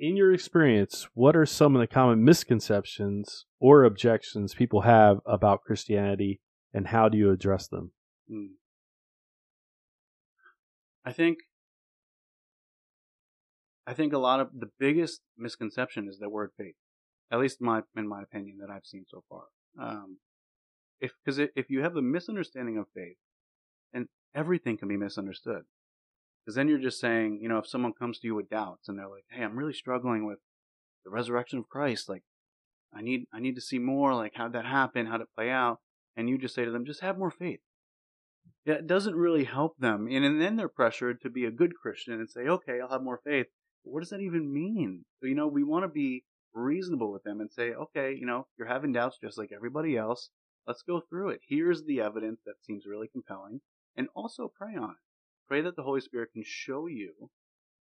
In 0.00 0.16
your 0.16 0.32
experience, 0.32 1.08
what 1.12 1.36
are 1.36 1.44
some 1.44 1.76
of 1.76 1.80
the 1.80 1.86
common 1.86 2.24
misconceptions 2.24 3.44
or 3.58 3.84
objections 3.84 4.54
people 4.54 4.80
have 4.80 5.18
about 5.26 5.60
Christianity, 5.60 6.40
and 6.72 6.86
how 6.86 7.10
do 7.10 7.18
you 7.18 7.30
address 7.30 7.68
them? 7.68 7.92
Hmm. 8.26 8.54
I 11.04 11.12
think 11.12 11.40
I 13.86 13.92
think 13.92 14.14
a 14.14 14.18
lot 14.18 14.40
of 14.40 14.48
the 14.58 14.70
biggest 14.78 15.20
misconception 15.36 16.08
is 16.08 16.18
the 16.18 16.30
word 16.30 16.52
faith. 16.56 16.76
At 17.30 17.40
least 17.40 17.60
my 17.60 17.82
in 17.94 18.08
my 18.08 18.22
opinion 18.22 18.56
that 18.62 18.72
I've 18.72 18.86
seen 18.86 19.04
so 19.06 19.22
far. 19.28 19.44
Um, 19.78 20.16
if 20.98 21.12
because 21.22 21.38
if 21.38 21.68
you 21.68 21.82
have 21.82 21.92
the 21.92 22.00
misunderstanding 22.00 22.78
of 22.78 22.86
faith, 22.94 23.18
and 23.92 24.06
everything 24.34 24.78
can 24.78 24.88
be 24.88 24.96
misunderstood. 24.96 25.64
Because 26.44 26.56
then 26.56 26.68
you're 26.68 26.78
just 26.78 27.00
saying, 27.00 27.40
you 27.42 27.48
know, 27.48 27.58
if 27.58 27.66
someone 27.66 27.92
comes 27.92 28.18
to 28.18 28.26
you 28.26 28.34
with 28.34 28.48
doubts 28.48 28.88
and 28.88 28.98
they're 28.98 29.08
like, 29.08 29.26
"Hey, 29.30 29.44
I'm 29.44 29.58
really 29.58 29.72
struggling 29.72 30.24
with 30.24 30.38
the 31.04 31.10
resurrection 31.10 31.58
of 31.58 31.68
Christ. 31.68 32.08
Like, 32.08 32.24
I 32.92 33.02
need 33.02 33.26
I 33.32 33.40
need 33.40 33.54
to 33.56 33.60
see 33.60 33.78
more. 33.78 34.14
Like, 34.14 34.34
how'd 34.34 34.52
that 34.54 34.64
happen? 34.66 35.06
How'd 35.06 35.20
it 35.20 35.34
play 35.34 35.50
out?" 35.50 35.80
And 36.16 36.28
you 36.28 36.38
just 36.38 36.54
say 36.54 36.64
to 36.64 36.70
them, 36.70 36.84
"Just 36.86 37.00
have 37.00 37.18
more 37.18 37.30
faith." 37.30 37.60
Yeah, 38.64 38.74
it 38.74 38.86
doesn't 38.86 39.14
really 39.16 39.44
help 39.44 39.78
them, 39.78 40.06
and, 40.06 40.24
and 40.24 40.40
then 40.40 40.56
they're 40.56 40.68
pressured 40.68 41.20
to 41.22 41.30
be 41.30 41.44
a 41.44 41.50
good 41.50 41.74
Christian 41.76 42.14
and 42.14 42.28
say, 42.28 42.46
"Okay, 42.46 42.80
I'll 42.80 42.90
have 42.90 43.02
more 43.02 43.20
faith." 43.24 43.46
But 43.84 43.92
what 43.92 44.00
does 44.00 44.10
that 44.10 44.20
even 44.20 44.52
mean? 44.52 45.04
So, 45.18 45.26
you 45.26 45.34
know, 45.34 45.46
we 45.46 45.64
want 45.64 45.84
to 45.84 45.88
be 45.88 46.24
reasonable 46.52 47.12
with 47.12 47.22
them 47.22 47.40
and 47.40 47.50
say, 47.50 47.72
"Okay, 47.72 48.12
you 48.14 48.26
know, 48.26 48.48
you're 48.58 48.68
having 48.68 48.92
doubts 48.92 49.18
just 49.18 49.38
like 49.38 49.52
everybody 49.52 49.96
else. 49.96 50.30
Let's 50.66 50.82
go 50.82 51.00
through 51.00 51.30
it. 51.30 51.40
Here's 51.46 51.84
the 51.84 52.00
evidence 52.00 52.40
that 52.44 52.62
seems 52.62 52.86
really 52.86 53.08
compelling, 53.08 53.60
and 53.96 54.08
also 54.14 54.48
pray 54.48 54.74
on 54.74 54.90
it." 54.90 55.09
Pray 55.50 55.62
that 55.62 55.74
the 55.74 55.82
Holy 55.82 56.00
Spirit 56.00 56.32
can 56.32 56.44
show 56.46 56.86
you 56.86 57.28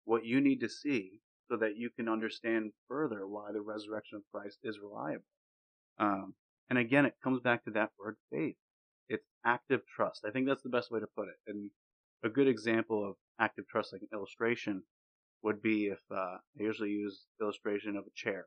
what 0.05 0.25
you 0.25 0.41
need 0.41 0.59
to 0.59 0.69
see 0.69 1.21
so 1.49 1.57
that 1.59 1.77
you 1.77 1.91
can 1.91 2.09
understand 2.09 2.73
further 2.89 3.29
why 3.29 3.53
the 3.53 3.61
resurrection 3.61 4.17
of 4.17 4.25
Christ 4.33 4.59
is 4.65 4.81
reliable. 4.83 5.23
Um, 5.97 6.35
and 6.69 6.77
again, 6.77 7.07
it 7.07 7.15
comes 7.23 7.41
back 7.41 7.65
to 7.65 7.71
that 7.71 7.91
word 7.97 8.17
faith. 8.33 8.57
It's 9.09 9.29
active 9.47 9.83
trust. 9.87 10.25
I 10.27 10.33
think 10.33 10.49
that's 10.49 10.65
the 10.65 10.71
best 10.71 10.91
way 10.91 10.99
to 10.99 11.07
put 11.07 11.29
it. 11.29 11.37
And 11.47 11.71
a 12.25 12.29
good 12.29 12.49
example 12.49 13.09
of 13.09 13.15
active 13.39 13.69
trust, 13.69 13.93
like 13.93 14.03
an 14.03 14.09
illustration, 14.13 14.83
would 15.45 15.63
be 15.63 15.87
if 15.87 16.01
uh, 16.11 16.39
I 16.39 16.39
usually 16.59 16.91
use 16.91 17.27
illustration 17.41 17.97
of 17.97 18.03
a 18.09 18.17
chair. 18.17 18.47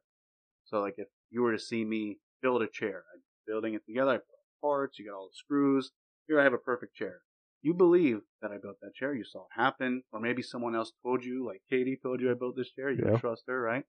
So, 0.66 0.82
like 0.82 0.96
if 0.98 1.08
you 1.30 1.42
were 1.42 1.54
to 1.54 1.60
see 1.60 1.86
me 1.86 2.18
build 2.42 2.64
a 2.64 2.68
chair, 2.68 3.06
I'm 3.14 3.22
building 3.48 3.76
it 3.76 3.86
together, 3.86 4.12
I 4.12 4.18
put 4.18 4.26
parts, 4.62 5.00
you 5.00 5.06
got 5.06 5.16
all 5.16 5.30
the 5.30 5.38
screws. 5.38 5.92
Here 6.28 6.38
I 6.38 6.44
have 6.44 6.54
a 6.54 6.58
perfect 6.58 6.96
chair 6.96 7.22
you 7.66 7.74
believe 7.74 8.20
that 8.44 8.52
I 8.52 8.58
built 8.62 8.78
that 8.84 8.94
chair. 8.94 9.16
You 9.16 9.24
saw 9.24 9.40
it 9.40 9.60
happen, 9.60 10.04
or 10.12 10.20
maybe 10.20 10.44
someone 10.44 10.76
else 10.76 10.92
told 11.02 11.26
you, 11.26 11.44
like 11.44 11.64
Katie 11.68 11.98
told 12.00 12.22
you 12.22 12.30
I 12.30 12.36
built 12.36 12.56
this 12.56 12.70
chair. 12.70 12.92
You 12.92 13.04
yeah. 13.04 13.18
trust 13.18 13.46
her, 13.48 13.60
right? 13.60 13.86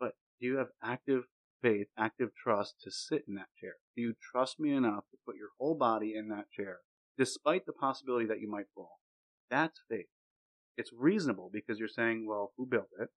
But 0.00 0.12
do 0.40 0.46
you 0.46 0.56
have 0.56 0.68
active 0.82 1.24
faith, 1.60 1.88
active 1.98 2.30
trust 2.34 2.76
to 2.84 2.90
sit 2.90 3.24
in 3.28 3.34
that 3.34 3.48
chair? 3.60 3.74
Do 3.94 4.00
you 4.00 4.14
trust 4.32 4.58
me 4.58 4.72
enough 4.72 5.04
to 5.10 5.18
put 5.26 5.36
your 5.36 5.50
whole 5.60 5.74
body 5.74 6.14
in 6.16 6.30
that 6.30 6.50
chair, 6.50 6.78
despite 7.18 7.66
the 7.66 7.74
possibility 7.74 8.24
that 8.24 8.40
you 8.40 8.50
might 8.50 8.72
fall? 8.74 9.00
That's 9.50 9.78
faith. 9.90 10.06
It's 10.78 10.92
reasonable 10.98 11.50
because 11.52 11.78
you're 11.78 11.88
saying, 11.88 12.26
well, 12.26 12.54
who 12.56 12.64
built 12.64 12.88
it? 12.98 13.10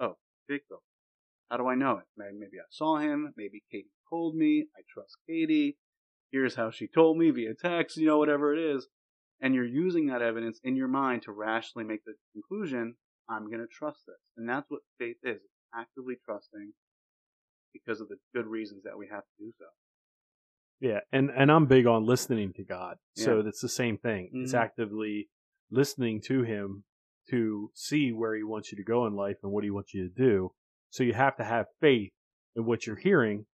Oh, 0.00 0.16
Jake 0.50 0.68
built 0.68 0.82
it. 0.84 1.48
How 1.52 1.58
do 1.58 1.68
I 1.68 1.76
know 1.76 1.98
it? 1.98 2.06
Maybe 2.16 2.58
I 2.58 2.66
saw 2.70 2.96
him. 2.96 3.32
Maybe 3.36 3.62
Katie 3.70 3.92
told 4.10 4.34
me. 4.34 4.66
I 4.76 4.80
trust 4.92 5.18
Katie. 5.28 5.78
Here's 6.32 6.56
how 6.56 6.72
she 6.72 6.88
told 6.88 7.18
me 7.18 7.30
via 7.30 7.54
text, 7.54 7.96
you 7.96 8.08
know, 8.08 8.18
whatever 8.18 8.52
it 8.52 8.58
is 8.58 8.88
and 9.40 9.54
you're 9.54 9.66
using 9.66 10.06
that 10.06 10.22
evidence 10.22 10.60
in 10.64 10.76
your 10.76 10.88
mind 10.88 11.22
to 11.22 11.32
rationally 11.32 11.86
make 11.86 12.04
the 12.04 12.14
conclusion, 12.32 12.94
I'm 13.28 13.46
going 13.46 13.60
to 13.60 13.66
trust 13.66 14.00
this. 14.06 14.16
And 14.36 14.48
that's 14.48 14.70
what 14.70 14.80
faith 14.98 15.16
is. 15.22 15.40
Actively 15.74 16.14
trusting 16.24 16.72
because 17.72 18.00
of 18.00 18.08
the 18.08 18.16
good 18.34 18.46
reasons 18.46 18.84
that 18.84 18.96
we 18.96 19.08
have 19.10 19.22
to 19.22 19.44
do 19.44 19.52
so. 19.58 19.66
Yeah, 20.80 21.00
and 21.12 21.30
and 21.30 21.50
I'm 21.50 21.66
big 21.66 21.86
on 21.86 22.04
listening 22.04 22.52
to 22.54 22.64
God. 22.64 22.96
So 23.14 23.40
yeah. 23.40 23.48
it's 23.48 23.60
the 23.60 23.68
same 23.68 23.98
thing. 23.98 24.26
Mm-hmm. 24.26 24.44
It's 24.44 24.54
actively 24.54 25.28
listening 25.70 26.20
to 26.26 26.42
him 26.42 26.84
to 27.30 27.70
see 27.74 28.12
where 28.12 28.34
he 28.36 28.42
wants 28.42 28.70
you 28.70 28.76
to 28.76 28.84
go 28.84 29.06
in 29.06 29.14
life 29.14 29.36
and 29.42 29.52
what 29.52 29.64
he 29.64 29.70
wants 29.70 29.92
you 29.94 30.08
to 30.08 30.14
do. 30.14 30.52
So 30.90 31.02
you 31.02 31.14
have 31.14 31.36
to 31.36 31.44
have 31.44 31.66
faith 31.80 32.12
in 32.54 32.64
what 32.66 32.86
you're 32.86 32.96
hearing 32.96 33.46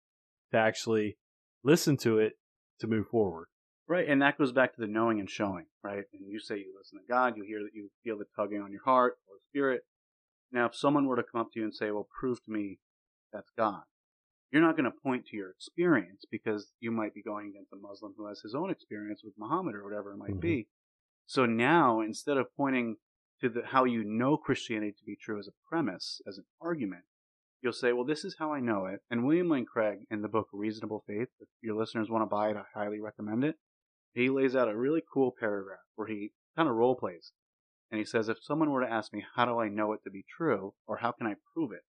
to 0.52 0.58
actually 0.58 1.16
listen 1.62 1.96
to 1.98 2.18
it 2.18 2.32
to 2.80 2.86
move 2.86 3.06
forward. 3.08 3.46
Right, 3.90 4.08
and 4.08 4.22
that 4.22 4.38
goes 4.38 4.52
back 4.52 4.72
to 4.76 4.80
the 4.80 4.86
knowing 4.86 5.18
and 5.18 5.28
showing, 5.28 5.64
right? 5.82 6.04
And 6.14 6.30
you 6.30 6.38
say 6.38 6.58
you 6.58 6.72
listen 6.78 7.00
to 7.00 7.04
God, 7.08 7.36
you 7.36 7.42
hear 7.42 7.58
that 7.64 7.74
you 7.74 7.90
feel 8.04 8.16
the 8.16 8.24
tugging 8.36 8.62
on 8.62 8.70
your 8.70 8.84
heart 8.84 9.14
or 9.26 9.38
spirit. 9.48 9.82
Now, 10.52 10.66
if 10.66 10.76
someone 10.76 11.06
were 11.06 11.16
to 11.16 11.24
come 11.24 11.40
up 11.40 11.48
to 11.52 11.58
you 11.58 11.64
and 11.64 11.74
say, 11.74 11.90
"Well, 11.90 12.06
prove 12.20 12.40
to 12.44 12.52
me 12.52 12.78
that's 13.32 13.50
God," 13.58 13.82
you're 14.52 14.62
not 14.62 14.76
going 14.76 14.84
to 14.84 14.92
point 14.92 15.26
to 15.26 15.36
your 15.36 15.50
experience 15.50 16.24
because 16.30 16.70
you 16.78 16.92
might 16.92 17.14
be 17.14 17.20
going 17.20 17.48
against 17.48 17.72
a 17.72 17.76
Muslim 17.76 18.14
who 18.16 18.28
has 18.28 18.42
his 18.42 18.54
own 18.54 18.70
experience 18.70 19.22
with 19.24 19.34
Muhammad 19.36 19.74
or 19.74 19.82
whatever 19.82 20.12
it 20.12 20.18
might 20.18 20.30
mm-hmm. 20.30 20.38
be. 20.38 20.68
So 21.26 21.44
now, 21.44 22.00
instead 22.00 22.36
of 22.36 22.54
pointing 22.56 22.98
to 23.40 23.48
the, 23.48 23.62
how 23.66 23.82
you 23.82 24.04
know 24.04 24.36
Christianity 24.36 24.92
to 25.00 25.04
be 25.04 25.16
true 25.16 25.40
as 25.40 25.48
a 25.48 25.68
premise, 25.68 26.22
as 26.28 26.38
an 26.38 26.44
argument, 26.60 27.02
you'll 27.60 27.72
say, 27.72 27.92
well, 27.92 28.04
this 28.04 28.24
is 28.24 28.36
how 28.38 28.52
I 28.52 28.60
know 28.60 28.86
it. 28.86 29.00
And 29.10 29.24
William 29.24 29.48
Lane 29.48 29.66
Craig, 29.66 30.06
in 30.12 30.22
the 30.22 30.28
book 30.28 30.46
Reasonable 30.52 31.02
Faith, 31.08 31.30
if 31.40 31.48
your 31.60 31.74
listeners 31.74 32.08
want 32.08 32.22
to 32.22 32.26
buy 32.26 32.50
it, 32.50 32.56
I 32.56 32.62
highly 32.72 33.00
recommend 33.00 33.42
it 33.42 33.56
he 34.14 34.28
lays 34.28 34.56
out 34.56 34.68
a 34.68 34.76
really 34.76 35.02
cool 35.12 35.34
paragraph 35.38 35.78
where 35.96 36.08
he 36.08 36.32
kind 36.56 36.68
of 36.68 36.74
role 36.74 36.96
plays. 36.96 37.32
And 37.90 37.98
he 37.98 38.04
says, 38.04 38.28
if 38.28 38.42
someone 38.42 38.70
were 38.70 38.84
to 38.84 38.92
ask 38.92 39.12
me, 39.12 39.24
how 39.34 39.46
do 39.46 39.58
I 39.58 39.68
know 39.68 39.92
it 39.92 40.00
to 40.04 40.10
be 40.10 40.24
true, 40.36 40.74
or 40.86 40.98
how 40.98 41.12
can 41.12 41.26
I 41.26 41.34
prove 41.52 41.72
it? 41.72 41.82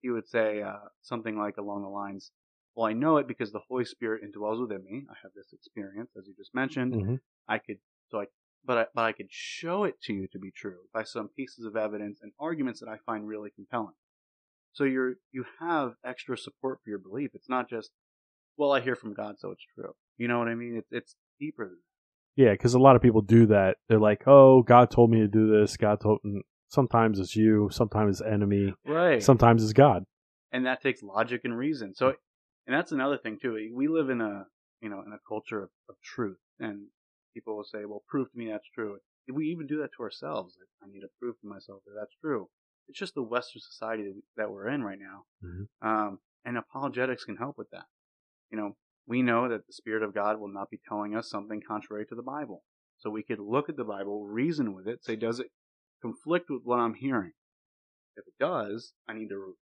He 0.00 0.10
would 0.10 0.28
say 0.28 0.62
uh, 0.62 0.88
something 1.02 1.38
like 1.38 1.56
along 1.56 1.82
the 1.82 1.88
lines, 1.88 2.32
well, 2.74 2.86
I 2.86 2.92
know 2.92 3.16
it 3.16 3.26
because 3.26 3.52
the 3.52 3.62
Holy 3.68 3.84
Spirit 3.84 4.22
indwells 4.22 4.60
within 4.60 4.84
me. 4.84 5.04
I 5.10 5.14
have 5.22 5.32
this 5.34 5.52
experience, 5.52 6.10
as 6.16 6.26
you 6.26 6.34
just 6.36 6.54
mentioned. 6.54 6.94
Mm-hmm. 6.94 7.14
I 7.48 7.58
could, 7.58 7.78
so 8.08 8.20
I, 8.20 8.24
but 8.64 8.78
I, 8.78 8.86
but 8.94 9.04
I 9.04 9.12
could 9.12 9.28
show 9.30 9.84
it 9.84 10.00
to 10.02 10.12
you 10.12 10.28
to 10.32 10.38
be 10.38 10.50
true 10.50 10.78
by 10.92 11.02
some 11.02 11.28
pieces 11.28 11.64
of 11.64 11.76
evidence 11.76 12.20
and 12.22 12.32
arguments 12.38 12.80
that 12.80 12.88
I 12.88 12.98
find 13.06 13.26
really 13.26 13.50
compelling. 13.50 13.94
So 14.72 14.84
you're, 14.84 15.14
you 15.32 15.44
have 15.58 15.94
extra 16.04 16.36
support 16.36 16.78
for 16.84 16.90
your 16.90 16.98
belief. 16.98 17.30
It's 17.34 17.48
not 17.48 17.68
just, 17.68 17.90
well, 18.56 18.72
I 18.72 18.80
hear 18.80 18.96
from 18.96 19.14
God, 19.14 19.36
so 19.38 19.50
it's 19.50 19.64
true. 19.74 19.94
You 20.16 20.28
know 20.28 20.38
what 20.38 20.48
I 20.48 20.54
mean? 20.54 20.76
It's, 20.76 20.92
it's 20.92 21.16
deeper 21.38 21.64
than 21.64 21.76
that. 21.76 22.42
Yeah, 22.42 22.52
because 22.52 22.74
a 22.74 22.78
lot 22.78 22.94
of 22.94 23.02
people 23.02 23.20
do 23.20 23.46
that. 23.46 23.78
They're 23.88 23.98
like, 23.98 24.22
"Oh, 24.26 24.62
God 24.62 24.90
told 24.90 25.10
me 25.10 25.18
to 25.18 25.28
do 25.28 25.50
this. 25.50 25.76
God 25.76 26.00
told." 26.00 26.20
And 26.22 26.42
sometimes 26.68 27.18
it's 27.18 27.34
you. 27.34 27.68
Sometimes 27.72 28.20
it's 28.20 28.30
enemy. 28.30 28.74
Right. 28.86 29.22
Sometimes 29.22 29.64
it's 29.64 29.72
God. 29.72 30.04
And 30.52 30.64
that 30.66 30.80
takes 30.80 31.02
logic 31.02 31.42
and 31.44 31.56
reason. 31.56 31.94
So, 31.94 32.14
and 32.66 32.76
that's 32.76 32.92
another 32.92 33.18
thing 33.18 33.38
too. 33.40 33.58
We 33.74 33.88
live 33.88 34.08
in 34.08 34.20
a 34.20 34.46
you 34.80 34.88
know 34.88 35.02
in 35.04 35.12
a 35.12 35.18
culture 35.28 35.64
of, 35.64 35.70
of 35.88 35.96
truth, 36.02 36.38
and 36.60 36.86
people 37.34 37.56
will 37.56 37.64
say, 37.64 37.84
"Well, 37.84 38.04
prove 38.08 38.30
to 38.30 38.38
me 38.38 38.50
that's 38.50 38.68
true." 38.74 38.98
We 39.30 39.48
even 39.48 39.66
do 39.66 39.80
that 39.82 39.90
to 39.96 40.02
ourselves. 40.04 40.56
Like, 40.58 40.68
I 40.88 40.92
need 40.92 41.00
to 41.00 41.08
prove 41.20 41.38
to 41.40 41.46
myself 41.46 41.82
that 41.84 41.92
that's 41.98 42.14
true. 42.20 42.48
It's 42.88 42.98
just 42.98 43.14
the 43.14 43.22
Western 43.22 43.60
society 43.60 44.14
that 44.36 44.50
we're 44.50 44.68
in 44.68 44.82
right 44.82 44.98
now, 44.98 45.24
mm-hmm. 45.44 45.86
um, 45.86 46.18
and 46.44 46.56
apologetics 46.56 47.24
can 47.24 47.36
help 47.36 47.58
with 47.58 47.68
that. 47.70 47.84
You 48.50 48.56
know, 48.56 48.76
we 49.08 49.22
know 49.22 49.48
that 49.48 49.66
the 49.66 49.72
Spirit 49.72 50.02
of 50.02 50.14
God 50.14 50.38
will 50.38 50.52
not 50.52 50.70
be 50.70 50.78
telling 50.86 51.16
us 51.16 51.30
something 51.30 51.62
contrary 51.66 52.04
to 52.06 52.14
the 52.14 52.22
Bible. 52.22 52.62
So 52.98 53.08
we 53.08 53.22
could 53.22 53.40
look 53.40 53.70
at 53.70 53.76
the 53.76 53.84
Bible, 53.84 54.26
reason 54.26 54.74
with 54.74 54.86
it, 54.86 55.02
say, 55.02 55.16
does 55.16 55.40
it 55.40 55.46
conflict 56.02 56.50
with 56.50 56.60
what 56.64 56.78
I'm 56.78 56.94
hearing? 56.94 57.32
If 58.16 58.26
it 58.26 58.34
does, 58.38 58.92
I 59.08 59.14
need 59.14 59.30
to 59.30 59.54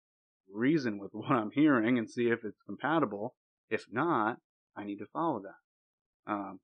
reason 0.52 0.98
with 0.98 1.12
what 1.14 1.32
I'm 1.32 1.52
hearing 1.52 2.00
and 2.00 2.10
see 2.10 2.30
if 2.30 2.44
it's 2.44 2.62
compatible. 2.66 3.36
If 3.70 3.86
not, 3.92 4.38
I 4.76 4.84
need 4.84 4.98
to 4.98 5.06
follow 5.14 5.44
that. 5.44 6.32
Um, 6.32 6.60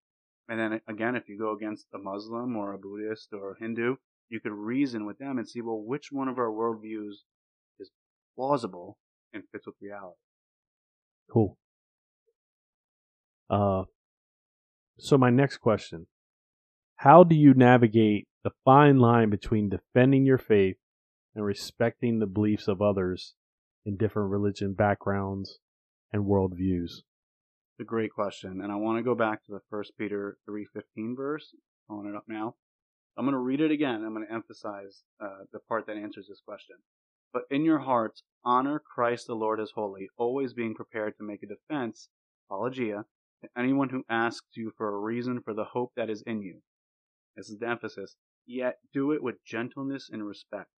and 0.50 0.60
then 0.60 0.82
again, 0.88 1.16
if 1.16 1.30
you 1.30 1.38
go 1.38 1.54
against 1.54 1.86
a 1.94 2.00
Muslim 2.00 2.56
or 2.58 2.74
a 2.74 2.80
Buddhist 2.80 3.30
or 3.32 3.52
a 3.52 3.60
Hindu, 3.60 3.98
you 4.30 4.40
could 4.40 4.54
reason 4.54 5.06
with 5.06 5.20
them 5.20 5.38
and 5.38 5.48
see, 5.48 5.62
well, 5.62 5.82
which 5.82 6.08
one 6.12 6.28
of 6.28 6.40
our 6.40 6.50
worldviews 6.50 7.14
is 7.80 7.92
plausible 8.36 8.98
and 9.34 9.44
fits 9.52 9.68
with 9.68 9.76
reality. 9.82 10.18
Cool. 11.32 11.58
Uh, 13.52 13.84
so 14.98 15.18
my 15.18 15.30
next 15.30 15.58
question: 15.58 16.08
How 16.96 17.24
do 17.24 17.36
you 17.36 17.54
navigate 17.54 18.28
the 18.44 18.52
fine 18.66 18.98
line 18.98 19.30
between 19.30 19.70
defending 19.70 20.26
your 20.26 20.38
faith 20.38 20.78
and 21.36 21.46
respecting 21.46 22.20
the 22.20 22.26
beliefs 22.26 22.68
of 22.68 22.82
others 22.82 23.36
in 23.86 23.98
different 23.98 24.32
religion 24.32 24.74
backgrounds 24.74 25.60
and 26.14 26.24
worldviews? 26.26 27.02
It's 27.74 27.82
a 27.82 27.84
great 27.84 28.12
question, 28.12 28.62
and 28.62 28.72
I 28.72 28.76
want 28.78 29.00
to 29.00 29.04
go 29.04 29.16
back 29.16 29.44
to 29.46 29.52
the 29.52 29.62
First 29.70 29.92
Peter 29.98 30.38
three 30.46 30.66
fifteen 30.74 31.16
verse. 31.16 31.54
Pulling 31.90 32.08
it 32.08 32.16
up 32.16 32.24
now. 32.30 32.56
I'm 33.18 33.26
going 33.26 33.34
to 33.34 33.40
read 33.40 33.60
it 33.60 33.72
again. 33.72 34.06
I'm 34.06 34.14
going 34.14 34.26
to 34.26 34.34
emphasize 34.34 35.04
uh, 35.22 35.44
the 35.52 35.60
part 35.60 35.86
that 35.88 35.98
answers 35.98 36.28
this 36.30 36.40
question. 36.40 36.78
But 37.34 37.44
in 37.52 37.66
your 37.66 37.80
hearts, 37.80 38.24
honor 38.46 38.80
Christ 38.80 39.28
the 39.28 39.36
Lord 39.36 39.60
as 39.60 39.72
holy, 39.76 40.08
always 40.18 40.54
being 40.54 40.74
prepared 40.74 41.18
to 41.18 41.26
make 41.26 41.44
a 41.44 41.48
defense, 41.48 42.08
apologia, 42.48 43.04
To 43.44 43.50
anyone 43.58 43.90
who 43.90 44.04
asks 44.10 44.56
you 44.56 44.72
for 44.78 44.94
a 44.96 45.00
reason 45.00 45.42
for 45.42 45.54
the 45.54 45.64
hope 45.64 45.94
that 45.96 46.10
is 46.10 46.22
in 46.28 46.42
you. 46.42 46.62
This 47.36 47.50
is 47.50 47.58
the 47.60 47.68
emphasis. 47.68 48.16
Yet 48.46 48.78
do 48.94 49.12
it 49.12 49.24
with 49.24 49.44
gentleness 49.46 50.10
and 50.12 50.26
respect. 50.26 50.70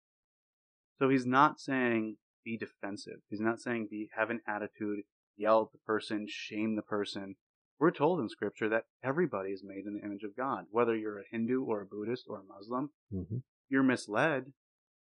So 0.99 1.09
he's 1.09 1.27
not 1.27 1.59
saying 1.61 2.17
be 2.45 2.57
defensive. 2.57 3.21
He's 3.29 3.41
not 3.41 3.61
saying 3.61 3.89
be 3.91 4.11
have 4.17 4.31
an 4.31 4.41
attitude, 4.47 5.01
yell 5.37 5.63
at 5.63 5.73
the 5.73 5.79
person, 5.87 6.27
shame 6.29 6.77
the 6.77 6.83
person. 6.83 7.37
We're 7.81 7.91
told 7.91 8.21
in 8.21 8.29
scripture 8.29 8.69
that 8.69 8.85
everybody 9.03 9.51
is 9.51 9.65
made 9.65 9.87
in 9.87 9.95
the 9.95 10.05
image 10.05 10.23
of 10.23 10.37
God. 10.37 10.67
Whether 10.71 10.95
you're 10.97 11.19
a 11.19 11.25
Hindu 11.31 11.65
or 11.65 11.81
a 11.81 11.87
Buddhist 11.87 12.27
or 12.29 12.39
a 12.41 12.45
Muslim, 12.45 12.91
Mm-hmm. 13.13 13.39
you're 13.69 13.83
misled, 13.83 14.53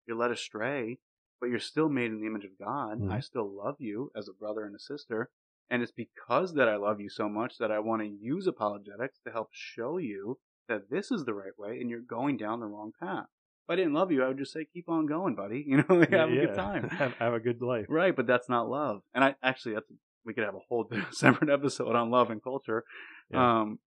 you're 0.06 0.16
led 0.16 0.30
astray, 0.32 0.98
but 1.40 1.50
you're 1.50 1.58
still 1.60 1.88
made 1.88 2.10
in 2.10 2.20
the 2.20 2.26
image 2.26 2.44
of 2.44 2.58
God. 2.58 3.00
Mhm. 3.00 3.10
I 3.12 3.20
still 3.20 3.48
love 3.50 3.76
you 3.78 4.10
as 4.16 4.28
a 4.28 4.32
brother 4.32 4.64
and 4.64 4.74
a 4.74 4.78
sister. 4.80 5.30
And 5.70 5.82
it's 5.82 5.92
because 5.92 6.54
that 6.54 6.68
I 6.68 6.76
love 6.76 7.00
you 7.00 7.08
so 7.08 7.28
much 7.28 7.58
that 7.58 7.70
I 7.70 7.78
want 7.78 8.02
to 8.02 8.08
use 8.08 8.46
apologetics 8.46 9.18
to 9.24 9.32
help 9.32 9.48
show 9.52 9.98
you 9.98 10.38
that 10.68 10.90
this 10.90 11.10
is 11.10 11.24
the 11.24 11.34
right 11.34 11.56
way 11.58 11.78
and 11.80 11.90
you're 11.90 12.00
going 12.00 12.36
down 12.36 12.60
the 12.60 12.66
wrong 12.66 12.92
path. 13.00 13.26
If 13.66 13.72
I 13.72 13.76
didn't 13.76 13.94
love 13.94 14.12
you, 14.12 14.22
I 14.22 14.28
would 14.28 14.38
just 14.38 14.52
say, 14.52 14.66
keep 14.70 14.88
on 14.88 15.06
going, 15.06 15.34
buddy. 15.34 15.64
You 15.66 15.78
know, 15.78 16.00
have 16.10 16.30
a 16.30 16.46
good 16.46 16.54
time. 16.54 16.88
have, 16.90 17.14
have 17.14 17.34
a 17.34 17.40
good 17.40 17.62
life. 17.62 17.86
Right, 17.88 18.14
but 18.14 18.26
that's 18.26 18.48
not 18.48 18.68
love. 18.68 19.00
And 19.14 19.24
I 19.24 19.34
actually 19.42 19.74
that's 19.74 19.90
we 20.26 20.34
could 20.34 20.44
have 20.44 20.54
a 20.54 20.64
whole 20.68 20.88
separate 21.10 21.50
episode 21.50 21.94
on 21.96 22.10
love 22.10 22.30
and 22.30 22.42
culture. 22.42 22.84
Yeah. 23.30 23.60
Um 23.60 23.78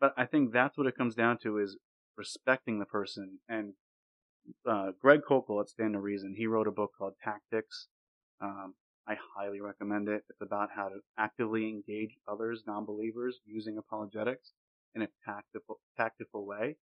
but 0.00 0.12
I 0.16 0.26
think 0.26 0.52
that's 0.52 0.76
what 0.76 0.86
it 0.86 0.96
comes 0.96 1.14
down 1.14 1.38
to 1.44 1.58
is 1.58 1.78
respecting 2.16 2.78
the 2.78 2.84
person 2.84 3.38
and 3.48 3.74
uh, 4.68 4.92
Greg 5.00 5.20
Koukl 5.28 5.60
at 5.60 5.68
Stand 5.68 5.94
to 5.94 6.00
Reason, 6.00 6.34
he 6.36 6.46
wrote 6.46 6.66
a 6.66 6.72
book 6.72 6.90
called 6.96 7.14
Tactics. 7.22 7.88
Um, 8.40 8.74
I 9.06 9.16
highly 9.36 9.60
recommend 9.60 10.08
it. 10.08 10.22
It's 10.28 10.40
about 10.40 10.70
how 10.74 10.88
to 10.88 11.00
actively 11.18 11.68
engage 11.68 12.16
others, 12.28 12.62
non-believers, 12.66 13.40
using 13.44 13.76
apologetics 13.78 14.52
in 14.94 15.02
a 15.02 15.08
tactful, 15.24 15.80
tactical 15.96 16.46
way. 16.46 16.76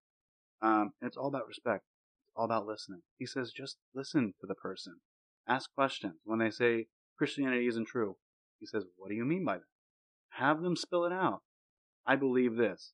Um, 0.61 0.91
and 1.01 1.07
it's 1.07 1.17
all 1.17 1.27
about 1.27 1.47
respect. 1.47 1.83
It's 2.27 2.33
all 2.35 2.45
about 2.45 2.67
listening. 2.67 3.01
He 3.17 3.25
says, 3.25 3.51
just 3.51 3.77
listen 3.95 4.33
to 4.39 4.47
the 4.47 4.55
person. 4.55 4.97
Ask 5.47 5.73
questions. 5.73 6.15
When 6.23 6.39
they 6.39 6.51
say 6.51 6.87
Christianity 7.17 7.67
isn't 7.67 7.87
true, 7.87 8.17
he 8.59 8.67
says, 8.67 8.83
what 8.97 9.09
do 9.09 9.15
you 9.15 9.25
mean 9.25 9.43
by 9.43 9.55
that? 9.57 9.63
Have 10.29 10.61
them 10.61 10.75
spill 10.75 11.05
it 11.05 11.11
out. 11.11 11.41
I 12.05 12.15
believe 12.15 12.55
this. 12.55 12.93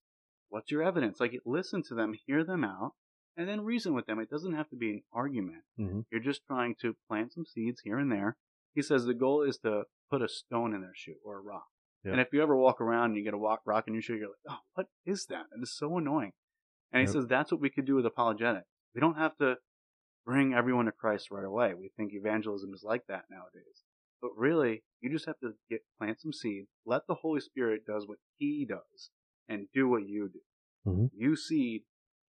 What's 0.49 0.71
your 0.71 0.83
evidence? 0.83 1.19
Like, 1.19 1.37
listen 1.45 1.83
to 1.83 1.95
them, 1.95 2.13
hear 2.25 2.45
them 2.45 2.63
out, 2.63 2.93
and 3.35 3.47
then 3.47 3.61
reason 3.65 3.93
with 3.93 4.05
them. 4.05 4.19
It 4.19 4.29
doesn't 4.29 4.55
have 4.55 4.69
to 4.69 4.77
be 4.77 4.91
an 4.91 5.03
argument. 5.11 5.63
Mhm. 5.77 6.05
You're 6.09 6.21
just 6.21 6.45
trying 6.45 6.75
to 6.81 6.95
plant 7.07 7.33
some 7.33 7.45
seeds 7.45 7.81
here 7.81 7.97
and 7.99 8.11
there. 8.11 8.37
He 8.73 8.81
says 8.81 9.05
the 9.05 9.13
goal 9.13 9.41
is 9.43 9.57
to 9.59 9.83
put 10.09 10.21
a 10.21 10.27
stone 10.29 10.73
in 10.73 10.81
their 10.81 10.93
shoe 10.95 11.15
or 11.23 11.37
a 11.37 11.41
rock. 11.41 11.67
Yeah. 12.03 12.11
And 12.13 12.21
if 12.21 12.27
you 12.31 12.41
ever 12.41 12.55
walk 12.55 12.79
around 12.79 13.05
and 13.05 13.17
you 13.17 13.23
get 13.23 13.33
a 13.33 13.37
walk, 13.37 13.61
rock 13.65 13.85
in 13.87 13.93
your 13.93 14.01
shoe, 14.01 14.15
you're 14.15 14.27
like, 14.27 14.37
oh, 14.49 14.59
what 14.75 14.87
is 15.05 15.25
that? 15.29 15.45
And 15.51 15.61
it's 15.63 15.77
so 15.77 15.97
annoying. 15.97 16.31
And 16.91 17.01
he 17.01 17.11
says 17.11 17.25
that's 17.27 17.51
what 17.51 17.59
we 17.59 17.69
could 17.69 17.85
do 17.85 17.95
with 17.95 18.05
apologetics. 18.05 18.67
We 18.95 19.01
don't 19.01 19.17
have 19.17 19.35
to 19.37 19.55
bring 20.25 20.53
everyone 20.53 20.85
to 20.85 20.91
Christ 20.91 21.31
right 21.31 21.43
away. 21.43 21.73
We 21.73 21.91
think 21.97 22.11
evangelism 22.13 22.73
is 22.73 22.83
like 22.83 23.03
that 23.07 23.25
nowadays. 23.29 23.83
But 24.21 24.31
really, 24.37 24.83
you 25.01 25.11
just 25.11 25.25
have 25.25 25.39
to 25.39 25.53
get 25.69 25.81
plant 25.97 26.21
some 26.21 26.33
seed. 26.33 26.65
let 26.85 27.07
the 27.07 27.15
Holy 27.15 27.41
Spirit 27.41 27.85
does 27.85 28.07
what 28.07 28.17
He 28.37 28.65
does, 28.67 29.09
and 29.47 29.67
do 29.73 29.87
what 29.87 30.07
you 30.07 30.29
do. 30.29 30.89
Mhm. 30.89 31.11
You 31.13 31.35
seed 31.35 31.83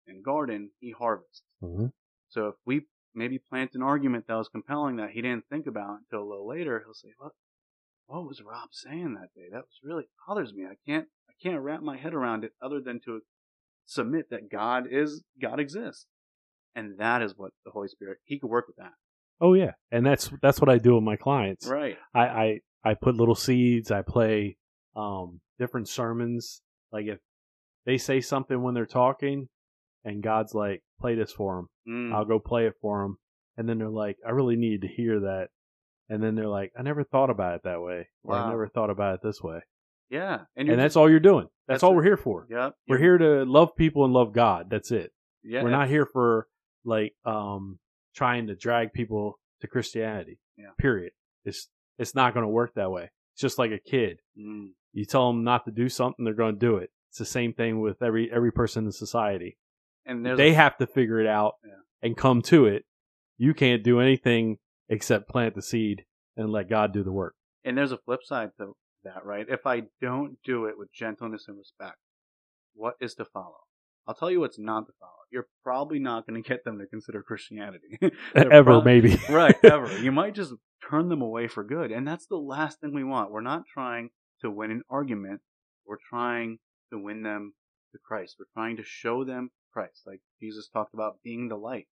and 0.06 0.24
garden, 0.24 0.70
He 0.80 0.90
harvests. 0.90 1.42
Mm-hmm. 1.62 1.86
So 2.28 2.48
if 2.48 2.54
we 2.66 2.86
maybe 3.18 3.38
plant 3.38 3.74
an 3.74 3.82
argument 3.82 4.26
that 4.26 4.36
was 4.36 4.48
compelling 4.48 4.96
that 4.96 5.10
he 5.10 5.20
didn't 5.20 5.48
think 5.50 5.66
about 5.66 5.98
until 5.98 6.26
a 6.26 6.28
little 6.28 6.48
later, 6.48 6.82
he'll 6.84 6.94
say, 6.94 7.12
"What? 7.18 7.32
What 8.06 8.26
was 8.26 8.40
Robb 8.40 8.70
saying 8.72 9.14
that 9.14 9.34
day? 9.34 9.48
That 9.50 9.62
was 9.62 9.80
really 9.82 10.08
bothers 10.26 10.54
me. 10.54 10.64
I 10.64 10.76
can't 10.86 11.08
I 11.28 11.32
can't 11.42 11.60
wrap 11.60 11.82
my 11.82 11.96
head 11.96 12.14
around 12.14 12.44
it 12.44 12.52
other 12.62 12.80
than 12.80 13.00
to 13.04 13.20
submit 13.84 14.30
that 14.30 14.50
God 14.50 14.86
is 14.90 15.24
God 15.40 15.60
exists." 15.60 16.06
And 16.74 16.98
that 16.98 17.22
is 17.22 17.34
what 17.36 17.52
the 17.64 17.72
Holy 17.72 17.88
Spirit 17.88 18.18
He 18.24 18.38
could 18.38 18.50
work 18.50 18.68
with 18.68 18.76
that. 18.76 18.92
Oh 19.40 19.54
yeah, 19.54 19.72
and 19.90 20.06
that's 20.06 20.30
that's 20.40 20.60
what 20.60 20.70
I 20.70 20.78
do 20.78 20.94
with 20.94 21.04
my 21.04 21.16
clients. 21.16 21.66
Right. 21.66 21.98
I, 22.14 22.20
I 22.20 22.60
I 22.84 22.94
put 22.94 23.16
little 23.16 23.34
seeds. 23.34 23.90
I 23.90 24.02
play 24.02 24.56
um, 24.96 25.40
different 25.58 25.88
sermons. 25.88 26.62
Like 26.92 27.06
if 27.06 27.18
they 27.84 27.98
say 27.98 28.20
something 28.20 28.62
when 28.62 28.74
they're 28.74 28.86
talking, 28.86 29.48
and 30.04 30.22
God's 30.22 30.54
like, 30.54 30.82
"Play 31.00 31.14
this 31.14 31.32
for 31.32 31.56
them," 31.56 31.68
Mm. 31.88 32.14
I'll 32.14 32.24
go 32.24 32.38
play 32.38 32.66
it 32.66 32.74
for 32.80 33.02
them, 33.02 33.18
and 33.56 33.68
then 33.68 33.78
they're 33.78 33.88
like, 33.88 34.16
"I 34.26 34.30
really 34.30 34.56
need 34.56 34.82
to 34.82 34.88
hear 34.88 35.20
that," 35.20 35.48
and 36.08 36.22
then 36.22 36.34
they're 36.34 36.48
like, 36.48 36.72
"I 36.78 36.82
never 36.82 37.04
thought 37.04 37.30
about 37.30 37.54
it 37.56 37.62
that 37.64 37.82
way, 37.82 38.08
or 38.24 38.36
I 38.36 38.48
never 38.50 38.68
thought 38.68 38.90
about 38.90 39.14
it 39.14 39.20
this 39.22 39.42
way," 39.42 39.60
yeah. 40.10 40.40
And, 40.56 40.68
and 40.68 40.78
that's 40.80 40.96
all 40.96 41.10
you're 41.10 41.20
doing. 41.20 41.48
That's, 41.66 41.76
That's 41.76 41.82
all 41.82 41.94
we're 41.94 42.04
here 42.04 42.16
for. 42.16 42.46
Yep. 42.50 42.74
We're 42.88 42.98
here 42.98 43.18
to 43.18 43.44
love 43.44 43.76
people 43.76 44.04
and 44.04 44.14
love 44.14 44.32
God. 44.32 44.70
That's 44.70 44.90
it. 44.90 45.12
Yeah. 45.42 45.62
We're 45.62 45.70
not 45.70 45.88
here 45.88 46.06
for 46.06 46.46
like 46.84 47.14
um 47.24 47.78
trying 48.14 48.46
to 48.48 48.54
drag 48.56 48.92
people 48.92 49.38
to 49.60 49.66
Christianity. 49.66 50.38
Yeah. 50.56 50.70
Period. 50.78 51.12
It's 51.44 51.68
it's 51.98 52.14
not 52.14 52.32
going 52.34 52.44
to 52.44 52.48
work 52.48 52.74
that 52.74 52.90
way. 52.90 53.10
It's 53.34 53.42
just 53.42 53.58
like 53.58 53.70
a 53.70 53.78
kid. 53.78 54.20
Mm. 54.38 54.70
You 54.92 55.04
tell 55.04 55.28
them 55.30 55.44
not 55.44 55.64
to 55.66 55.70
do 55.70 55.88
something, 55.88 56.24
they're 56.24 56.34
going 56.34 56.54
to 56.54 56.58
do 56.58 56.76
it. 56.76 56.90
It's 57.10 57.18
the 57.18 57.24
same 57.24 57.52
thing 57.52 57.80
with 57.80 58.02
every 58.02 58.30
every 58.32 58.52
person 58.52 58.86
in 58.86 58.92
society. 58.92 59.58
And 60.08 60.24
They 60.24 60.52
have 60.54 60.76
to 60.78 60.86
figure 60.86 61.20
it 61.20 61.26
out 61.28 61.54
Yeah. 61.64 61.72
and 62.02 62.16
come 62.16 62.42
to 62.42 62.66
it. 62.66 62.84
You 63.36 63.54
can't 63.54 63.84
do 63.84 64.00
anything 64.00 64.58
except 64.88 65.28
plant 65.28 65.54
the 65.54 65.62
seed 65.62 66.04
and 66.36 66.50
let 66.50 66.68
God 66.68 66.92
do 66.92 67.02
the 67.04 67.12
work. 67.12 67.34
and 67.64 67.76
there's 67.76 67.92
a 67.92 67.98
flip 67.98 68.20
side 68.24 68.50
to 68.58 68.74
that, 69.04 69.24
right? 69.24 69.46
If 69.48 69.66
I 69.66 69.82
don't 70.00 70.38
do 70.42 70.64
it 70.64 70.78
with 70.78 70.90
gentleness 70.92 71.44
and 71.48 71.58
respect, 71.58 71.98
what 72.74 72.94
is 73.00 73.14
to 73.16 73.24
follow? 73.26 73.58
I'll 74.06 74.14
tell 74.14 74.30
you 74.30 74.40
what's 74.40 74.58
not 74.58 74.86
to 74.86 74.92
follow. 74.98 75.12
You're 75.30 75.48
probably 75.62 75.98
not 75.98 76.26
going 76.26 76.42
to 76.42 76.48
get 76.48 76.64
them 76.64 76.78
to 76.78 76.86
consider 76.86 77.22
Christianity. 77.22 77.98
Ever 78.34 78.80
maybe. 78.82 79.18
right, 79.28 79.54
ever. 79.62 79.98
You 79.98 80.10
might 80.12 80.34
just 80.34 80.54
turn 80.88 81.10
them 81.10 81.20
away 81.20 81.46
for 81.48 81.62
good. 81.62 81.92
And 81.92 82.08
that's 82.08 82.26
the 82.26 82.36
last 82.38 82.80
thing 82.80 82.94
we 82.94 83.04
want. 83.04 83.30
We're 83.30 83.42
not 83.42 83.64
trying 83.66 84.10
to 84.40 84.50
win 84.50 84.70
an 84.70 84.82
argument. 84.88 85.42
We're 85.84 85.98
trying 86.08 86.58
to 86.90 86.98
win 86.98 87.22
them 87.22 87.52
to 87.92 87.98
Christ. 88.02 88.36
We're 88.38 88.46
trying 88.54 88.76
to 88.78 88.84
show 88.84 89.24
them 89.24 89.50
Christ. 89.78 90.02
Like 90.06 90.20
Jesus 90.40 90.68
talked 90.68 90.92
about 90.94 91.22
being 91.22 91.48
the 91.48 91.56
light. 91.56 91.86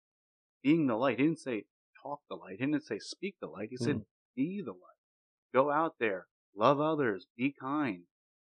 Being 0.62 0.86
the 0.88 0.96
light. 0.96 1.18
He 1.18 1.24
didn't 1.24 1.38
say 1.38 1.64
talk 2.02 2.20
the 2.28 2.34
light. 2.34 2.56
He 2.58 2.66
didn't 2.66 2.82
say 2.84 2.98
speak 2.98 3.36
the 3.40 3.46
light. 3.46 3.68
He 3.70 3.76
said 3.76 3.96
be 4.34 4.60
the 4.60 4.72
light. 4.72 4.80
Go 5.54 5.70
out 5.70 5.94
there, 6.00 6.26
love 6.56 6.80
others, 6.80 7.26
be 7.36 7.54
kind, 7.58 8.02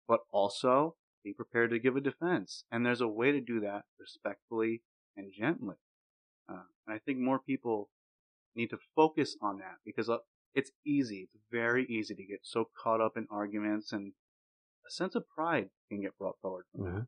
but 0.07 0.19
also 0.31 0.95
be 1.23 1.33
prepared 1.33 1.71
to 1.71 1.79
give 1.79 1.95
a 1.95 2.01
defense. 2.01 2.65
And 2.71 2.85
there's 2.85 3.01
a 3.01 3.07
way 3.07 3.31
to 3.31 3.41
do 3.41 3.59
that 3.61 3.85
respectfully 3.99 4.83
and 5.17 5.33
gently. 5.33 5.75
Uh, 6.47 6.63
and 6.85 6.95
I 6.95 6.99
think 6.99 7.17
more 7.17 7.39
people 7.39 7.89
need 8.55 8.69
to 8.69 8.77
focus 8.95 9.35
on 9.41 9.57
that 9.57 9.77
because 9.83 10.07
uh, 10.09 10.17
it's 10.53 10.71
easy. 10.85 11.29
It's 11.33 11.43
very 11.51 11.85
easy 11.85 12.13
to 12.13 12.23
get 12.23 12.41
so 12.43 12.69
caught 12.81 13.01
up 13.01 13.17
in 13.17 13.27
arguments 13.31 13.91
and 13.91 14.13
a 14.87 14.91
sense 14.91 15.15
of 15.15 15.27
pride 15.27 15.69
can 15.89 16.01
get 16.01 16.17
brought 16.17 16.39
forward 16.41 16.65
from 16.71 16.85
that. 16.85 16.91
Mhm. 16.91 17.07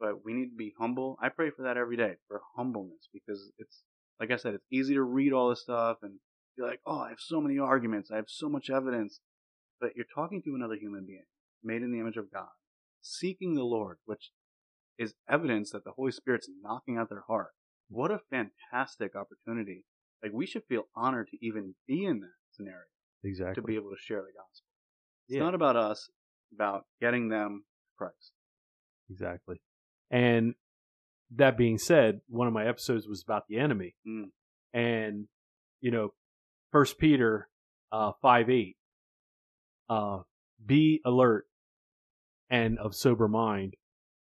But 0.00 0.24
we 0.24 0.32
need 0.32 0.50
to 0.50 0.56
be 0.56 0.74
humble. 0.78 1.16
I 1.22 1.28
pray 1.28 1.50
for 1.50 1.62
that 1.62 1.76
every 1.76 1.96
day, 1.96 2.16
for 2.28 2.40
humbleness, 2.56 3.08
because 3.12 3.52
it's, 3.58 3.82
like 4.18 4.30
I 4.30 4.36
said, 4.36 4.54
it's 4.54 4.66
easy 4.72 4.94
to 4.94 5.02
read 5.02 5.32
all 5.32 5.50
this 5.50 5.62
stuff 5.62 5.98
and 6.02 6.14
be 6.56 6.62
like, 6.62 6.80
oh, 6.86 7.00
I 7.00 7.10
have 7.10 7.20
so 7.20 7.40
many 7.40 7.58
arguments. 7.58 8.10
I 8.10 8.16
have 8.16 8.28
so 8.28 8.48
much 8.48 8.70
evidence. 8.70 9.20
But 9.80 9.96
you're 9.96 10.06
talking 10.14 10.42
to 10.42 10.54
another 10.54 10.76
human 10.76 11.06
being 11.06 11.24
made 11.62 11.82
in 11.82 11.92
the 11.92 12.00
image 12.00 12.16
of 12.16 12.32
God, 12.32 12.48
seeking 13.00 13.54
the 13.54 13.64
Lord, 13.64 13.98
which 14.04 14.30
is 14.98 15.14
evidence 15.28 15.70
that 15.70 15.84
the 15.84 15.92
Holy 15.92 16.12
Spirit's 16.12 16.48
knocking 16.62 16.98
at 16.98 17.08
their 17.08 17.24
heart. 17.26 17.52
What 17.88 18.10
a 18.10 18.20
fantastic 18.30 19.14
opportunity. 19.16 19.84
Like, 20.22 20.32
we 20.32 20.46
should 20.46 20.64
feel 20.68 20.84
honored 20.94 21.28
to 21.28 21.44
even 21.44 21.74
be 21.86 22.04
in 22.04 22.20
that 22.20 22.28
scenario, 22.52 22.86
Exactly. 23.24 23.60
to 23.60 23.66
be 23.66 23.74
able 23.74 23.90
to 23.90 23.96
share 23.98 24.20
the 24.22 24.32
gospel. 24.32 24.66
It's 25.28 25.36
Yeah. 25.36 25.42
not 25.42 25.54
about 25.54 25.76
us, 25.76 26.10
about 26.52 26.86
getting 27.00 27.28
them 27.28 27.64
to 27.64 27.94
Christ. 27.96 28.32
Exactly. 29.10 29.60
And 30.12 30.54
that 31.34 31.56
being 31.56 31.78
said, 31.78 32.20
one 32.28 32.46
of 32.46 32.52
my 32.52 32.68
episodes 32.68 33.08
was 33.08 33.22
about 33.22 33.48
the 33.48 33.58
enemy. 33.58 33.96
Mm. 34.06 34.26
And, 34.74 35.26
you 35.80 35.90
know, 35.90 36.12
First 36.70 36.98
Peter 36.98 37.48
uh, 37.90 38.12
5 38.20 38.50
8, 38.50 38.76
uh, 39.88 40.18
be 40.64 41.00
alert 41.04 41.46
and 42.50 42.78
of 42.78 42.94
sober 42.94 43.26
mind. 43.26 43.74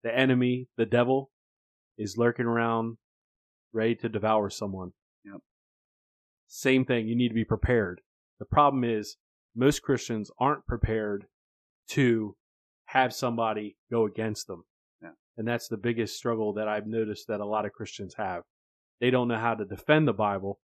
The 0.02 0.16
enemy, 0.16 0.68
the 0.76 0.86
devil, 0.86 1.30
is 1.98 2.16
lurking 2.16 2.46
around, 2.46 2.96
ready 3.72 3.94
to 3.96 4.08
devour 4.08 4.50
someone. 4.50 4.92
Yep. 5.24 5.40
Same 6.46 6.84
thing. 6.84 7.06
You 7.06 7.16
need 7.16 7.28
to 7.28 7.34
be 7.34 7.44
prepared. 7.44 8.00
The 8.38 8.44
problem 8.44 8.84
is 8.84 9.16
most 9.54 9.82
Christians 9.82 10.30
aren't 10.38 10.66
prepared 10.66 11.26
to 11.88 12.36
have 12.86 13.12
somebody 13.12 13.76
go 13.90 14.06
against 14.06 14.46
them. 14.46 14.64
And 15.36 15.46
that's 15.46 15.68
the 15.68 15.76
biggest 15.76 16.16
struggle 16.16 16.52
that 16.54 16.66
I've 16.68 16.86
noticed 16.86 17.26
that 17.28 17.40
a 17.40 17.44
lot 17.46 17.66
of 17.66 17.72
Christians 17.72 18.14
have. 18.16 18.42
They 19.00 19.10
don't 19.10 19.28
know 19.28 19.38
how 19.38 19.54
to 19.54 19.64
defend 19.64 20.08
the 20.08 20.14
Bible, 20.14 20.58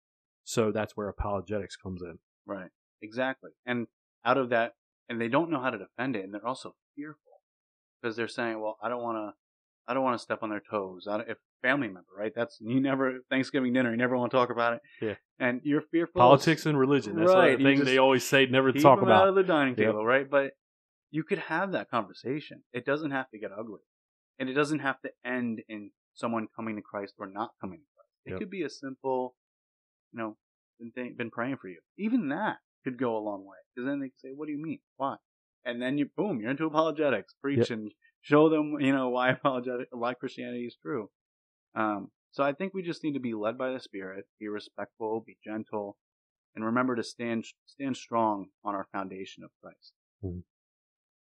so 0.45 0.73
that's 0.73 0.97
where 0.97 1.09
apologetics 1.09 1.77
comes 1.77 2.01
in. 2.03 2.19
Right. 2.47 2.71
Exactly. 3.03 3.51
And 3.67 3.87
out 4.25 4.39
of 4.39 4.49
that, 4.51 4.73
and 5.09 5.21
they 5.21 5.29
don't 5.29 5.51
know 5.51 5.61
how 5.61 5.71
to 5.71 5.79
defend 5.79 6.17
it, 6.17 6.25
and 6.25 6.33
they're 6.33 6.47
also 6.47 6.75
fearful. 6.97 7.19
because 8.01 8.17
they're 8.17 8.29
saying, 8.29 8.61
well, 8.61 8.77
I 8.83 8.89
don't 8.89 9.03
want 9.03 9.17
to, 9.19 9.35
I 9.91 9.95
don't 9.95 10.03
want 10.03 10.19
to 10.19 10.23
step 10.23 10.39
on 10.43 10.51
their 10.51 10.63
toes. 10.71 11.07
I 11.09 11.19
don't, 11.19 11.29
if 11.29 11.39
family 11.61 11.87
member, 11.89 12.07
right? 12.17 12.33
That's 12.35 12.59
you 12.61 12.81
never 12.81 13.19
Thanksgiving 13.31 13.73
dinner. 13.73 13.91
You 13.91 13.97
never 13.97 14.17
want 14.17 14.31
to 14.31 14.37
talk 14.37 14.51
about 14.51 14.75
it. 14.75 14.81
Yeah. 15.01 15.15
And 15.39 15.61
you're 15.65 15.83
fearful. 15.83 16.21
Politics 16.21 16.67
and 16.67 16.79
religion. 16.79 17.17
That's 17.17 17.31
Right, 17.33 17.59
the 17.59 17.65
thing 17.65 17.85
they 17.85 17.99
always 17.99 18.25
say 18.25 18.47
never 18.47 18.73
to 18.73 18.81
talk 18.81 19.01
them 19.01 19.09
out 19.09 19.23
about. 19.23 19.29
of 19.29 19.35
the 19.35 19.43
dining 19.43 19.77
table, 19.77 20.05
right? 20.05 20.29
But 20.29 20.53
you 21.11 21.25
could 21.25 21.39
have 21.39 21.73
that 21.73 21.91
conversation. 21.91 22.63
It 22.73 22.85
doesn't 22.87 23.11
have 23.11 23.29
to 23.31 23.39
get 23.39 23.51
ugly, 23.53 23.81
and 24.43 24.51
it 24.51 24.55
doesn't 24.55 24.81
have 24.81 25.01
to 25.03 25.11
end 25.25 25.63
in 25.69 25.93
someone 26.15 26.49
coming 26.57 26.75
to 26.75 26.83
Christ 26.83 27.15
or 27.17 27.29
not 27.29 27.53
coming 27.61 27.79
to 27.79 27.87
Christ. 27.95 28.11
It 28.25 28.31
Yep. 28.31 28.39
could 28.41 28.51
be 28.51 28.65
a 28.65 28.69
simple, 28.69 29.37
you 30.13 30.19
know, 30.19 30.37
been 30.81 30.91
th- 30.91 31.17
been 31.17 31.31
praying 31.31 31.59
for 31.59 31.69
you. 31.69 31.81
Even 31.97 32.29
that 32.31 32.59
could 32.83 32.99
go 32.99 33.17
a 33.17 33.23
long 33.23 33.45
way 33.45 33.59
because 33.73 33.87
then 33.87 34.01
they 34.01 34.11
say, 34.17 34.33
"What 34.35 34.47
do 34.47 34.53
you 34.53 34.59
mean? 34.59 34.81
Why?" 34.97 35.19
And 35.65 35.81
then 35.81 35.97
you 35.97 36.07
boom, 36.07 36.41
you're 36.41 36.51
into 36.51 36.67
apologetics, 36.67 37.35
preach 37.35 37.71
and 37.71 37.95
show 38.21 38.49
them, 38.49 38.81
you 38.81 38.93
know, 38.93 39.11
why 39.11 39.31
apologetic, 39.31 39.87
why 39.93 40.15
Christianity 40.15 40.67
is 40.67 40.77
true. 40.83 41.09
Um, 41.77 42.11
so 42.33 42.43
I 42.43 42.53
think 42.53 42.75
we 42.75 42.83
just 42.83 43.05
need 43.05 43.15
to 43.15 43.21
be 43.21 43.35
led 43.35 43.57
by 43.57 43.71
the 43.71 43.79
Spirit, 43.79 44.27
be 44.41 44.49
respectful, 44.49 45.21
be 45.25 45.39
gentle, 45.45 45.97
and 46.57 46.65
remember 46.65 46.97
to 46.97 47.05
stand 47.05 47.45
stand 47.67 47.97
strong 47.97 48.51
on 48.65 48.75
our 48.75 48.89
foundation 48.91 49.45
of 49.45 49.53
Christ. 49.63 49.93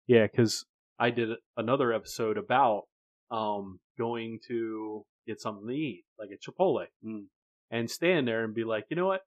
Yeah, 0.08 0.26
because 0.26 0.66
I 0.98 1.12
did 1.12 1.38
another 1.56 1.94
episode 1.94 2.40
about 2.40 2.88
um, 3.32 3.80
going 3.98 4.40
to 4.48 5.06
get 5.26 5.40
something 5.42 5.68
to 5.68 5.74
eat, 5.74 6.04
like 6.20 6.30
at 6.32 6.42
Chipotle, 6.42 6.86
Mm. 7.04 7.26
and 7.72 7.90
stand 7.90 8.28
there 8.28 8.44
and 8.44 8.54
be 8.54 8.64
like, 8.64 8.86
you 8.90 8.96
know 8.96 9.08
what? 9.08 9.22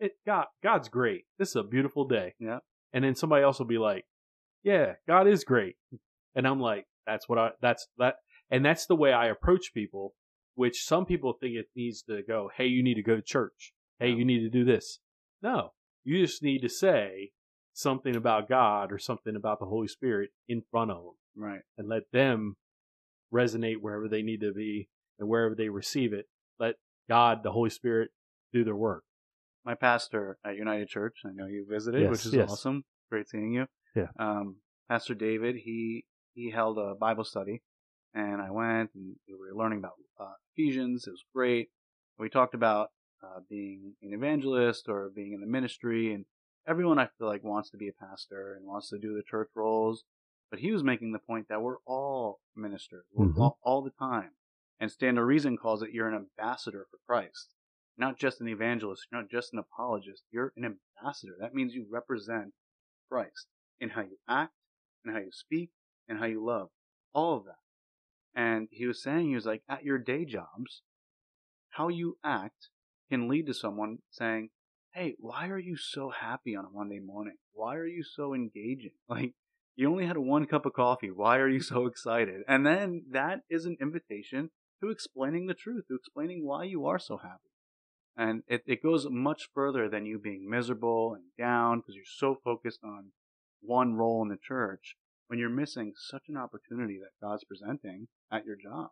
It 0.00 0.12
God, 0.26 0.46
God's 0.62 0.88
great. 0.88 1.24
This 1.38 1.48
is 1.50 1.56
a 1.56 1.62
beautiful 1.64 2.06
day. 2.06 2.34
Yeah. 2.38 2.58
And 2.92 3.04
then 3.04 3.14
somebody 3.16 3.42
else 3.42 3.58
will 3.58 3.66
be 3.66 3.78
like, 3.78 4.04
yeah, 4.62 4.94
God 5.06 5.26
is 5.26 5.44
great. 5.44 5.76
And 6.34 6.46
I'm 6.46 6.60
like, 6.60 6.84
that's 7.06 7.28
what 7.28 7.38
I, 7.38 7.50
that's 7.60 7.88
that, 7.98 8.16
and 8.50 8.64
that's 8.64 8.86
the 8.86 8.94
way 8.96 9.12
I 9.12 9.26
approach 9.28 9.72
people. 9.74 10.14
Which 10.54 10.84
some 10.84 11.06
people 11.06 11.34
think 11.34 11.54
it 11.54 11.66
needs 11.76 12.02
to 12.02 12.22
go. 12.26 12.50
Hey, 12.56 12.66
you 12.66 12.82
need 12.82 12.94
to 12.94 13.02
go 13.02 13.14
to 13.16 13.22
church. 13.22 13.72
Hey, 14.00 14.10
you 14.10 14.24
need 14.24 14.40
to 14.40 14.50
do 14.50 14.64
this. 14.64 14.98
No, 15.40 15.72
you 16.04 16.24
just 16.24 16.42
need 16.42 16.60
to 16.62 16.68
say 16.68 17.30
something 17.78 18.16
about 18.16 18.48
God 18.48 18.90
or 18.90 18.98
something 18.98 19.36
about 19.36 19.60
the 19.60 19.66
Holy 19.66 19.86
Spirit 19.86 20.30
in 20.48 20.62
front 20.68 20.90
of 20.90 20.96
them 21.04 21.14
Right. 21.36 21.60
and 21.76 21.88
let 21.88 22.10
them 22.12 22.56
resonate 23.32 23.76
wherever 23.80 24.08
they 24.08 24.22
need 24.22 24.40
to 24.40 24.52
be 24.52 24.88
and 25.18 25.28
wherever 25.28 25.54
they 25.54 25.68
receive 25.68 26.12
it. 26.12 26.26
Let 26.58 26.74
God, 27.08 27.42
the 27.44 27.52
Holy 27.52 27.70
Spirit, 27.70 28.10
do 28.52 28.64
their 28.64 28.74
work. 28.74 29.04
My 29.64 29.74
pastor 29.74 30.38
at 30.44 30.56
United 30.56 30.88
Church, 30.88 31.18
I 31.24 31.30
know 31.32 31.46
you 31.46 31.66
visited, 31.70 32.02
Yes, 32.02 32.10
which 32.10 32.26
is 32.26 32.34
yes. 32.34 32.50
awesome. 32.50 32.84
Great 33.10 33.28
seeing 33.28 33.52
you. 33.52 33.66
Yeah. 33.94 34.08
Um, 34.18 34.56
pastor 34.88 35.14
David, 35.14 35.56
he 35.56 36.04
he 36.34 36.50
held 36.50 36.78
a 36.78 36.94
Bible 36.94 37.24
study, 37.24 37.62
and 38.14 38.40
I 38.42 38.50
went 38.50 38.90
and 38.94 39.16
we 39.28 39.34
were 39.34 39.54
learning 39.56 39.78
about 39.80 39.92
uh, 40.18 40.32
Ephesians. 40.52 41.06
It 41.06 41.10
was 41.10 41.24
great. 41.34 41.68
We 42.18 42.28
talked 42.28 42.54
about 42.54 42.88
uh, 43.22 43.40
being 43.48 43.94
an 44.02 44.12
evangelist 44.14 44.88
or 44.88 45.10
being 45.14 45.32
in 45.32 45.40
the 45.40 45.46
ministry, 45.46 46.12
and 46.12 46.24
everyone 46.68 46.98
I 46.98 47.08
feel 47.18 47.26
like 47.26 47.42
wants 47.42 47.70
to 47.70 47.76
be 47.76 47.88
a 47.88 47.92
pastor 47.92 48.54
and 48.54 48.66
wants 48.66 48.90
to 48.90 48.98
do 48.98 49.14
the 49.14 49.22
church 49.22 49.48
roles. 49.54 50.04
But 50.50 50.60
he 50.60 50.70
was 50.70 50.82
making 50.84 51.12
the 51.12 51.18
point 51.18 51.48
that 51.48 51.62
we're 51.62 51.78
all 51.86 52.40
ministers 52.54 53.04
Mhm. 53.16 53.38
all, 53.38 53.58
all 53.62 53.82
the 53.82 53.90
time. 53.90 54.30
And 54.80 54.90
Stand 54.90 55.16
to 55.16 55.24
Reason 55.24 55.56
calls 55.56 55.82
it 55.82 55.90
you're 55.90 56.08
an 56.08 56.14
ambassador 56.14 56.86
for 56.90 56.98
Christ. 57.06 57.54
Not 57.96 58.18
just 58.18 58.40
an 58.40 58.48
evangelist, 58.48 59.08
you're 59.10 59.20
not 59.20 59.30
just 59.30 59.52
an 59.52 59.58
apologist, 59.58 60.24
you're 60.30 60.52
an 60.56 60.64
ambassador. 60.64 61.36
That 61.40 61.54
means 61.54 61.74
you 61.74 61.86
represent 61.90 62.54
Christ 63.10 63.48
in 63.80 63.90
how 63.90 64.02
you 64.02 64.18
act, 64.28 64.54
in 65.04 65.12
how 65.12 65.18
you 65.18 65.32
speak, 65.32 65.70
and 66.06 66.18
how 66.18 66.26
you 66.26 66.44
love. 66.44 66.70
All 67.12 67.36
of 67.36 67.44
that. 67.44 67.58
And 68.34 68.68
he 68.70 68.86
was 68.86 69.02
saying, 69.02 69.28
he 69.28 69.34
was 69.34 69.46
like, 69.46 69.64
at 69.68 69.84
your 69.84 69.98
day 69.98 70.24
jobs, 70.24 70.82
how 71.70 71.88
you 71.88 72.18
act 72.22 72.68
can 73.10 73.28
lead 73.28 73.46
to 73.46 73.54
someone 73.54 73.98
saying, 74.10 74.50
Hey, 74.92 75.14
why 75.18 75.48
are 75.48 75.58
you 75.58 75.76
so 75.76 76.10
happy 76.10 76.56
on 76.56 76.64
a 76.64 76.70
Monday 76.70 76.98
morning? 76.98 77.36
Why 77.52 77.76
are 77.76 77.86
you 77.86 78.02
so 78.02 78.34
engaging? 78.34 78.92
Like, 79.08 79.34
you 79.76 79.88
only 79.88 80.06
had 80.06 80.18
one 80.18 80.46
cup 80.46 80.66
of 80.66 80.72
coffee. 80.72 81.10
Why 81.10 81.38
are 81.38 81.48
you 81.48 81.60
so 81.60 81.86
excited? 81.86 82.42
And 82.48 82.66
then 82.66 83.04
that 83.12 83.42
is 83.48 83.64
an 83.64 83.76
invitation 83.80 84.50
to 84.80 84.90
explaining 84.90 85.46
the 85.46 85.54
truth, 85.54 85.86
to 85.86 85.94
explaining 85.94 86.44
why 86.44 86.64
you 86.64 86.86
are 86.86 86.98
so 86.98 87.18
happy. 87.18 87.50
And 88.16 88.42
it, 88.48 88.64
it 88.66 88.82
goes 88.82 89.06
much 89.08 89.48
further 89.54 89.88
than 89.88 90.04
you 90.04 90.18
being 90.18 90.50
miserable 90.50 91.14
and 91.14 91.24
down 91.38 91.78
because 91.78 91.94
you're 91.94 92.04
so 92.04 92.34
focused 92.42 92.80
on 92.82 93.12
one 93.60 93.94
role 93.94 94.22
in 94.22 94.28
the 94.28 94.36
church 94.36 94.96
when 95.28 95.38
you're 95.38 95.48
missing 95.48 95.92
such 95.96 96.24
an 96.28 96.36
opportunity 96.36 96.98
that 96.98 97.24
God's 97.24 97.44
presenting 97.44 98.08
at 98.32 98.44
your 98.44 98.56
job. 98.56 98.90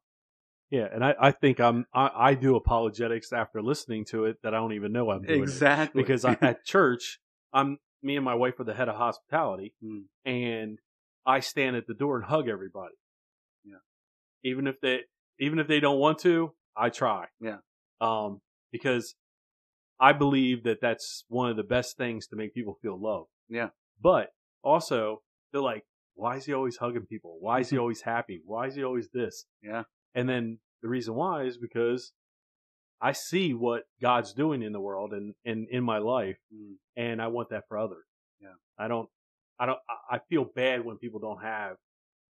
Yeah, 0.70 0.88
and 0.92 1.04
I, 1.04 1.14
I 1.20 1.30
think 1.30 1.60
I'm 1.60 1.86
I, 1.94 2.10
I 2.14 2.34
do 2.34 2.56
apologetics 2.56 3.32
after 3.32 3.62
listening 3.62 4.04
to 4.06 4.24
it 4.24 4.38
that 4.42 4.52
I 4.54 4.56
don't 4.58 4.72
even 4.72 4.92
know 4.92 5.10
I'm 5.10 5.22
doing. 5.22 5.42
Exactly. 5.42 6.02
because 6.02 6.24
I, 6.24 6.36
at 6.42 6.64
church 6.64 7.18
I'm 7.52 7.78
me 8.02 8.16
and 8.16 8.24
my 8.24 8.34
wife 8.34 8.58
are 8.60 8.64
the 8.64 8.74
head 8.74 8.88
of 8.88 8.96
hospitality, 8.96 9.74
Mm. 9.82 10.04
and 10.24 10.78
I 11.24 11.40
stand 11.40 11.76
at 11.76 11.86
the 11.86 11.94
door 11.94 12.16
and 12.16 12.24
hug 12.24 12.48
everybody. 12.48 12.94
Yeah. 13.64 13.76
even 14.44 14.66
if 14.66 14.80
they 14.80 15.00
even 15.38 15.58
if 15.58 15.66
they 15.68 15.80
don't 15.80 15.98
want 15.98 16.18
to, 16.20 16.52
I 16.76 16.90
try. 16.90 17.26
Yeah. 17.40 17.58
um, 18.00 18.40
because 18.72 19.14
I 20.00 20.12
believe 20.12 20.64
that 20.64 20.80
that's 20.82 21.24
one 21.28 21.50
of 21.50 21.56
the 21.56 21.62
best 21.62 21.96
things 21.96 22.26
to 22.28 22.36
make 22.36 22.54
people 22.54 22.76
feel 22.82 23.00
loved. 23.00 23.28
Yeah. 23.48 23.68
but 24.02 24.30
also 24.62 25.22
they're 25.52 25.62
like, 25.62 25.84
why 26.14 26.36
is 26.36 26.44
he 26.46 26.52
always 26.52 26.76
hugging 26.76 27.06
people? 27.06 27.36
Why 27.40 27.60
is 27.60 27.70
he 27.70 27.78
always 27.82 28.02
happy? 28.02 28.40
Why 28.44 28.66
is 28.66 28.74
he 28.74 28.82
always 28.84 29.08
this? 29.14 29.46
Yeah. 29.62 29.84
And 30.16 30.28
then 30.28 30.58
the 30.82 30.88
reason 30.88 31.14
why 31.14 31.44
is 31.44 31.56
because 31.58 32.12
I 33.00 33.12
see 33.12 33.52
what 33.54 33.84
God's 34.00 34.32
doing 34.32 34.62
in 34.62 34.72
the 34.72 34.80
world 34.80 35.12
and, 35.12 35.34
and 35.44 35.68
in 35.68 35.84
my 35.84 35.98
life, 35.98 36.38
Mm. 36.52 36.76
and 36.96 37.22
I 37.22 37.26
want 37.28 37.50
that 37.50 37.68
for 37.68 37.76
others. 37.78 38.06
Yeah. 38.40 38.54
I 38.78 38.88
don't, 38.88 39.08
I 39.58 39.66
don't, 39.66 39.78
I- 39.88 40.16
I 40.16 40.18
feel 40.30 40.44
bad 40.44 40.84
when 40.84 40.96
people 40.98 41.20
don't 41.20 41.42
have 41.42 41.76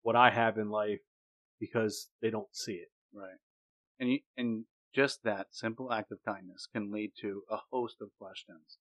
what 0.03 0.17
I 0.17 0.31
have 0.31 0.59
in 0.59 0.71
life 0.71 1.01
because 1.61 2.09
they 2.23 2.31
don't 2.31 2.49
see 2.53 2.73
it. 2.75 2.89
Right. 3.13 3.39
And 4.01 4.11
you, 4.11 4.19
and 4.37 4.65
just 4.95 5.23
that 5.25 5.49
simple 5.51 5.93
act 5.93 6.11
of 6.13 6.19
kindness 6.27 6.67
can 6.73 6.91
lead 6.91 7.13
to 7.21 7.43
a 7.51 7.59
host 7.71 7.97
of 8.01 8.09
questions. 8.19 8.79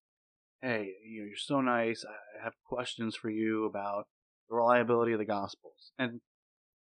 Hey, 0.62 0.92
you 1.06 1.20
know, 1.22 1.26
you're 1.28 1.36
so 1.36 1.60
nice. 1.60 2.04
I 2.04 2.42
have 2.42 2.54
questions 2.64 3.14
for 3.14 3.28
you 3.30 3.64
about 3.66 4.06
the 4.48 4.54
reliability 4.56 5.12
of 5.12 5.18
the 5.18 5.24
Gospels. 5.26 5.92
And 5.98 6.20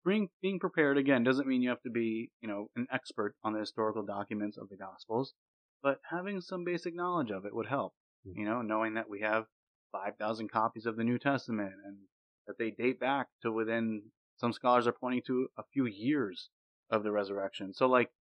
being 0.05 0.31
being 0.41 0.59
prepared 0.61 0.99
again 0.99 1.25
doesn't 1.25 1.47
mean 1.49 1.63
you 1.63 1.71
have 1.71 1.83
to 1.83 1.91
be, 1.91 2.31
you 2.41 2.49
know, 2.49 2.71
an 2.77 2.87
expert 2.93 3.35
on 3.43 3.53
the 3.53 3.61
historical 3.61 4.03
documents 4.05 4.57
of 4.59 4.69
the 4.69 4.77
Gospels, 4.77 5.35
but 5.83 6.01
having 6.05 6.41
some 6.41 6.65
basic 6.65 6.95
knowledge 6.95 7.31
of 7.31 7.45
it 7.47 7.55
would 7.55 7.67
help. 7.67 7.95
Mhm. 8.27 8.37
You 8.37 8.45
know, 8.45 8.63
knowing 8.63 8.95
that 8.95 9.09
we 9.09 9.21
have 9.21 9.49
5,000 9.93 10.49
copies 10.49 10.87
of 10.87 10.97
the 10.97 11.05
New 11.05 11.19
Testament 11.19 11.75
and 11.85 12.09
that 12.47 12.59
they 12.59 12.71
date 12.71 12.99
back 13.01 13.29
to 13.43 13.53
within 13.53 14.13
some 14.37 14.53
scholars 14.53 14.87
are 14.87 14.93
pointing 14.93 15.23
to 15.23 15.49
a 15.57 15.65
few 15.65 15.87
years 15.87 16.51
of 16.91 17.03
the 17.03 17.13
resurrection. 17.13 17.73
So 17.73 17.87
like 17.87 18.13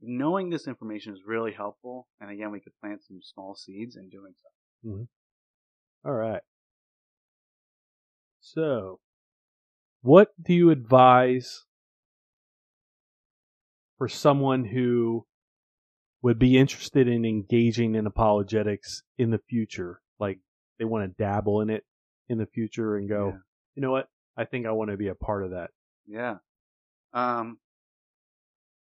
knowing 0.00 0.50
this 0.50 0.68
information 0.68 1.14
is 1.14 1.24
really 1.24 1.52
helpful. 1.52 2.08
And 2.20 2.30
again, 2.30 2.52
we 2.52 2.60
could 2.60 2.76
plant 2.80 3.02
some 3.02 3.22
small 3.22 3.54
seeds 3.56 3.96
in 3.96 4.08
doing 4.10 4.34
so. 4.36 4.48
All 6.04 6.12
right. 6.12 6.42
So, 8.40 9.00
what 10.04 10.28
do 10.40 10.52
you 10.52 10.68
advise 10.70 11.64
for 13.96 14.06
someone 14.06 14.66
who 14.66 15.24
would 16.20 16.38
be 16.38 16.58
interested 16.58 17.08
in 17.08 17.24
engaging 17.24 17.94
in 17.94 18.06
apologetics 18.06 19.02
in 19.16 19.30
the 19.30 19.38
future? 19.48 20.02
Like 20.20 20.40
they 20.78 20.84
want 20.84 21.04
to 21.10 21.22
dabble 21.22 21.62
in 21.62 21.70
it 21.70 21.84
in 22.28 22.36
the 22.36 22.44
future 22.44 22.96
and 22.96 23.08
go, 23.08 23.28
Yeah. 23.28 23.38
you 23.76 23.82
know 23.82 23.92
what? 23.92 24.08
I 24.36 24.44
think 24.44 24.66
I 24.66 24.72
want 24.72 24.90
to 24.90 24.98
be 24.98 25.08
a 25.08 25.14
part 25.14 25.42
of 25.42 25.52
that. 25.52 25.70
Yeah. 26.06 26.36
Um, 27.14 27.58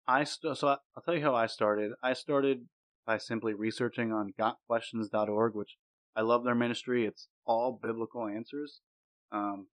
I 0.07 0.25
st- 0.25 0.59
so 0.59 0.69
I, 0.69 0.77
I'll 0.95 1.03
tell 1.03 1.15
you 1.15 1.23
how 1.23 1.35
I 1.35 1.47
started. 1.47 1.93
I 2.03 2.13
started 2.13 2.67
by 3.07 3.17
simply 3.17 3.55
researching 3.55 4.13
on 4.13 4.35
gotquestions.org, 4.39 5.55
which 5.55 5.79
I 6.15 6.21
love 6.21 6.45
their 6.45 6.55
ministry. 6.55 7.07
It's 7.07 7.29
all 7.47 7.79
biblical 7.83 8.27
answers. 8.27 8.83
Um, 9.33 9.69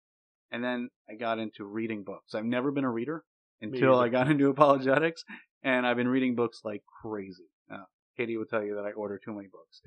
and 0.52 0.64
then 0.64 0.90
I 1.10 1.16
got 1.16 1.40
into 1.40 1.66
reading 1.66 2.04
books. 2.04 2.36
I've 2.36 2.46
never 2.46 2.72
been 2.72 2.84
a 2.84 2.90
reader 2.92 3.24
until. 3.62 4.00
I 4.00 4.10
got 4.10 4.28
into 4.32 4.50
apologetics, 4.50 5.24
and 5.64 5.86
I've 5.86 5.98
been 5.98 6.08
reading 6.08 6.36
books 6.36 6.62
like 6.64 6.84
crazy. 7.02 7.50
Uh, 7.72 7.84
Katie 8.18 8.38
will 8.38 8.46
tell 8.46 8.64
you 8.64 8.76
that 8.76 8.86
I 8.86 8.92
order 8.92 9.20
too 9.24 9.34
many 9.34 9.48
books, 9.48 9.82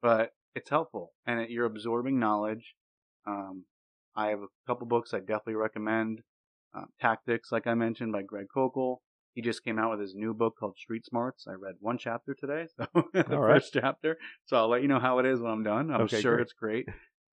but 0.00 0.30
it's 0.54 0.70
helpful, 0.70 1.12
and 1.26 1.40
it, 1.40 1.50
you're 1.50 1.66
absorbing 1.66 2.18
knowledge. 2.18 2.74
Um, 3.26 3.64
I 4.14 4.28
have 4.28 4.40
a 4.40 4.46
couple 4.66 4.86
books 4.86 5.14
I 5.14 5.20
definitely 5.20 5.54
recommend. 5.54 6.20
Um, 6.74 6.86
Tactics, 7.00 7.52
like 7.52 7.66
I 7.66 7.74
mentioned, 7.74 8.12
by 8.12 8.22
Greg 8.22 8.46
Koukl. 8.54 8.98
He 9.34 9.40
just 9.40 9.64
came 9.64 9.78
out 9.78 9.90
with 9.90 10.00
his 10.00 10.14
new 10.14 10.34
book 10.34 10.56
called 10.58 10.76
Street 10.76 11.06
Smarts. 11.06 11.46
I 11.48 11.52
read 11.52 11.76
one 11.80 11.96
chapter 11.96 12.34
today, 12.34 12.66
so 12.76 12.86
the 13.14 13.22
right. 13.38 13.62
first 13.62 13.72
chapter. 13.72 14.18
So 14.44 14.56
I'll 14.56 14.68
let 14.68 14.82
you 14.82 14.88
know 14.88 15.00
how 15.00 15.18
it 15.20 15.26
is 15.26 15.40
when 15.40 15.50
I'm 15.50 15.62
done. 15.62 15.90
I'm 15.90 16.02
Okay, 16.02 16.20
sure 16.20 16.34
great. 16.34 16.42
it's 16.42 16.52
great. 16.52 16.88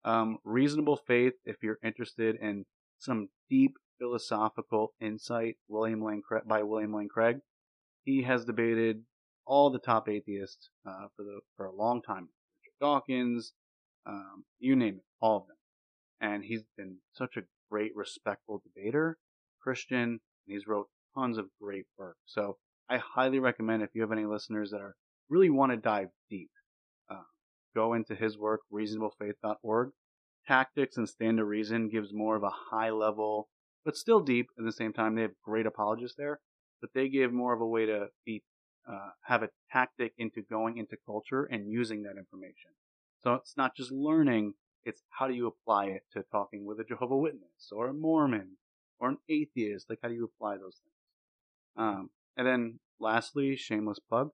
Um, 0.06 0.38
Reasonable 0.44 0.96
Faith, 0.96 1.34
if 1.44 1.56
you're 1.62 1.78
interested 1.82 2.36
in 2.40 2.64
some 2.98 3.28
deep 3.50 3.74
philosophical 3.98 4.94
insight 5.00 5.56
William 5.68 6.02
Lane 6.02 6.22
Craig, 6.26 6.42
by 6.46 6.62
William 6.62 6.94
Lane 6.94 7.08
Craig. 7.08 7.38
He 8.04 8.22
has 8.22 8.44
debated 8.44 9.02
all 9.44 9.70
the 9.70 9.78
top 9.78 10.08
atheists 10.08 10.70
uh, 10.86 11.06
for 11.16 11.24
the 11.24 11.40
for 11.56 11.66
a 11.66 11.74
long 11.74 12.02
time. 12.02 12.28
Richard 12.62 12.78
Dawkins, 12.80 13.52
um, 14.06 14.44
you 14.58 14.76
name 14.76 14.96
it, 14.96 15.04
all 15.20 15.38
of 15.38 15.46
them. 15.46 15.56
And 16.20 16.44
he's 16.44 16.62
been 16.76 16.98
such 17.12 17.36
a 17.36 17.42
great, 17.70 17.92
respectful 17.94 18.62
debater, 18.64 19.18
Christian, 19.60 19.98
and 19.98 20.20
he's 20.46 20.66
wrote 20.66 20.88
tons 21.14 21.38
of 21.38 21.46
great 21.60 21.86
work. 21.98 22.16
So 22.24 22.58
I 22.88 22.98
highly 22.98 23.38
recommend 23.38 23.82
if 23.82 23.90
you 23.94 24.02
have 24.02 24.12
any 24.12 24.24
listeners 24.24 24.70
that 24.70 24.80
are 24.80 24.94
really 25.28 25.50
want 25.50 25.72
to 25.72 25.76
dive 25.76 26.08
deep, 26.30 26.50
uh, 27.10 27.24
go 27.76 27.92
into 27.92 28.16
his 28.16 28.38
work, 28.38 28.62
reasonablefaith.org. 28.72 29.90
Tactics 30.48 30.96
and 30.96 31.08
Stand 31.08 31.36
to 31.38 31.44
Reason 31.44 31.88
gives 31.88 32.12
more 32.12 32.36
of 32.36 32.42
a 32.42 32.50
high 32.70 32.90
level, 32.90 33.48
but 33.84 33.96
still 33.96 34.20
deep 34.20 34.46
at 34.58 34.64
the 34.64 34.72
same 34.72 34.92
time. 34.92 35.14
They 35.14 35.22
have 35.22 35.42
great 35.44 35.66
apologists 35.66 36.16
there, 36.16 36.40
but 36.80 36.90
they 36.94 37.08
give 37.08 37.32
more 37.32 37.52
of 37.52 37.60
a 37.60 37.66
way 37.66 37.84
to 37.86 38.06
be, 38.24 38.42
uh, 38.90 39.10
have 39.24 39.42
a 39.42 39.50
tactic 39.70 40.12
into 40.16 40.42
going 40.42 40.78
into 40.78 40.96
culture 41.04 41.44
and 41.44 41.70
using 41.70 42.02
that 42.02 42.16
information. 42.16 42.70
So 43.22 43.34
it's 43.34 43.56
not 43.56 43.76
just 43.76 43.92
learning, 43.92 44.54
it's 44.84 45.02
how 45.10 45.26
do 45.26 45.34
you 45.34 45.48
apply 45.48 45.86
it 45.86 46.02
to 46.12 46.24
talking 46.30 46.64
with 46.64 46.80
a 46.80 46.84
Jehovah 46.84 47.16
Witness 47.16 47.72
or 47.72 47.88
a 47.88 47.94
Mormon 47.94 48.56
or 48.98 49.10
an 49.10 49.18
atheist? 49.28 49.90
Like, 49.90 49.98
how 50.02 50.08
do 50.08 50.14
you 50.14 50.30
apply 50.36 50.56
those 50.56 50.80
things? 50.82 50.94
Um, 51.76 52.10
and 52.36 52.46
then 52.46 52.78
lastly, 53.00 53.56
shameless 53.56 53.98
plug. 53.98 54.30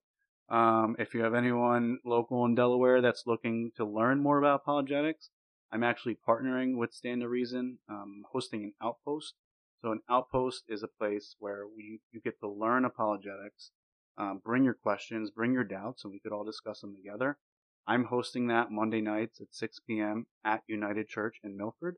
Um, 0.52 0.96
if 0.98 1.14
you 1.14 1.22
have 1.22 1.32
anyone 1.32 1.98
local 2.04 2.44
in 2.44 2.54
Delaware 2.54 3.00
that's 3.00 3.26
looking 3.26 3.72
to 3.76 3.86
learn 3.86 4.22
more 4.22 4.36
about 4.36 4.60
apologetics, 4.60 5.30
I'm 5.72 5.82
actually 5.82 6.18
partnering 6.28 6.76
with 6.76 6.92
Stand 6.92 7.22
to 7.22 7.28
Reason, 7.28 7.78
um, 7.88 8.22
hosting 8.30 8.62
an 8.62 8.74
outpost. 8.82 9.32
So 9.80 9.92
an 9.92 10.00
outpost 10.10 10.64
is 10.68 10.82
a 10.82 10.88
place 10.88 11.36
where 11.38 11.62
we 11.66 12.00
you 12.12 12.20
get 12.20 12.38
to 12.40 12.48
learn 12.48 12.84
apologetics, 12.84 13.70
um, 14.18 14.42
bring 14.44 14.62
your 14.62 14.74
questions, 14.74 15.30
bring 15.30 15.54
your 15.54 15.64
doubts, 15.64 16.04
and 16.04 16.12
we 16.12 16.20
could 16.20 16.32
all 16.32 16.44
discuss 16.44 16.82
them 16.82 16.94
together. 16.94 17.38
I'm 17.86 18.04
hosting 18.04 18.48
that 18.48 18.70
Monday 18.70 19.00
nights 19.00 19.40
at 19.40 19.54
6 19.54 19.80
p.m. 19.86 20.26
at 20.44 20.62
United 20.68 21.08
Church 21.08 21.38
in 21.42 21.56
Milford. 21.56 21.96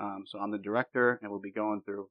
Um, 0.00 0.24
so 0.26 0.40
I'm 0.40 0.50
the 0.50 0.58
director, 0.58 1.20
and 1.22 1.30
we'll 1.30 1.40
be 1.40 1.52
going 1.52 1.82
through 1.82 2.08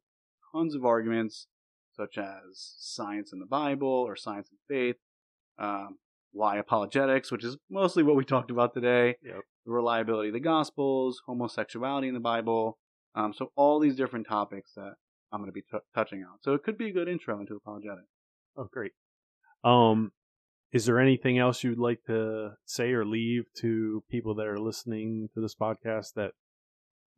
tons 0.54 0.76
of 0.76 0.86
arguments, 0.86 1.48
such 1.92 2.18
as 2.18 2.74
science 2.80 3.34
in 3.34 3.40
the 3.40 3.46
Bible 3.46 3.90
or 3.90 4.16
science 4.16 4.50
and 4.50 4.60
faith, 4.70 4.96
um, 5.60 5.98
why 6.32 6.58
apologetics, 6.58 7.32
which 7.32 7.44
is 7.44 7.58
mostly 7.70 8.04
what 8.04 8.16
we 8.16 8.26
talked 8.26 8.52
about 8.52 8.74
today, 8.74 9.16
Yep. 9.24 9.42
the 9.66 9.72
reliability 9.72 10.30
of 10.30 10.34
the 10.34 10.40
Gospels, 10.40 11.22
homosexuality 11.28 12.08
in 12.08 12.14
the 12.14 12.20
Bible. 12.20 12.78
Um, 13.16 13.34
so 13.34 13.52
all 13.56 13.80
these 13.80 13.96
different 13.96 14.28
topics 14.28 14.72
that 14.76 14.96
I'm 15.32 15.40
going 15.40 15.50
to 15.50 15.54
be 15.54 15.62
t- 15.62 15.78
touching 15.94 16.24
on. 16.24 16.38
So 16.42 16.54
it 16.54 16.64
could 16.64 16.78
be 16.78 16.90
a 16.90 16.94
good 16.94 17.08
intro 17.08 17.40
into 17.40 17.56
apologetics. 17.56 18.08
Oh, 18.58 18.68
great. 18.72 18.94
Um, 19.64 20.12
is 20.72 20.86
there 20.88 21.00
anything 21.00 21.38
else 21.38 21.64
you'd 21.64 21.78
like 21.78 22.04
to 22.08 22.54
say 22.66 22.92
or 22.94 23.06
leave 23.06 23.44
to 23.62 24.04
people 24.10 24.34
that 24.36 24.48
are 24.48 24.60
listening 24.60 25.30
to 25.36 25.42
this 25.42 25.54
podcast 25.56 26.14
that 26.16 26.32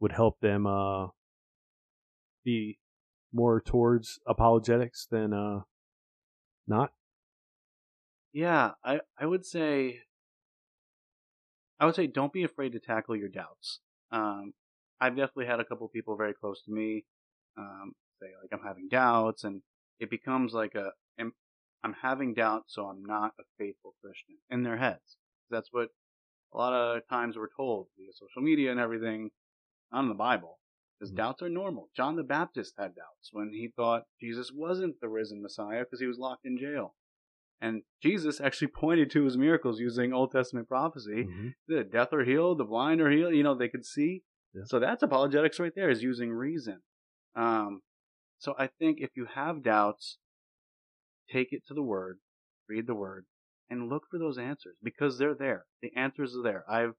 would 0.02 0.12
help 0.12 0.40
them 0.42 0.68
uh, 0.68 1.08
be 2.44 2.80
more 3.34 3.62
towards 3.62 4.20
apologetics 4.28 5.08
than 5.10 5.34
uh, 5.34 5.62
not? 6.68 6.92
Yeah, 8.36 8.72
I, 8.84 9.00
I 9.18 9.26
would 9.26 9.46
say 9.46 10.02
I 11.80 11.86
would 11.86 11.96
say 11.96 12.06
don't 12.06 12.34
be 12.34 12.44
afraid 12.44 12.74
to 12.74 12.80
tackle 12.82 13.16
your 13.16 13.30
doubts. 13.30 13.80
Um, 14.12 14.54
I've 15.00 15.16
definitely 15.16 15.46
had 15.46 15.62
a 15.62 15.66
couple 15.66 15.88
people 15.88 16.18
very 16.18 16.34
close 16.34 16.62
to 16.64 16.72
me 16.72 17.06
um, 17.58 17.94
say 18.22 18.28
like 18.42 18.52
I'm 18.52 18.68
having 18.68 18.90
doubts, 18.90 19.46
and 19.46 19.62
it 20.02 20.10
becomes 20.10 20.54
like 20.54 20.76
a 20.76 20.92
am, 21.18 21.32
I'm 21.86 21.96
having 22.02 22.34
doubts, 22.34 22.76
so 22.76 22.88
I'm 22.88 23.06
not 23.06 23.32
a 23.40 23.44
faithful 23.58 23.96
Christian 24.02 24.36
in 24.50 24.64
their 24.64 24.76
heads. 24.76 25.16
That's 25.50 25.70
what 25.72 25.88
a 26.54 26.58
lot 26.58 26.74
of 26.74 27.08
times 27.08 27.38
we're 27.38 27.48
told 27.56 27.88
via 27.98 28.12
social 28.12 28.42
media 28.42 28.72
and 28.72 28.82
everything, 28.82 29.32
not 29.94 30.02
in 30.02 30.10
the 30.10 30.14
Bible. 30.14 30.60
Because 31.00 31.14
Mhm. 31.14 31.18
doubts 31.18 31.42
are 31.42 31.50
normal. 31.50 31.90
John 31.96 32.18
the 32.18 32.24
Baptist 32.24 32.76
had 32.78 32.96
doubts 32.96 33.32
when 33.32 33.54
he 33.54 33.70
thought 33.70 34.08
Jesus 34.20 34.52
wasn't 34.52 35.00
the 35.00 35.08
risen 35.08 35.42
Messiah 35.42 35.86
because 35.86 36.02
he 36.02 36.08
was 36.08 36.20
locked 36.20 36.46
in 36.46 36.58
jail. 36.58 36.96
And 37.66 37.82
Jesus 38.00 38.40
actually 38.40 38.68
pointed 38.68 39.10
to 39.12 39.24
his 39.24 39.38
miracles 39.38 39.80
using 39.80 40.14
Old 40.14 40.32
Testament 40.32 40.68
prophecy. 40.68 41.24
Mhm. 41.26 41.56
The 41.68 41.84
deaf 41.84 42.14
are 42.14 42.24
healed, 42.24 42.60
the 42.60 42.64
blind 42.64 43.02
are 43.02 43.10
healed, 43.10 43.34
you 43.34 43.42
know, 43.42 43.56
they 43.56 43.70
could 43.70 43.86
see. 43.86 44.24
Yeah. 44.54 44.66
So 44.66 44.80
that's 44.80 45.02
apologetics 45.02 45.60
right 45.60 45.74
there, 45.74 45.90
is 45.90 46.04
using 46.04 46.32
reason. 46.32 46.84
Um, 47.34 47.82
so 48.38 48.54
I 48.60 48.68
think 48.68 49.02
if 49.02 49.18
you 49.18 49.26
have 49.26 49.64
doubts, 49.64 50.20
take 51.28 51.52
it 51.54 51.66
to 51.66 51.74
the 51.74 51.82
Word, 51.82 52.20
read 52.70 52.86
the 52.86 52.94
Word, 52.94 53.26
and 53.68 53.90
look 53.90 54.04
for 54.12 54.20
those 54.20 54.38
answers 54.38 54.78
because 54.84 55.18
they're 55.18 55.34
there. 55.34 55.66
The 55.82 55.92
answers 55.96 56.36
are 56.36 56.44
there. 56.44 56.70
I've 56.70 56.96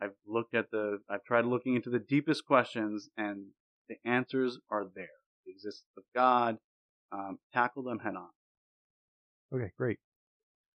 I've 0.00 0.16
looked 0.26 0.54
at 0.54 0.72
the 0.72 1.04
I've 1.08 1.22
tried 1.22 1.44
looking 1.44 1.76
into 1.76 1.88
the 1.88 2.00
deepest 2.00 2.44
questions, 2.46 3.10
and 3.16 3.52
the 3.88 3.98
answers 4.04 4.58
are 4.68 4.86
there. 4.92 5.20
The 5.46 5.52
existence 5.52 5.96
of 5.96 6.02
God. 6.12 6.58
Um, 7.12 7.38
tackle 7.52 7.84
them 7.84 8.00
head 8.00 8.16
on. 8.16 8.30
Okay, 9.54 9.70
great. 9.76 9.98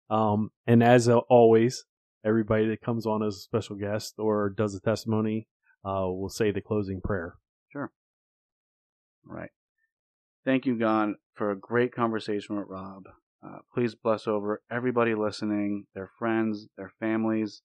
Um, 0.09 0.51
and 0.65 0.81
as 0.81 1.09
always, 1.09 1.83
everybody 2.25 2.67
that 2.69 2.81
comes 2.81 3.05
on 3.05 3.23
as 3.23 3.35
a 3.35 3.39
special 3.39 3.75
guest 3.75 4.15
or 4.17 4.49
does 4.49 4.73
a 4.73 4.79
testimony 4.79 5.47
uh, 5.85 6.07
will 6.07 6.29
say 6.29 6.51
the 6.51 6.61
closing 6.61 7.01
prayer. 7.01 7.35
Sure. 7.71 7.91
All 9.29 9.35
right. 9.35 9.49
Thank 10.45 10.65
you, 10.65 10.79
God, 10.79 11.13
for 11.33 11.51
a 11.51 11.59
great 11.59 11.93
conversation 11.93 12.57
with 12.57 12.67
Robb. 12.67 13.03
Uh, 13.45 13.59
please 13.73 13.95
bless 13.95 14.27
over 14.27 14.61
everybody 14.71 15.13
listening, 15.13 15.85
their 15.93 16.09
friends, 16.17 16.67
their 16.77 16.91
families. 16.99 17.61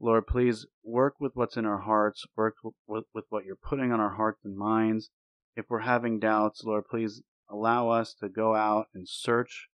Lord, 0.00 0.26
please 0.26 0.66
work 0.82 1.14
with 1.20 1.32
what's 1.34 1.56
in 1.56 1.64
our 1.64 1.80
hearts, 1.80 2.24
work 2.36 2.56
with, 2.86 3.04
with 3.14 3.24
what 3.28 3.44
you're 3.44 3.56
putting 3.56 3.92
on 3.92 4.00
our 4.00 4.14
hearts 4.14 4.40
and 4.44 4.56
minds. 4.56 5.10
If 5.56 5.66
we're 5.68 5.80
having 5.80 6.18
doubts, 6.18 6.62
Lord, 6.64 6.84
please 6.90 7.22
allow 7.48 7.90
us 7.90 8.14
to 8.20 8.28
go 8.28 8.54
out 8.54 8.86
and 8.94 9.06
search 9.08 9.68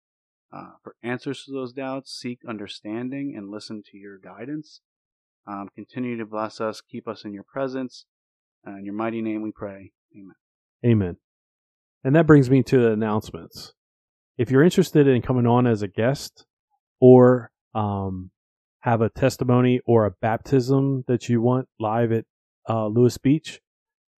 uh, 0.52 0.72
for 0.82 0.94
answers 1.02 1.44
to 1.44 1.52
those 1.52 1.72
doubts, 1.72 2.12
seek 2.12 2.40
understanding, 2.48 3.34
and 3.36 3.50
listen 3.50 3.82
to 3.90 3.98
your 3.98 4.18
guidance. 4.18 4.80
Um, 5.46 5.68
continue 5.74 6.16
to 6.18 6.26
bless 6.26 6.60
us, 6.60 6.80
keep 6.80 7.08
us 7.08 7.24
in 7.24 7.32
your 7.32 7.44
presence. 7.44 8.04
Uh, 8.66 8.76
in 8.76 8.84
your 8.84 8.94
mighty 8.94 9.22
name 9.22 9.42
we 9.42 9.52
pray. 9.52 9.92
Amen. 10.14 10.34
Amen. 10.84 11.16
And 12.04 12.14
that 12.14 12.26
brings 12.26 12.50
me 12.50 12.62
to 12.64 12.78
the 12.78 12.92
announcements. 12.92 13.72
If 14.36 14.50
you're 14.50 14.62
interested 14.62 15.08
in 15.08 15.22
coming 15.22 15.46
on 15.46 15.66
as 15.66 15.82
a 15.82 15.88
guest 15.88 16.46
or 17.00 17.50
um, 17.74 18.30
have 18.80 19.00
a 19.00 19.08
testimony 19.08 19.80
or 19.86 20.06
a 20.06 20.10
baptism 20.10 21.04
that 21.08 21.28
you 21.28 21.40
want 21.40 21.68
live 21.80 22.12
at 22.12 22.24
uh, 22.68 22.86
Lewes 22.86 23.18
Beach, 23.18 23.60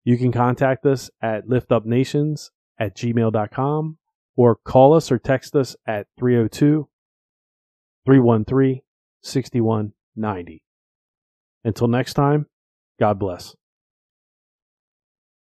you 0.03 0.17
can 0.17 0.31
contact 0.31 0.85
us 0.85 1.09
at 1.21 1.47
liftupnations 1.47 2.49
at 2.79 2.95
gmail.com 2.95 3.98
or 4.39 4.55
call 4.55 4.93
us 4.93 5.11
or 5.11 5.19
text 5.19 5.53
us 5.53 5.75
at 5.85 6.07
302 6.17 6.87
313 8.05 8.79
6190. 9.21 10.63
Until 11.65 11.87
next 11.89 12.13
time, 12.13 12.45
God 13.01 13.19
bless. 13.19 13.57